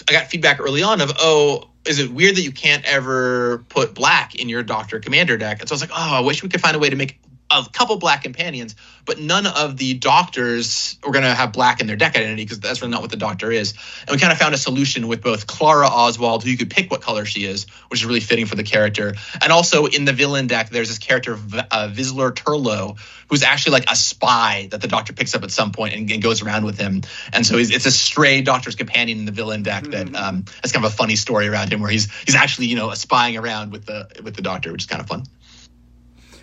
I 0.08 0.14
got 0.14 0.28
feedback 0.28 0.62
early 0.62 0.84
on 0.84 1.02
of 1.02 1.12
oh, 1.20 1.70
is 1.86 2.00
it 2.00 2.12
weird 2.12 2.38
that 2.38 2.44
you 2.44 2.52
can't 2.54 2.86
ever 2.86 3.60
put 3.70 3.94
black 3.94 4.36
in 4.36 4.48
your 4.48 4.64
Doctor 4.64 5.00
Commander 5.00 5.38
deck? 5.38 5.60
And 5.60 5.68
so 5.68 5.74
I 5.74 5.76
was 5.76 5.82
like, 5.82 5.92
oh, 5.92 6.16
I 6.16 6.20
wish 6.22 6.42
we 6.42 6.48
could 6.48 6.62
find 6.62 6.76
a 6.76 6.80
way 6.80 6.90
to 6.90 6.96
make 6.96 7.20
a 7.54 7.70
couple 7.70 7.98
black 7.98 8.24
companions, 8.24 8.76
but 9.06 9.20
none 9.20 9.46
of 9.46 9.78
the 9.78 9.94
doctors 9.96 10.98
were 11.04 11.12
going 11.12 11.24
to 11.24 11.34
have 11.34 11.54
black 11.54 11.82
in 11.82 11.88
their 11.88 11.96
deck 11.96 12.16
identity 12.16 12.44
because 12.44 12.60
that's 12.60 12.82
really 12.82 12.92
not 12.92 13.02
what 13.02 13.12
the 13.12 13.18
doctor 13.18 13.52
is. 13.52 13.74
And 14.02 14.12
we 14.12 14.18
kind 14.18 14.32
of 14.32 14.38
found 14.38 14.54
a 14.54 14.58
solution 14.58 15.08
with 15.08 15.22
both 15.22 15.48
Clara 15.48 15.88
Oswald, 15.88 16.44
who 16.44 16.50
you 16.50 16.58
could 16.58 16.70
pick 16.70 16.90
what 16.90 17.02
color 17.02 17.26
she 17.26 17.46
is, 17.46 17.66
which 17.90 18.02
is 18.02 18.06
really 18.06 18.20
fitting 18.20 18.46
for 18.46 18.56
the 18.56 18.64
character. 18.64 19.16
And 19.42 19.52
also 19.52 19.86
in 19.86 20.06
the 20.06 20.14
villain 20.14 20.48
deck, 20.48 20.70
there's 20.70 20.90
this 20.90 21.00
character, 21.00 21.34
uh, 21.34 21.90
Turlough, 21.94 22.98
who's 23.30 23.44
actually 23.44 23.74
like 23.74 23.90
a 23.90 23.96
spy 23.96 24.68
that 24.72 24.82
the 24.82 24.88
doctor 24.88 25.14
picks 25.14 25.36
up 25.36 25.44
at 25.44 25.52
some 25.52 25.72
point 25.72 25.94
and, 25.96 26.10
and 26.12 26.22
goes 26.22 26.42
around 26.42 26.66
with 26.66 26.78
him. 26.78 27.02
And 27.32 27.46
so 27.46 27.58
he's, 27.58 27.72
it's 27.72 27.86
a 27.86 27.92
stray 27.92 28.42
doctor's 28.42 28.76
companion 28.76 29.20
in 29.20 29.26
the 29.26 29.32
villain 29.32 29.64
deck 29.64 29.84
that 29.86 30.16
um, 30.16 30.46
has 30.62 30.72
kind 30.72 30.86
of 30.86 30.92
a 30.92 30.96
funny 30.96 31.16
story 31.16 31.48
around 31.48 31.72
him 31.72 31.82
where 31.82 31.90
he's 31.90 32.14
he's 32.26 32.36
actually 32.36 32.68
you 32.68 32.76
know 32.76 32.94
spying 32.94 33.38
around 33.38 33.72
with 33.72 33.86
the 33.86 34.08
with 34.24 34.36
the 34.36 34.42
doctor, 34.42 34.72
which 34.72 34.84
is 34.84 34.88
kind 34.88 35.02
of 35.02 35.08
fun. 35.08 35.24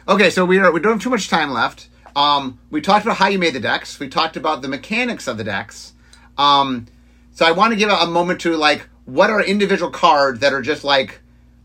Okay, 0.09 0.31
so 0.31 0.45
we 0.45 0.59
are 0.59 0.73
we 0.73 0.81
don't 0.81 0.93
have 0.93 1.03
too 1.03 1.11
much 1.11 1.29
time 1.29 1.51
left. 1.51 1.89
Um, 2.17 2.59
we 2.71 2.81
talked 2.81 3.05
about 3.05 3.17
how 3.17 3.29
you 3.29 3.39
made 3.39 3.55
the 3.55 3.61
decks. 3.61 3.99
We 4.01 4.09
talked 4.09 4.37
about 4.37 4.63
the 4.63 4.69
mechanics 4.69 5.29
of 5.29 5.37
the 5.37 5.45
decks. 5.45 5.93
Um, 6.37 6.87
so 7.33 7.47
I 7.47 7.53
want 7.53 7.73
to 7.73 7.77
give 7.77 7.89
a, 7.89 7.95
a 7.95 8.07
moment 8.07 8.41
to 8.43 8.57
like 8.57 8.89
what 9.05 9.31
are 9.31 9.43
individual 9.43 9.91
cards 9.91 10.41
that 10.41 10.53
are 10.53 10.63
just 10.63 10.85
like 10.85 11.21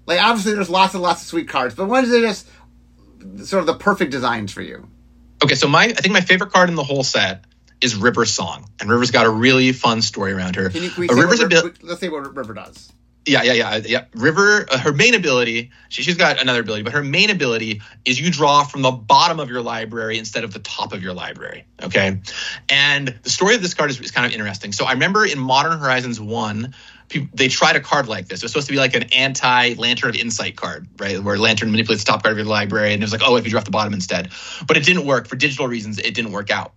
like 0.05 0.21
obviously 0.21 0.53
there's 0.53 0.69
lots 0.69 0.93
and 0.93 1.03
lots 1.03 1.21
of 1.21 1.27
sweet 1.27 1.49
cards, 1.49 1.75
but 1.75 1.87
ones 1.87 2.09
that 2.09 2.17
are 2.17 2.27
just 2.27 2.47
sort 3.43 3.61
of 3.61 3.65
the 3.65 3.75
perfect 3.75 4.11
designs 4.11 4.51
for 4.51 4.61
you. 4.61 4.87
Okay, 5.43 5.55
so 5.55 5.67
my 5.67 5.83
I 5.83 5.93
think 5.93 6.13
my 6.13 6.21
favorite 6.21 6.51
card 6.51 6.69
in 6.69 6.75
the 6.75 6.83
whole 6.83 7.03
set 7.03 7.45
is 7.81 7.95
River's 7.95 8.31
Song, 8.31 8.69
and 8.79 8.89
River's 8.89 9.11
got 9.11 9.25
a 9.25 9.29
really 9.29 9.71
fun 9.71 10.01
story 10.01 10.31
around 10.31 10.55
her. 10.55 10.69
Can 10.69 10.83
you, 10.83 10.89
can 10.89 11.09
Uh, 11.09 11.13
River's 11.13 11.39
what, 11.39 11.53
abil- 11.53 11.71
let's 11.83 11.99
say 11.99 12.09
what 12.09 12.35
River 12.35 12.53
does. 12.53 12.91
Yeah, 13.25 13.41
yeah, 13.43 13.53
yeah, 13.53 13.81
yeah. 13.85 14.05
River, 14.13 14.67
uh, 14.69 14.77
her 14.77 14.93
main 14.93 15.15
ability, 15.15 15.71
she, 15.89 16.03
she's 16.03 16.17
got 16.17 16.41
another 16.41 16.59
ability, 16.59 16.83
but 16.83 16.93
her 16.93 17.03
main 17.03 17.29
ability 17.29 17.81
is 18.05 18.19
you 18.19 18.31
draw 18.31 18.63
from 18.63 18.81
the 18.81 18.91
bottom 18.91 19.39
of 19.39 19.49
your 19.49 19.61
library 19.61 20.17
instead 20.17 20.43
of 20.43 20.53
the 20.53 20.59
top 20.59 20.93
of 20.93 21.01
your 21.01 21.13
library. 21.13 21.65
Okay. 21.81 22.19
And 22.69 23.07
the 23.23 23.29
story 23.29 23.55
of 23.55 23.61
this 23.61 23.73
card 23.73 23.89
is, 23.89 23.99
is 23.99 24.11
kind 24.11 24.25
of 24.25 24.31
interesting. 24.31 24.71
So 24.71 24.85
I 24.85 24.93
remember 24.93 25.25
in 25.25 25.39
Modern 25.39 25.79
Horizons 25.79 26.19
1, 26.19 26.75
people, 27.09 27.29
they 27.33 27.47
tried 27.47 27.75
a 27.75 27.79
card 27.79 28.07
like 28.07 28.27
this. 28.27 28.41
It 28.41 28.45
was 28.45 28.51
supposed 28.51 28.67
to 28.67 28.73
be 28.73 28.79
like 28.79 28.95
an 28.95 29.03
anti 29.13 29.73
Lantern 29.73 30.09
of 30.11 30.15
Insight 30.15 30.55
card, 30.55 30.87
right? 30.99 31.21
Where 31.21 31.37
Lantern 31.37 31.71
manipulates 31.71 32.03
the 32.03 32.11
top 32.11 32.23
card 32.23 32.33
of 32.33 32.37
your 32.37 32.47
library, 32.47 32.93
and 32.93 33.01
it 33.01 33.05
was 33.05 33.11
like, 33.11 33.21
oh, 33.23 33.37
if 33.37 33.45
you 33.45 33.51
draw 33.51 33.59
off 33.59 33.65
the 33.65 33.71
bottom 33.71 33.93
instead. 33.93 34.31
But 34.67 34.77
it 34.77 34.83
didn't 34.85 35.05
work 35.05 35.27
for 35.27 35.35
digital 35.35 35.67
reasons. 35.67 35.97
It 35.99 36.13
didn't 36.13 36.31
work 36.31 36.51
out. 36.51 36.73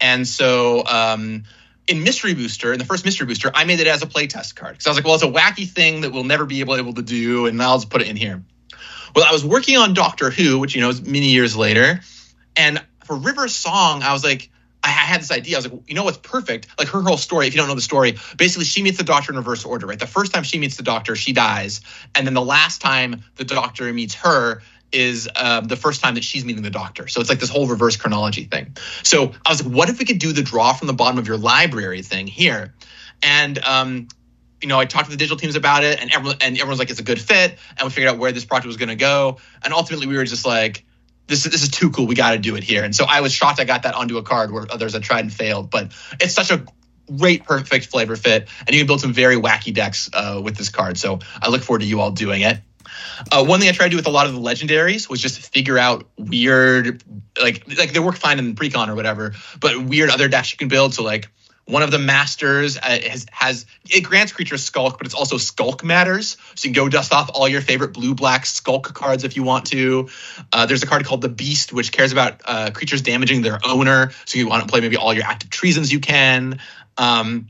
And 0.00 0.26
so 0.26 0.84
um, 0.86 1.44
in 1.86 2.02
Mystery 2.02 2.34
Booster, 2.34 2.72
in 2.72 2.78
the 2.78 2.84
first 2.84 3.04
Mystery 3.04 3.26
Booster, 3.26 3.50
I 3.54 3.64
made 3.64 3.80
it 3.80 3.86
as 3.86 4.02
a 4.02 4.06
playtest 4.06 4.54
card 4.54 4.72
because 4.72 4.86
I 4.86 4.90
was 4.90 4.98
like, 4.98 5.04
well, 5.04 5.14
it's 5.14 5.24
a 5.24 5.30
wacky 5.30 5.68
thing 5.68 6.02
that 6.02 6.12
we'll 6.12 6.24
never 6.24 6.46
be 6.46 6.60
able, 6.60 6.76
able 6.76 6.94
to 6.94 7.02
do, 7.02 7.46
and 7.46 7.60
I'll 7.62 7.78
just 7.78 7.90
put 7.90 8.00
it 8.02 8.08
in 8.08 8.16
here. 8.16 8.42
Well, 9.14 9.24
I 9.28 9.32
was 9.32 9.44
working 9.44 9.76
on 9.76 9.94
Doctor 9.94 10.30
Who, 10.30 10.58
which 10.58 10.74
you 10.74 10.80
know 10.80 10.88
is 10.88 11.02
many 11.02 11.30
years 11.30 11.56
later, 11.56 12.00
and 12.56 12.82
for 13.04 13.16
River 13.16 13.48
Song, 13.48 14.02
I 14.02 14.12
was 14.12 14.24
like, 14.24 14.50
I 14.82 14.88
had 14.88 15.20
this 15.22 15.30
idea. 15.30 15.56
I 15.56 15.58
was 15.58 15.70
like, 15.70 15.88
you 15.88 15.94
know 15.94 16.04
what's 16.04 16.18
perfect? 16.18 16.68
Like 16.78 16.88
her 16.88 17.00
whole 17.00 17.16
story. 17.16 17.46
If 17.46 17.54
you 17.54 17.60
don't 17.60 17.68
know 17.68 17.74
the 17.74 17.80
story, 17.80 18.18
basically 18.36 18.66
she 18.66 18.82
meets 18.82 18.98
the 18.98 19.04
Doctor 19.04 19.32
in 19.32 19.36
reverse 19.38 19.64
order, 19.64 19.86
right? 19.86 19.98
The 19.98 20.06
first 20.06 20.32
time 20.32 20.42
she 20.42 20.58
meets 20.58 20.76
the 20.76 20.82
Doctor, 20.82 21.16
she 21.16 21.32
dies, 21.32 21.80
and 22.14 22.26
then 22.26 22.34
the 22.34 22.44
last 22.44 22.80
time 22.80 23.22
the 23.36 23.44
Doctor 23.44 23.90
meets 23.92 24.14
her 24.16 24.62
is 24.94 25.28
um, 25.36 25.66
the 25.66 25.76
first 25.76 26.00
time 26.00 26.14
that 26.14 26.24
she's 26.24 26.44
meeting 26.44 26.62
the 26.62 26.70
Doctor. 26.70 27.08
So 27.08 27.20
it's 27.20 27.28
like 27.28 27.40
this 27.40 27.50
whole 27.50 27.66
reverse 27.66 27.96
chronology 27.96 28.44
thing. 28.44 28.76
So 29.02 29.32
I 29.44 29.50
was 29.50 29.62
like, 29.62 29.74
what 29.74 29.88
if 29.90 29.98
we 29.98 30.04
could 30.04 30.18
do 30.18 30.32
the 30.32 30.42
draw 30.42 30.72
from 30.72 30.86
the 30.86 30.94
bottom 30.94 31.18
of 31.18 31.26
your 31.26 31.36
library 31.36 32.02
thing 32.02 32.26
here? 32.26 32.74
And 33.22 33.58
um, 33.58 34.08
you 34.64 34.68
know, 34.68 34.78
I 34.78 34.86
talked 34.86 35.06
to 35.06 35.10
the 35.10 35.18
digital 35.18 35.36
teams 35.36 35.56
about 35.56 35.84
it, 35.84 36.00
and 36.00 36.10
everyone 36.10 36.36
and 36.40 36.56
everyone's 36.56 36.78
like, 36.78 36.88
it's 36.88 37.00
a 37.00 37.04
good 37.04 37.20
fit, 37.20 37.58
and 37.76 37.84
we 37.84 37.90
figured 37.90 38.10
out 38.10 38.18
where 38.18 38.32
this 38.32 38.46
project 38.46 38.66
was 38.66 38.78
going 38.78 38.88
to 38.88 38.96
go, 38.96 39.38
and 39.62 39.74
ultimately 39.74 40.06
we 40.06 40.16
were 40.16 40.24
just 40.24 40.46
like, 40.46 40.86
this 41.26 41.44
is 41.44 41.52
this 41.52 41.62
is 41.62 41.68
too 41.68 41.90
cool, 41.90 42.06
we 42.06 42.14
got 42.14 42.32
to 42.32 42.38
do 42.38 42.56
it 42.56 42.64
here. 42.64 42.82
And 42.82 42.94
so 42.94 43.04
I 43.06 43.20
was 43.20 43.32
shocked 43.32 43.60
I 43.60 43.64
got 43.64 43.82
that 43.82 43.94
onto 43.94 44.16
a 44.16 44.22
card 44.22 44.52
where 44.52 44.66
others 44.70 44.94
had 44.94 45.02
tried 45.02 45.20
and 45.20 45.32
failed, 45.32 45.70
but 45.70 45.92
it's 46.18 46.32
such 46.32 46.50
a 46.50 46.64
great, 47.18 47.44
perfect 47.44 47.86
flavor 47.86 48.16
fit, 48.16 48.48
and 48.60 48.70
you 48.70 48.80
can 48.80 48.86
build 48.86 49.00
some 49.02 49.12
very 49.12 49.36
wacky 49.36 49.74
decks 49.74 50.08
uh, 50.14 50.40
with 50.42 50.56
this 50.56 50.70
card. 50.70 50.96
So 50.96 51.18
I 51.42 51.50
look 51.50 51.62
forward 51.62 51.80
to 51.80 51.86
you 51.86 52.00
all 52.00 52.10
doing 52.10 52.40
it. 52.40 52.58
Uh, 53.30 53.44
one 53.44 53.60
thing 53.60 53.68
I 53.68 53.72
tried 53.72 53.86
to 53.86 53.90
do 53.90 53.96
with 53.96 54.06
a 54.06 54.10
lot 54.10 54.26
of 54.26 54.34
the 54.34 54.40
legendaries 54.40 55.08
was 55.08 55.20
just 55.20 55.52
figure 55.52 55.78
out 55.78 56.06
weird, 56.18 57.02
like 57.40 57.66
like 57.78 57.92
they 57.92 58.00
work 58.00 58.16
fine 58.16 58.38
in 58.38 58.54
precon 58.54 58.88
or 58.88 58.94
whatever, 58.94 59.34
but 59.60 59.82
weird 59.82 60.10
other 60.10 60.28
decks 60.28 60.52
you 60.52 60.58
can 60.58 60.68
build. 60.68 60.94
So 60.94 61.02
like 61.02 61.28
one 61.66 61.82
of 61.82 61.90
the 61.90 61.98
masters 61.98 62.76
uh, 62.76 62.80
has, 62.82 63.26
has 63.32 63.66
it 63.88 64.02
grants 64.02 64.32
creatures 64.32 64.62
skulk, 64.62 64.98
but 64.98 65.06
it's 65.06 65.14
also 65.14 65.38
skulk 65.38 65.82
matters. 65.82 66.36
So 66.54 66.68
you 66.68 66.74
can 66.74 66.84
go 66.84 66.88
dust 66.88 67.12
off 67.12 67.30
all 67.32 67.48
your 67.48 67.62
favorite 67.62 67.94
blue 67.94 68.14
black 68.14 68.44
skulk 68.44 68.92
cards 68.92 69.24
if 69.24 69.36
you 69.36 69.42
want 69.42 69.66
to. 69.66 70.08
Uh, 70.52 70.66
there's 70.66 70.82
a 70.82 70.86
card 70.86 71.04
called 71.06 71.22
the 71.22 71.28
Beast, 71.28 71.72
which 71.72 71.90
cares 71.90 72.12
about 72.12 72.42
uh, 72.44 72.70
creatures 72.72 73.02
damaging 73.02 73.42
their 73.42 73.58
owner. 73.64 74.10
So 74.26 74.38
you 74.38 74.46
want 74.46 74.62
to 74.62 74.68
play 74.68 74.80
maybe 74.80 74.96
all 74.96 75.14
your 75.14 75.24
Act 75.24 75.44
of 75.44 75.50
Treasons 75.50 75.92
you 75.92 76.00
can. 76.00 76.60
Um, 76.96 77.48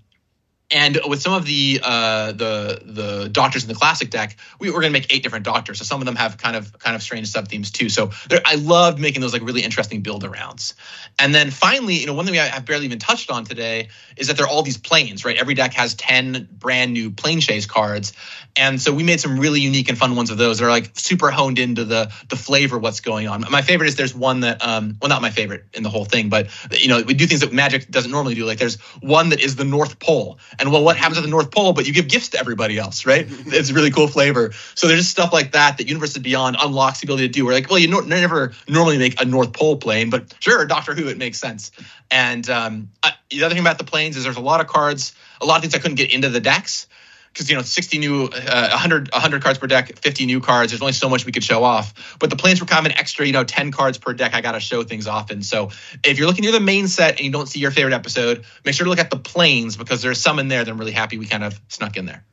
and 0.75 0.99
with 1.07 1.23
some 1.23 1.33
of 1.33 1.47
the 1.47 1.81
uh, 1.83 2.33
the 2.33 2.83
the 2.85 3.29
doctors 3.31 3.63
in 3.63 3.69
the 3.69 3.77
classic 3.77 4.11
deck, 4.11 4.37
we 4.59 4.71
were 4.71 4.81
going 4.81 4.93
to 4.93 4.99
make 4.99 5.15
eight 5.15 5.23
different 5.23 5.45
doctors. 5.45 5.79
So 5.79 5.85
some 5.85 6.01
of 6.01 6.07
them 6.07 6.17
have 6.17 6.37
kind 6.37 6.57
of 6.57 6.77
kind 6.81 6.97
of 6.97 7.03
strange 7.03 7.29
sub 7.29 7.47
themes 7.47 7.71
too. 7.71 7.89
So 7.89 8.11
there, 8.29 8.41
I 8.45 8.57
loved 8.57 8.99
making 8.99 9.21
those 9.21 9.33
like 9.33 9.43
really 9.43 9.63
interesting 9.63 10.03
build 10.03 10.25
arounds. 10.25 10.75
And 11.17 11.33
then 11.33 11.53
finally, 11.53 11.95
you 11.95 12.07
know, 12.07 12.15
one 12.15 12.27
thing 12.27 12.37
I 12.37 12.47
have 12.47 12.65
barely 12.67 12.87
even 12.87 12.99
touched 12.99 13.31
on 13.31 13.45
today 13.45 13.89
is 14.17 14.27
that 14.27 14.37
there 14.37 14.47
are 14.47 14.49
all 14.49 14.65
these 14.65 14.77
planes, 14.77 15.25
right? 15.25 15.37
Every 15.37 15.55
deck 15.55 15.75
has 15.75 15.95
ten 15.95 16.49
brand 16.51 16.93
new 16.93 17.13
Planechase 17.13 17.69
cards, 17.69 18.13
and 18.57 18.83
so 18.83 18.93
we 18.93 19.05
made 19.05 19.21
some 19.21 19.39
really 19.39 19.61
unique 19.61 19.89
and 19.89 19.97
fun 19.97 20.17
ones 20.17 20.31
of 20.31 20.39
those 20.39 20.59
that 20.59 20.67
are 20.67 20.71
like 20.71 20.91
super 20.95 21.31
honed 21.31 21.61
into 21.61 21.85
the 21.85 22.13
the 22.31 22.37
flavor 22.37 22.79
what's 22.81 23.01
going 23.01 23.29
on. 23.29 23.45
My 23.49 23.63
favorite 23.63 23.87
is 23.87 23.95
there's 23.95 24.15
one 24.15 24.41
that 24.41 24.67
um 24.67 24.99
well 25.01 25.09
not 25.09 25.23
my 25.23 25.31
favorite 25.31 25.67
in 25.73 25.85
the 25.85 25.91
whole 25.91 26.05
thing, 26.05 26.31
but 26.31 26.49
you 26.73 26.89
know 26.89 27.01
we 27.03 27.15
do 27.15 27.29
things 27.29 27.43
that 27.43 27.53
Magic 27.53 27.89
doesn't 27.89 28.11
normally 28.11 28.35
do. 28.35 28.45
Like 28.45 28.59
there's 28.59 28.81
one 29.01 29.29
that 29.29 29.41
is 29.41 29.55
the 29.55 29.65
North 29.65 30.01
Pole, 30.01 30.41
well, 30.71 30.85
what 30.85 30.97
happens 30.97 31.19
at 31.19 31.23
the 31.23 31.31
North 31.31 31.51
Pole? 31.51 31.73
But 31.73 31.87
you 31.87 31.93
give 31.93 32.09
gifts 32.09 32.31
to 32.31 32.39
everybody 32.39 32.79
else, 32.79 33.07
right? 33.07 33.27
it's 33.47 33.71
a 33.71 33.75
really 33.75 33.91
cool 33.91 34.09
flavor. 34.09 34.53
So 34.75 34.87
there's 34.87 35.01
just 35.01 35.11
stuff 35.11 35.33
like 35.33 35.53
that 35.53 35.79
that 35.79 35.89
Universes 35.89 36.19
Beyond 36.19 36.57
unlocks 36.61 37.01
the 37.01 37.07
ability 37.07 37.29
to 37.29 37.33
do. 37.33 37.45
We're 37.45 37.53
like, 37.53 37.69
well, 37.71 37.79
you 37.79 37.89
no- 37.89 38.01
never 38.01 38.53
normally 38.69 38.99
make 38.99 39.21
a 39.21 39.25
North 39.25 39.53
Pole 39.53 39.77
plane, 39.77 40.11
but 40.11 40.35
sure, 40.41 40.65
Doctor 40.67 40.95
Who, 40.95 41.09
it 41.09 41.19
makes 41.19 41.39
sense. 41.39 41.71
And 42.11 42.49
um, 42.49 42.91
I, 43.03 43.13
the 43.31 43.45
other 43.45 43.55
thing 43.55 43.63
about 43.63 43.79
the 43.79 43.85
planes 43.85 44.17
is 44.17 44.25
there's 44.25 44.37
a 44.37 44.41
lot 44.41 44.61
of 44.61 44.67
cards, 44.67 45.15
a 45.41 45.47
lot 45.47 45.57
of 45.57 45.63
things 45.63 45.75
I 45.75 45.79
couldn't 45.79 45.97
get 45.97 46.13
into 46.13 46.29
the 46.29 46.41
decks 46.41 46.87
because 47.35 47.51
you 47.51 47.57
know 47.57 47.63
60 47.63 47.99
new 47.99 48.25
uh, 48.25 48.69
100 48.71 49.11
100 49.13 49.43
cards 49.43 49.59
per 49.59 49.67
deck 49.67 49.99
50 49.99 50.27
new 50.27 50.41
cards 50.41 50.73
there's 50.73 50.81
only 50.81 50.93
so 50.93 51.09
much 51.09 51.27
we 51.27 51.33
could 51.33 51.45
show 51.45 51.65
off 51.65 52.17
but 52.21 52.31
the 52.31 52.37
planes 52.37 52.61
were 52.61 52.67
kind 52.67 52.87
of 52.87 52.93
an 52.93 52.99
extra 52.99 53.27
you 53.27 53.33
know 53.33 53.45
10 53.45 53.73
cards 53.73 53.99
per 53.99 54.15
deck 54.15 54.35
i 54.35 54.41
gotta 54.41 54.61
show 54.61 54.83
things 54.85 55.07
off 55.07 55.31
and 55.31 55.45
so 55.45 55.71
if 56.05 56.19
you're 56.19 56.27
looking 56.27 56.43
near 56.43 56.53
the 56.53 56.61
main 56.61 56.89
set 56.89 57.17
and 57.17 57.21
you 57.21 57.31
don't 57.31 57.49
see 57.49 57.59
your 57.59 57.71
favorite 57.71 57.95
episode 57.95 58.45
make 58.65 58.75
sure 58.75 58.85
to 58.85 58.91
look 58.91 59.01
at 59.01 59.11
the 59.11 59.19
planes 59.19 59.77
because 59.77 60.01
there's 60.01 60.21
some 60.21 60.39
in 60.39 60.49
there 60.49 60.65
that 60.65 60.71
i'm 60.71 60.79
really 60.79 60.93
happy 60.93 61.19
we 61.19 61.27
kind 61.27 61.45
of 61.45 61.61
snuck 61.69 61.97
in 61.97 62.07
there 62.07 62.25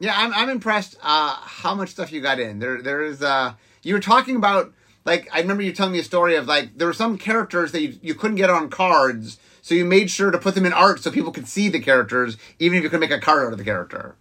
Yeah, 0.00 0.14
I'm 0.16 0.32
I'm 0.32 0.48
impressed 0.48 0.96
uh, 1.02 1.36
how 1.40 1.74
much 1.74 1.90
stuff 1.90 2.12
you 2.12 2.20
got 2.20 2.38
in. 2.38 2.60
There 2.60 2.80
there 2.80 3.02
is 3.02 3.22
uh 3.22 3.54
you 3.82 3.94
were 3.94 4.00
talking 4.00 4.36
about 4.36 4.72
like 5.04 5.28
I 5.32 5.40
remember 5.40 5.62
you 5.62 5.72
telling 5.72 5.92
me 5.92 5.98
a 5.98 6.04
story 6.04 6.36
of 6.36 6.46
like 6.46 6.78
there 6.78 6.86
were 6.86 6.92
some 6.92 7.18
characters 7.18 7.72
that 7.72 7.82
you, 7.82 7.98
you 8.00 8.14
couldn't 8.14 8.36
get 8.36 8.50
on 8.50 8.70
cards, 8.70 9.38
so 9.60 9.74
you 9.74 9.84
made 9.84 10.10
sure 10.10 10.30
to 10.30 10.38
put 10.38 10.54
them 10.54 10.66
in 10.66 10.72
art 10.72 11.00
so 11.00 11.10
people 11.10 11.32
could 11.32 11.48
see 11.48 11.68
the 11.68 11.80
characters, 11.80 12.36
even 12.58 12.78
if 12.78 12.84
you 12.84 12.90
couldn't 12.90 13.08
make 13.08 13.10
a 13.10 13.20
card 13.20 13.46
out 13.46 13.52
of 13.52 13.58
the 13.58 13.64
character. 13.64 14.14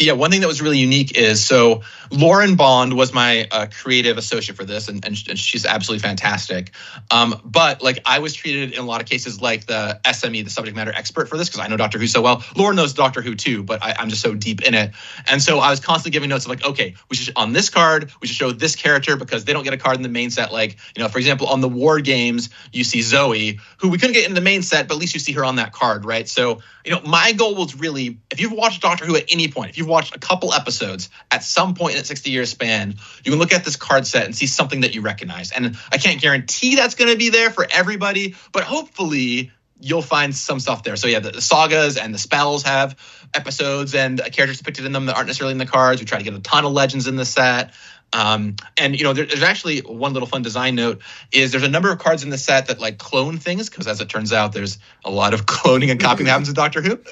Yeah, 0.00 0.14
one 0.14 0.30
thing 0.30 0.40
that 0.40 0.46
was 0.46 0.62
really 0.62 0.78
unique 0.78 1.16
is 1.18 1.44
so 1.44 1.82
Lauren 2.10 2.56
Bond 2.56 2.94
was 2.94 3.12
my 3.12 3.46
uh, 3.50 3.66
creative 3.66 4.16
associate 4.16 4.56
for 4.56 4.64
this, 4.64 4.88
and, 4.88 5.04
and, 5.04 5.16
she's 5.16 5.66
absolutely 5.66 6.00
fantastic. 6.00 6.72
Um, 7.10 7.38
but 7.44 7.82
like 7.82 8.00
I 8.06 8.18
was 8.20 8.34
treated 8.34 8.72
in 8.72 8.78
a 8.78 8.82
lot 8.82 9.02
of 9.02 9.06
cases 9.06 9.42
like 9.42 9.66
the 9.66 10.00
SME, 10.04 10.42
the 10.42 10.50
subject 10.50 10.74
matter 10.74 10.90
expert 10.90 11.28
for 11.28 11.36
this, 11.36 11.50
because 11.50 11.60
I 11.60 11.68
know 11.68 11.76
Doctor 11.76 11.98
Who 11.98 12.06
so 12.06 12.22
well. 12.22 12.42
Lauren 12.56 12.76
knows 12.76 12.94
Doctor 12.94 13.20
Who 13.20 13.34
too, 13.34 13.62
but 13.62 13.82
I, 13.82 13.94
am 13.98 14.08
just 14.08 14.22
so 14.22 14.34
deep 14.34 14.62
in 14.62 14.72
it, 14.72 14.92
and 15.30 15.42
so 15.42 15.58
I 15.58 15.68
was 15.68 15.80
constantly 15.80 16.12
giving 16.12 16.30
notes 16.30 16.46
of 16.46 16.50
like, 16.50 16.64
okay, 16.64 16.94
we 17.10 17.16
should 17.16 17.36
on 17.36 17.52
this 17.52 17.68
card, 17.68 18.10
we 18.22 18.26
should 18.26 18.36
show 18.36 18.52
this 18.52 18.74
character 18.76 19.16
because 19.16 19.44
they 19.44 19.52
don't 19.52 19.64
get 19.64 19.74
a 19.74 19.78
card 19.78 19.96
in 19.96 20.02
the 20.02 20.08
main 20.08 20.30
set. 20.30 20.50
Like 20.50 20.78
you 20.96 21.02
know, 21.02 21.10
for 21.10 21.18
example, 21.18 21.46
on 21.46 21.60
the 21.60 21.68
War 21.68 22.00
games, 22.00 22.48
you 22.72 22.84
see 22.84 23.02
Zoe, 23.02 23.60
who 23.76 23.90
we 23.90 23.98
couldn't 23.98 24.14
get 24.14 24.26
in 24.26 24.34
the 24.34 24.40
main 24.40 24.62
set, 24.62 24.88
but 24.88 24.94
at 24.94 25.00
least 25.00 25.12
you 25.12 25.20
see 25.20 25.32
her 25.32 25.44
on 25.44 25.56
that 25.56 25.72
card, 25.72 26.06
right? 26.06 26.26
So 26.26 26.60
you 26.84 26.92
know, 26.92 27.02
my 27.02 27.32
goal 27.32 27.54
was 27.54 27.76
really 27.76 28.18
if 28.30 28.40
you've 28.40 28.52
watched 28.52 28.80
Doctor 28.80 29.04
Who 29.04 29.16
at 29.16 29.24
any 29.30 29.48
point, 29.48 29.70
if 29.70 29.78
you've 29.78 29.89
watched 29.90 30.16
a 30.16 30.18
couple 30.18 30.54
episodes 30.54 31.10
at 31.30 31.42
some 31.42 31.74
point 31.74 31.92
in 31.92 31.98
that 31.98 32.06
60 32.06 32.30
year 32.30 32.46
span, 32.46 32.94
you 33.24 33.32
can 33.32 33.38
look 33.38 33.52
at 33.52 33.64
this 33.64 33.76
card 33.76 34.06
set 34.06 34.24
and 34.24 34.34
see 34.34 34.46
something 34.46 34.80
that 34.80 34.94
you 34.94 35.02
recognize. 35.02 35.52
And 35.52 35.76
I 35.92 35.98
can't 35.98 36.20
guarantee 36.20 36.76
that's 36.76 36.94
going 36.94 37.10
to 37.10 37.18
be 37.18 37.30
there 37.30 37.50
for 37.50 37.66
everybody, 37.70 38.36
but 38.52 38.64
hopefully 38.64 39.50
you'll 39.80 40.02
find 40.02 40.34
some 40.34 40.60
stuff 40.60 40.82
there. 40.82 40.96
So 40.96 41.08
yeah, 41.08 41.20
the, 41.20 41.30
the, 41.30 41.40
sagas 41.40 41.96
and 41.96 42.14
the 42.14 42.18
spells 42.18 42.62
have 42.64 42.96
episodes 43.34 43.94
and 43.94 44.20
characters 44.32 44.58
depicted 44.58 44.84
in 44.84 44.92
them 44.92 45.06
that 45.06 45.16
aren't 45.16 45.26
necessarily 45.26 45.52
in 45.52 45.58
the 45.58 45.66
cards. 45.66 46.00
We 46.00 46.06
try 46.06 46.18
to 46.18 46.24
get 46.24 46.34
a 46.34 46.40
ton 46.40 46.64
of 46.64 46.72
legends 46.72 47.06
in 47.06 47.16
the 47.16 47.24
set. 47.24 47.72
Um, 48.12 48.56
and 48.76 48.98
you 48.98 49.04
know, 49.04 49.12
there, 49.12 49.24
there's 49.24 49.42
actually 49.42 49.80
one 49.80 50.12
little 50.12 50.28
fun 50.28 50.42
design 50.42 50.74
note 50.74 51.00
is 51.32 51.52
there's 51.52 51.62
a 51.62 51.68
number 51.68 51.92
of 51.92 51.98
cards 51.98 52.24
in 52.24 52.30
the 52.30 52.38
set 52.38 52.66
that 52.66 52.80
like 52.80 52.98
clone 52.98 53.38
things 53.38 53.70
because 53.70 53.86
as 53.86 54.00
it 54.00 54.08
turns 54.08 54.32
out, 54.32 54.52
there's 54.52 54.78
a 55.04 55.10
lot 55.10 55.32
of 55.32 55.46
cloning 55.46 55.90
and 55.90 56.00
copying 56.00 56.26
that 56.26 56.32
happens 56.32 56.48
in 56.48 56.54
Doctor 56.54 56.82
Who. 56.82 57.00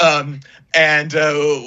Um, 0.00 0.40
and 0.74 1.14
uh, 1.14 1.60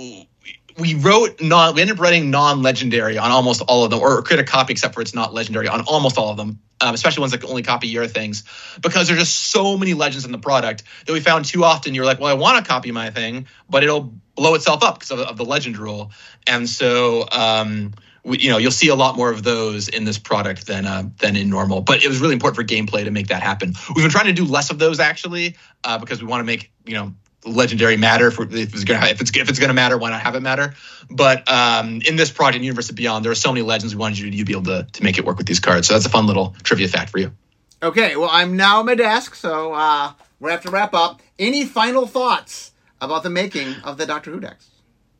we 0.77 0.95
wrote 0.95 1.41
non 1.41 1.75
we 1.75 1.81
ended 1.81 1.97
up 1.97 2.01
writing 2.01 2.29
non-legendary 2.29 3.17
on 3.17 3.31
almost 3.31 3.61
all 3.61 3.83
of 3.83 3.91
them 3.91 3.99
or 3.99 4.21
create 4.21 4.39
a 4.39 4.43
copy 4.43 4.73
except 4.73 4.93
for 4.93 5.01
it's 5.01 5.15
not 5.15 5.33
legendary 5.33 5.67
on 5.67 5.81
almost 5.81 6.17
all 6.17 6.29
of 6.29 6.37
them 6.37 6.59
um, 6.81 6.93
especially 6.93 7.21
ones 7.21 7.31
that 7.31 7.39
can 7.39 7.49
only 7.49 7.63
copy 7.63 7.87
your 7.87 8.07
things 8.07 8.43
because 8.81 9.07
there's 9.07 9.19
just 9.19 9.51
so 9.51 9.77
many 9.77 9.93
legends 9.93 10.25
in 10.25 10.31
the 10.31 10.37
product 10.37 10.83
that 11.05 11.13
we 11.13 11.21
found 11.21 11.45
too 11.45 11.63
often. 11.63 11.93
You're 11.93 12.05
like 12.05 12.19
well 12.19 12.29
i 12.29 12.33
want 12.33 12.63
to 12.63 12.69
copy 12.69 12.91
my 12.91 13.09
thing 13.09 13.47
but 13.69 13.83
it'll 13.83 14.13
blow 14.35 14.53
itself 14.55 14.83
up 14.83 14.99
because 14.99 15.11
of, 15.11 15.19
of, 15.19 15.37
the 15.37 15.45
legend 15.45 15.77
rule. 15.77 16.11
And 16.45 16.67
so 16.67 17.25
um, 17.31 17.93
we, 18.23 18.39
you 18.39 18.49
know 18.49 18.57
you'll 18.57 18.71
see 18.71 18.89
a 18.89 18.95
lot 18.95 19.15
more 19.15 19.31
of 19.31 19.43
those 19.43 19.87
in 19.87 20.03
this 20.03 20.17
product 20.17 20.67
than 20.67 20.85
uh, 20.85 21.03
than 21.19 21.35
in 21.35 21.49
normal. 21.49 21.81
But 21.81 22.03
it 22.03 22.07
was 22.07 22.19
really 22.19 22.33
important 22.33 22.55
for 22.55 22.63
gameplay 22.63 23.05
to 23.05 23.11
make 23.11 23.27
that 23.27 23.41
happen. 23.41 23.73
We've 23.95 24.03
been 24.03 24.11
trying 24.11 24.25
to 24.25 24.33
do 24.33 24.45
less 24.45 24.69
of 24.69 24.79
those 24.79 24.99
actually 24.99 25.55
uh, 25.83 25.97
because 25.97 26.21
we 26.21 26.27
want 26.27 26.41
to 26.41 26.45
make 26.45 26.71
you 26.85 26.95
know 26.95 27.13
legendary 27.45 27.97
matter 27.97 28.27
if, 28.27 28.39
if 28.39 28.73
it's 28.73 28.83
gonna 28.83 29.05
if 29.07 29.21
it's 29.21 29.35
if 29.35 29.49
it's 29.49 29.59
gonna 29.59 29.73
matter 29.73 29.97
why 29.97 30.09
not 30.09 30.21
have 30.21 30.35
it 30.35 30.41
matter? 30.41 30.73
But 31.09 31.49
um, 31.49 32.01
in 32.07 32.15
this 32.15 32.31
project 32.31 32.63
Universes 32.63 32.91
Beyond 32.91 33.23
there 33.23 33.31
are 33.31 33.35
so 33.35 33.51
many 33.51 33.61
legends 33.61 33.95
we 33.95 33.99
wanted 33.99 34.17
you 34.17 34.31
to, 34.31 34.35
you 34.35 34.45
be 34.45 34.53
able 34.53 34.63
to, 34.63 34.87
to 34.91 35.03
make 35.03 35.17
it 35.17 35.25
work 35.25 35.37
with 35.37 35.47
these 35.47 35.59
cards. 35.59 35.87
So 35.87 35.93
that's 35.93 36.05
a 36.05 36.09
fun 36.09 36.27
little 36.27 36.55
trivia 36.63 36.87
fact 36.87 37.11
for 37.11 37.19
you. 37.19 37.31
Okay 37.83 38.15
well 38.15 38.29
i'm 38.31 38.57
now 38.57 38.79
at 38.79 38.85
my 38.85 38.95
desk 38.95 39.35
so 39.35 39.73
uh, 39.73 40.11
we 40.39 40.51
have 40.51 40.61
to 40.61 40.71
wrap 40.71 40.93
up. 40.93 41.21
Any 41.37 41.65
final 41.65 42.07
thoughts 42.07 42.71
about 43.01 43.23
the 43.23 43.29
making 43.29 43.75
of 43.83 43.97
the 43.97 44.05
doctor 44.05 44.31
who 44.31 44.39
decks? 44.39 44.69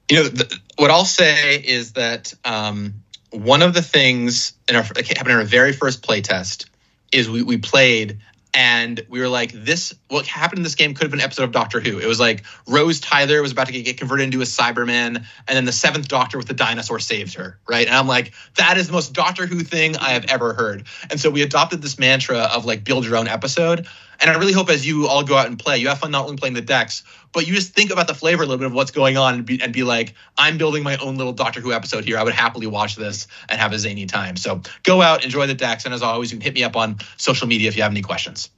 You 0.10 0.18
know 0.18 0.30
the, 0.30 0.60
what 0.78 0.92
i'll 0.92 1.06
say 1.06 1.56
is 1.56 1.94
that 1.94 2.34
um, 2.44 3.04
one 3.32 3.62
of 3.62 3.74
the 3.74 3.82
things 3.82 4.54
in 4.70 4.76
our 4.76 4.84
happened 4.84 5.30
in 5.30 5.38
our 5.38 5.44
very 5.44 5.74
first 5.74 6.02
play 6.02 6.22
test 6.22 6.68
is 7.12 7.30
we, 7.30 7.44
we 7.44 7.58
played 7.58 8.20
and 8.56 9.06
we 9.10 9.20
were 9.20 9.28
like, 9.28 9.52
this 9.52 9.94
what 10.08 10.26
happened 10.26 10.60
in 10.60 10.64
this 10.64 10.76
game 10.76 10.94
could 10.94 11.04
have 11.04 11.12
been 11.12 11.20
an 11.20 11.26
episode 11.26 11.44
of 11.44 11.52
Doctor 11.52 11.82
Who. 11.82 12.00
It 12.00 12.08
was 12.08 12.22
like 12.22 12.46
Rose 12.68 13.02
Tyler 13.02 13.42
was 13.42 13.52
about 13.52 13.68
to 13.68 13.74
get, 13.82 13.98
converted 13.98 14.24
into 14.24 14.42
a 14.42 14.46
Cyberman, 14.46 15.18
and 15.18 15.26
then 15.48 15.66
the 15.66 15.74
seventh 15.74 16.08
Doctor 16.08 16.38
with 16.38 16.48
the 16.48 16.54
dinosaur 16.54 17.00
saved 17.00 17.36
her, 17.36 17.60
right? 17.68 17.86
And 17.86 17.96
I'm 17.96 18.08
like, 18.08 18.34
that 18.56 18.78
is 18.78 18.88
the 18.88 18.94
most 18.94 19.14
Doctor 19.14 19.46
Who 19.46 19.60
thing 19.60 19.98
I 19.98 20.12
have 20.12 20.26
ever 20.30 20.54
heard. 20.54 20.86
And 21.10 21.20
so 21.20 21.30
we 21.30 21.42
adopted 21.42 21.82
this 21.82 22.00
mantra 22.00 22.40
of 22.40 22.66
like 22.66 22.86
build 22.86 23.06
your 23.06 23.18
own 23.18 23.28
episode. 23.28 23.88
And 24.20 24.30
I 24.30 24.38
really 24.38 24.54
hope 24.54 24.70
as 24.70 24.86
you 24.86 25.08
all 25.08 25.24
go 25.24 25.38
out 25.38 25.48
and 25.48 25.58
play, 25.58 25.78
you 25.78 25.88
have 25.88 26.00
fun 26.00 26.12
not 26.12 26.26
only 26.26 26.38
playing 26.38 26.54
the 26.54 26.62
decks, 26.62 27.04
but 27.32 27.48
you 27.48 27.54
just 27.54 27.74
think 27.74 27.92
about 27.92 28.08
the 28.08 28.14
flavor 28.14 28.44
a 28.44 28.46
little 28.46 28.58
bit 28.58 28.68
of 28.68 28.74
what's 28.74 28.92
going 28.92 29.18
on 29.18 29.34
and 29.34 29.46
be, 29.46 29.62
and 29.62 29.74
be 29.74 29.84
like, 29.84 30.14
I'm 30.38 30.58
building 30.58 30.84
my 30.84 30.98
own 30.98 31.18
little 31.18 31.34
Doctor 31.34 31.60
Who 31.62 31.74
episode 31.74 32.06
here. 32.06 32.18
I 32.18 32.24
would 32.24 32.34
happily 32.34 32.68
watch 32.68 32.96
this 32.96 33.28
and 33.50 33.60
have 33.60 33.74
a 33.74 33.80
zany 33.80 34.06
time. 34.06 34.38
So 34.38 34.62
go 34.84 35.02
out, 35.02 35.24
enjoy 35.24 35.48
the 35.48 35.54
decks, 35.54 35.86
and 35.86 35.94
as 35.94 36.02
always, 36.02 36.32
you 36.32 36.38
can 36.38 36.44
hit 36.44 36.54
me 36.54 36.64
up 36.64 36.76
on 36.76 36.98
social 37.18 37.48
media 37.48 37.68
if 37.68 37.76
you 37.76 37.84
have 37.84 37.92
any 37.92 38.02
questions. 38.02 38.50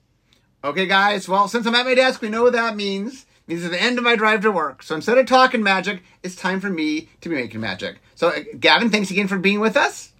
Okay, 0.63 0.85
guys. 0.85 1.27
Well, 1.27 1.47
since 1.47 1.65
I'm 1.65 1.75
at 1.75 1.85
my 1.85 1.95
desk, 1.95 2.21
we 2.21 2.29
know 2.29 2.43
what 2.43 2.53
that 2.53 2.75
means. 2.75 3.25
It 3.47 3.51
means 3.51 3.63
it's 3.63 3.71
the 3.71 3.81
end 3.81 3.97
of 3.97 4.03
my 4.03 4.15
drive 4.15 4.41
to 4.41 4.51
work. 4.51 4.83
So 4.83 4.95
instead 4.95 5.17
of 5.17 5.25
talking 5.25 5.63
magic, 5.63 6.03
it's 6.23 6.35
time 6.35 6.59
for 6.59 6.69
me 6.69 7.09
to 7.21 7.29
be 7.29 7.35
making 7.35 7.61
magic. 7.61 7.99
So, 8.15 8.29
uh, 8.29 8.39
Gavin, 8.59 8.89
thanks 8.89 9.09
again 9.11 9.27
for 9.27 9.37
being 9.37 9.59
with 9.59 9.77
us. 9.77 10.11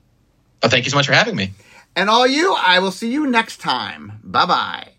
Oh, 0.64 0.70
thank 0.70 0.86
you 0.86 0.92
so 0.92 0.98
much 0.98 1.08
for 1.08 1.14
having 1.14 1.36
me. 1.36 1.52
And 1.96 2.10
all 2.10 2.28
you, 2.28 2.56
I 2.58 2.80
will 2.80 2.92
see 2.92 3.12
you 3.12 3.28
next 3.28 3.58
time. 3.58 4.20
Bye 4.24 4.46
bye. 4.46 4.97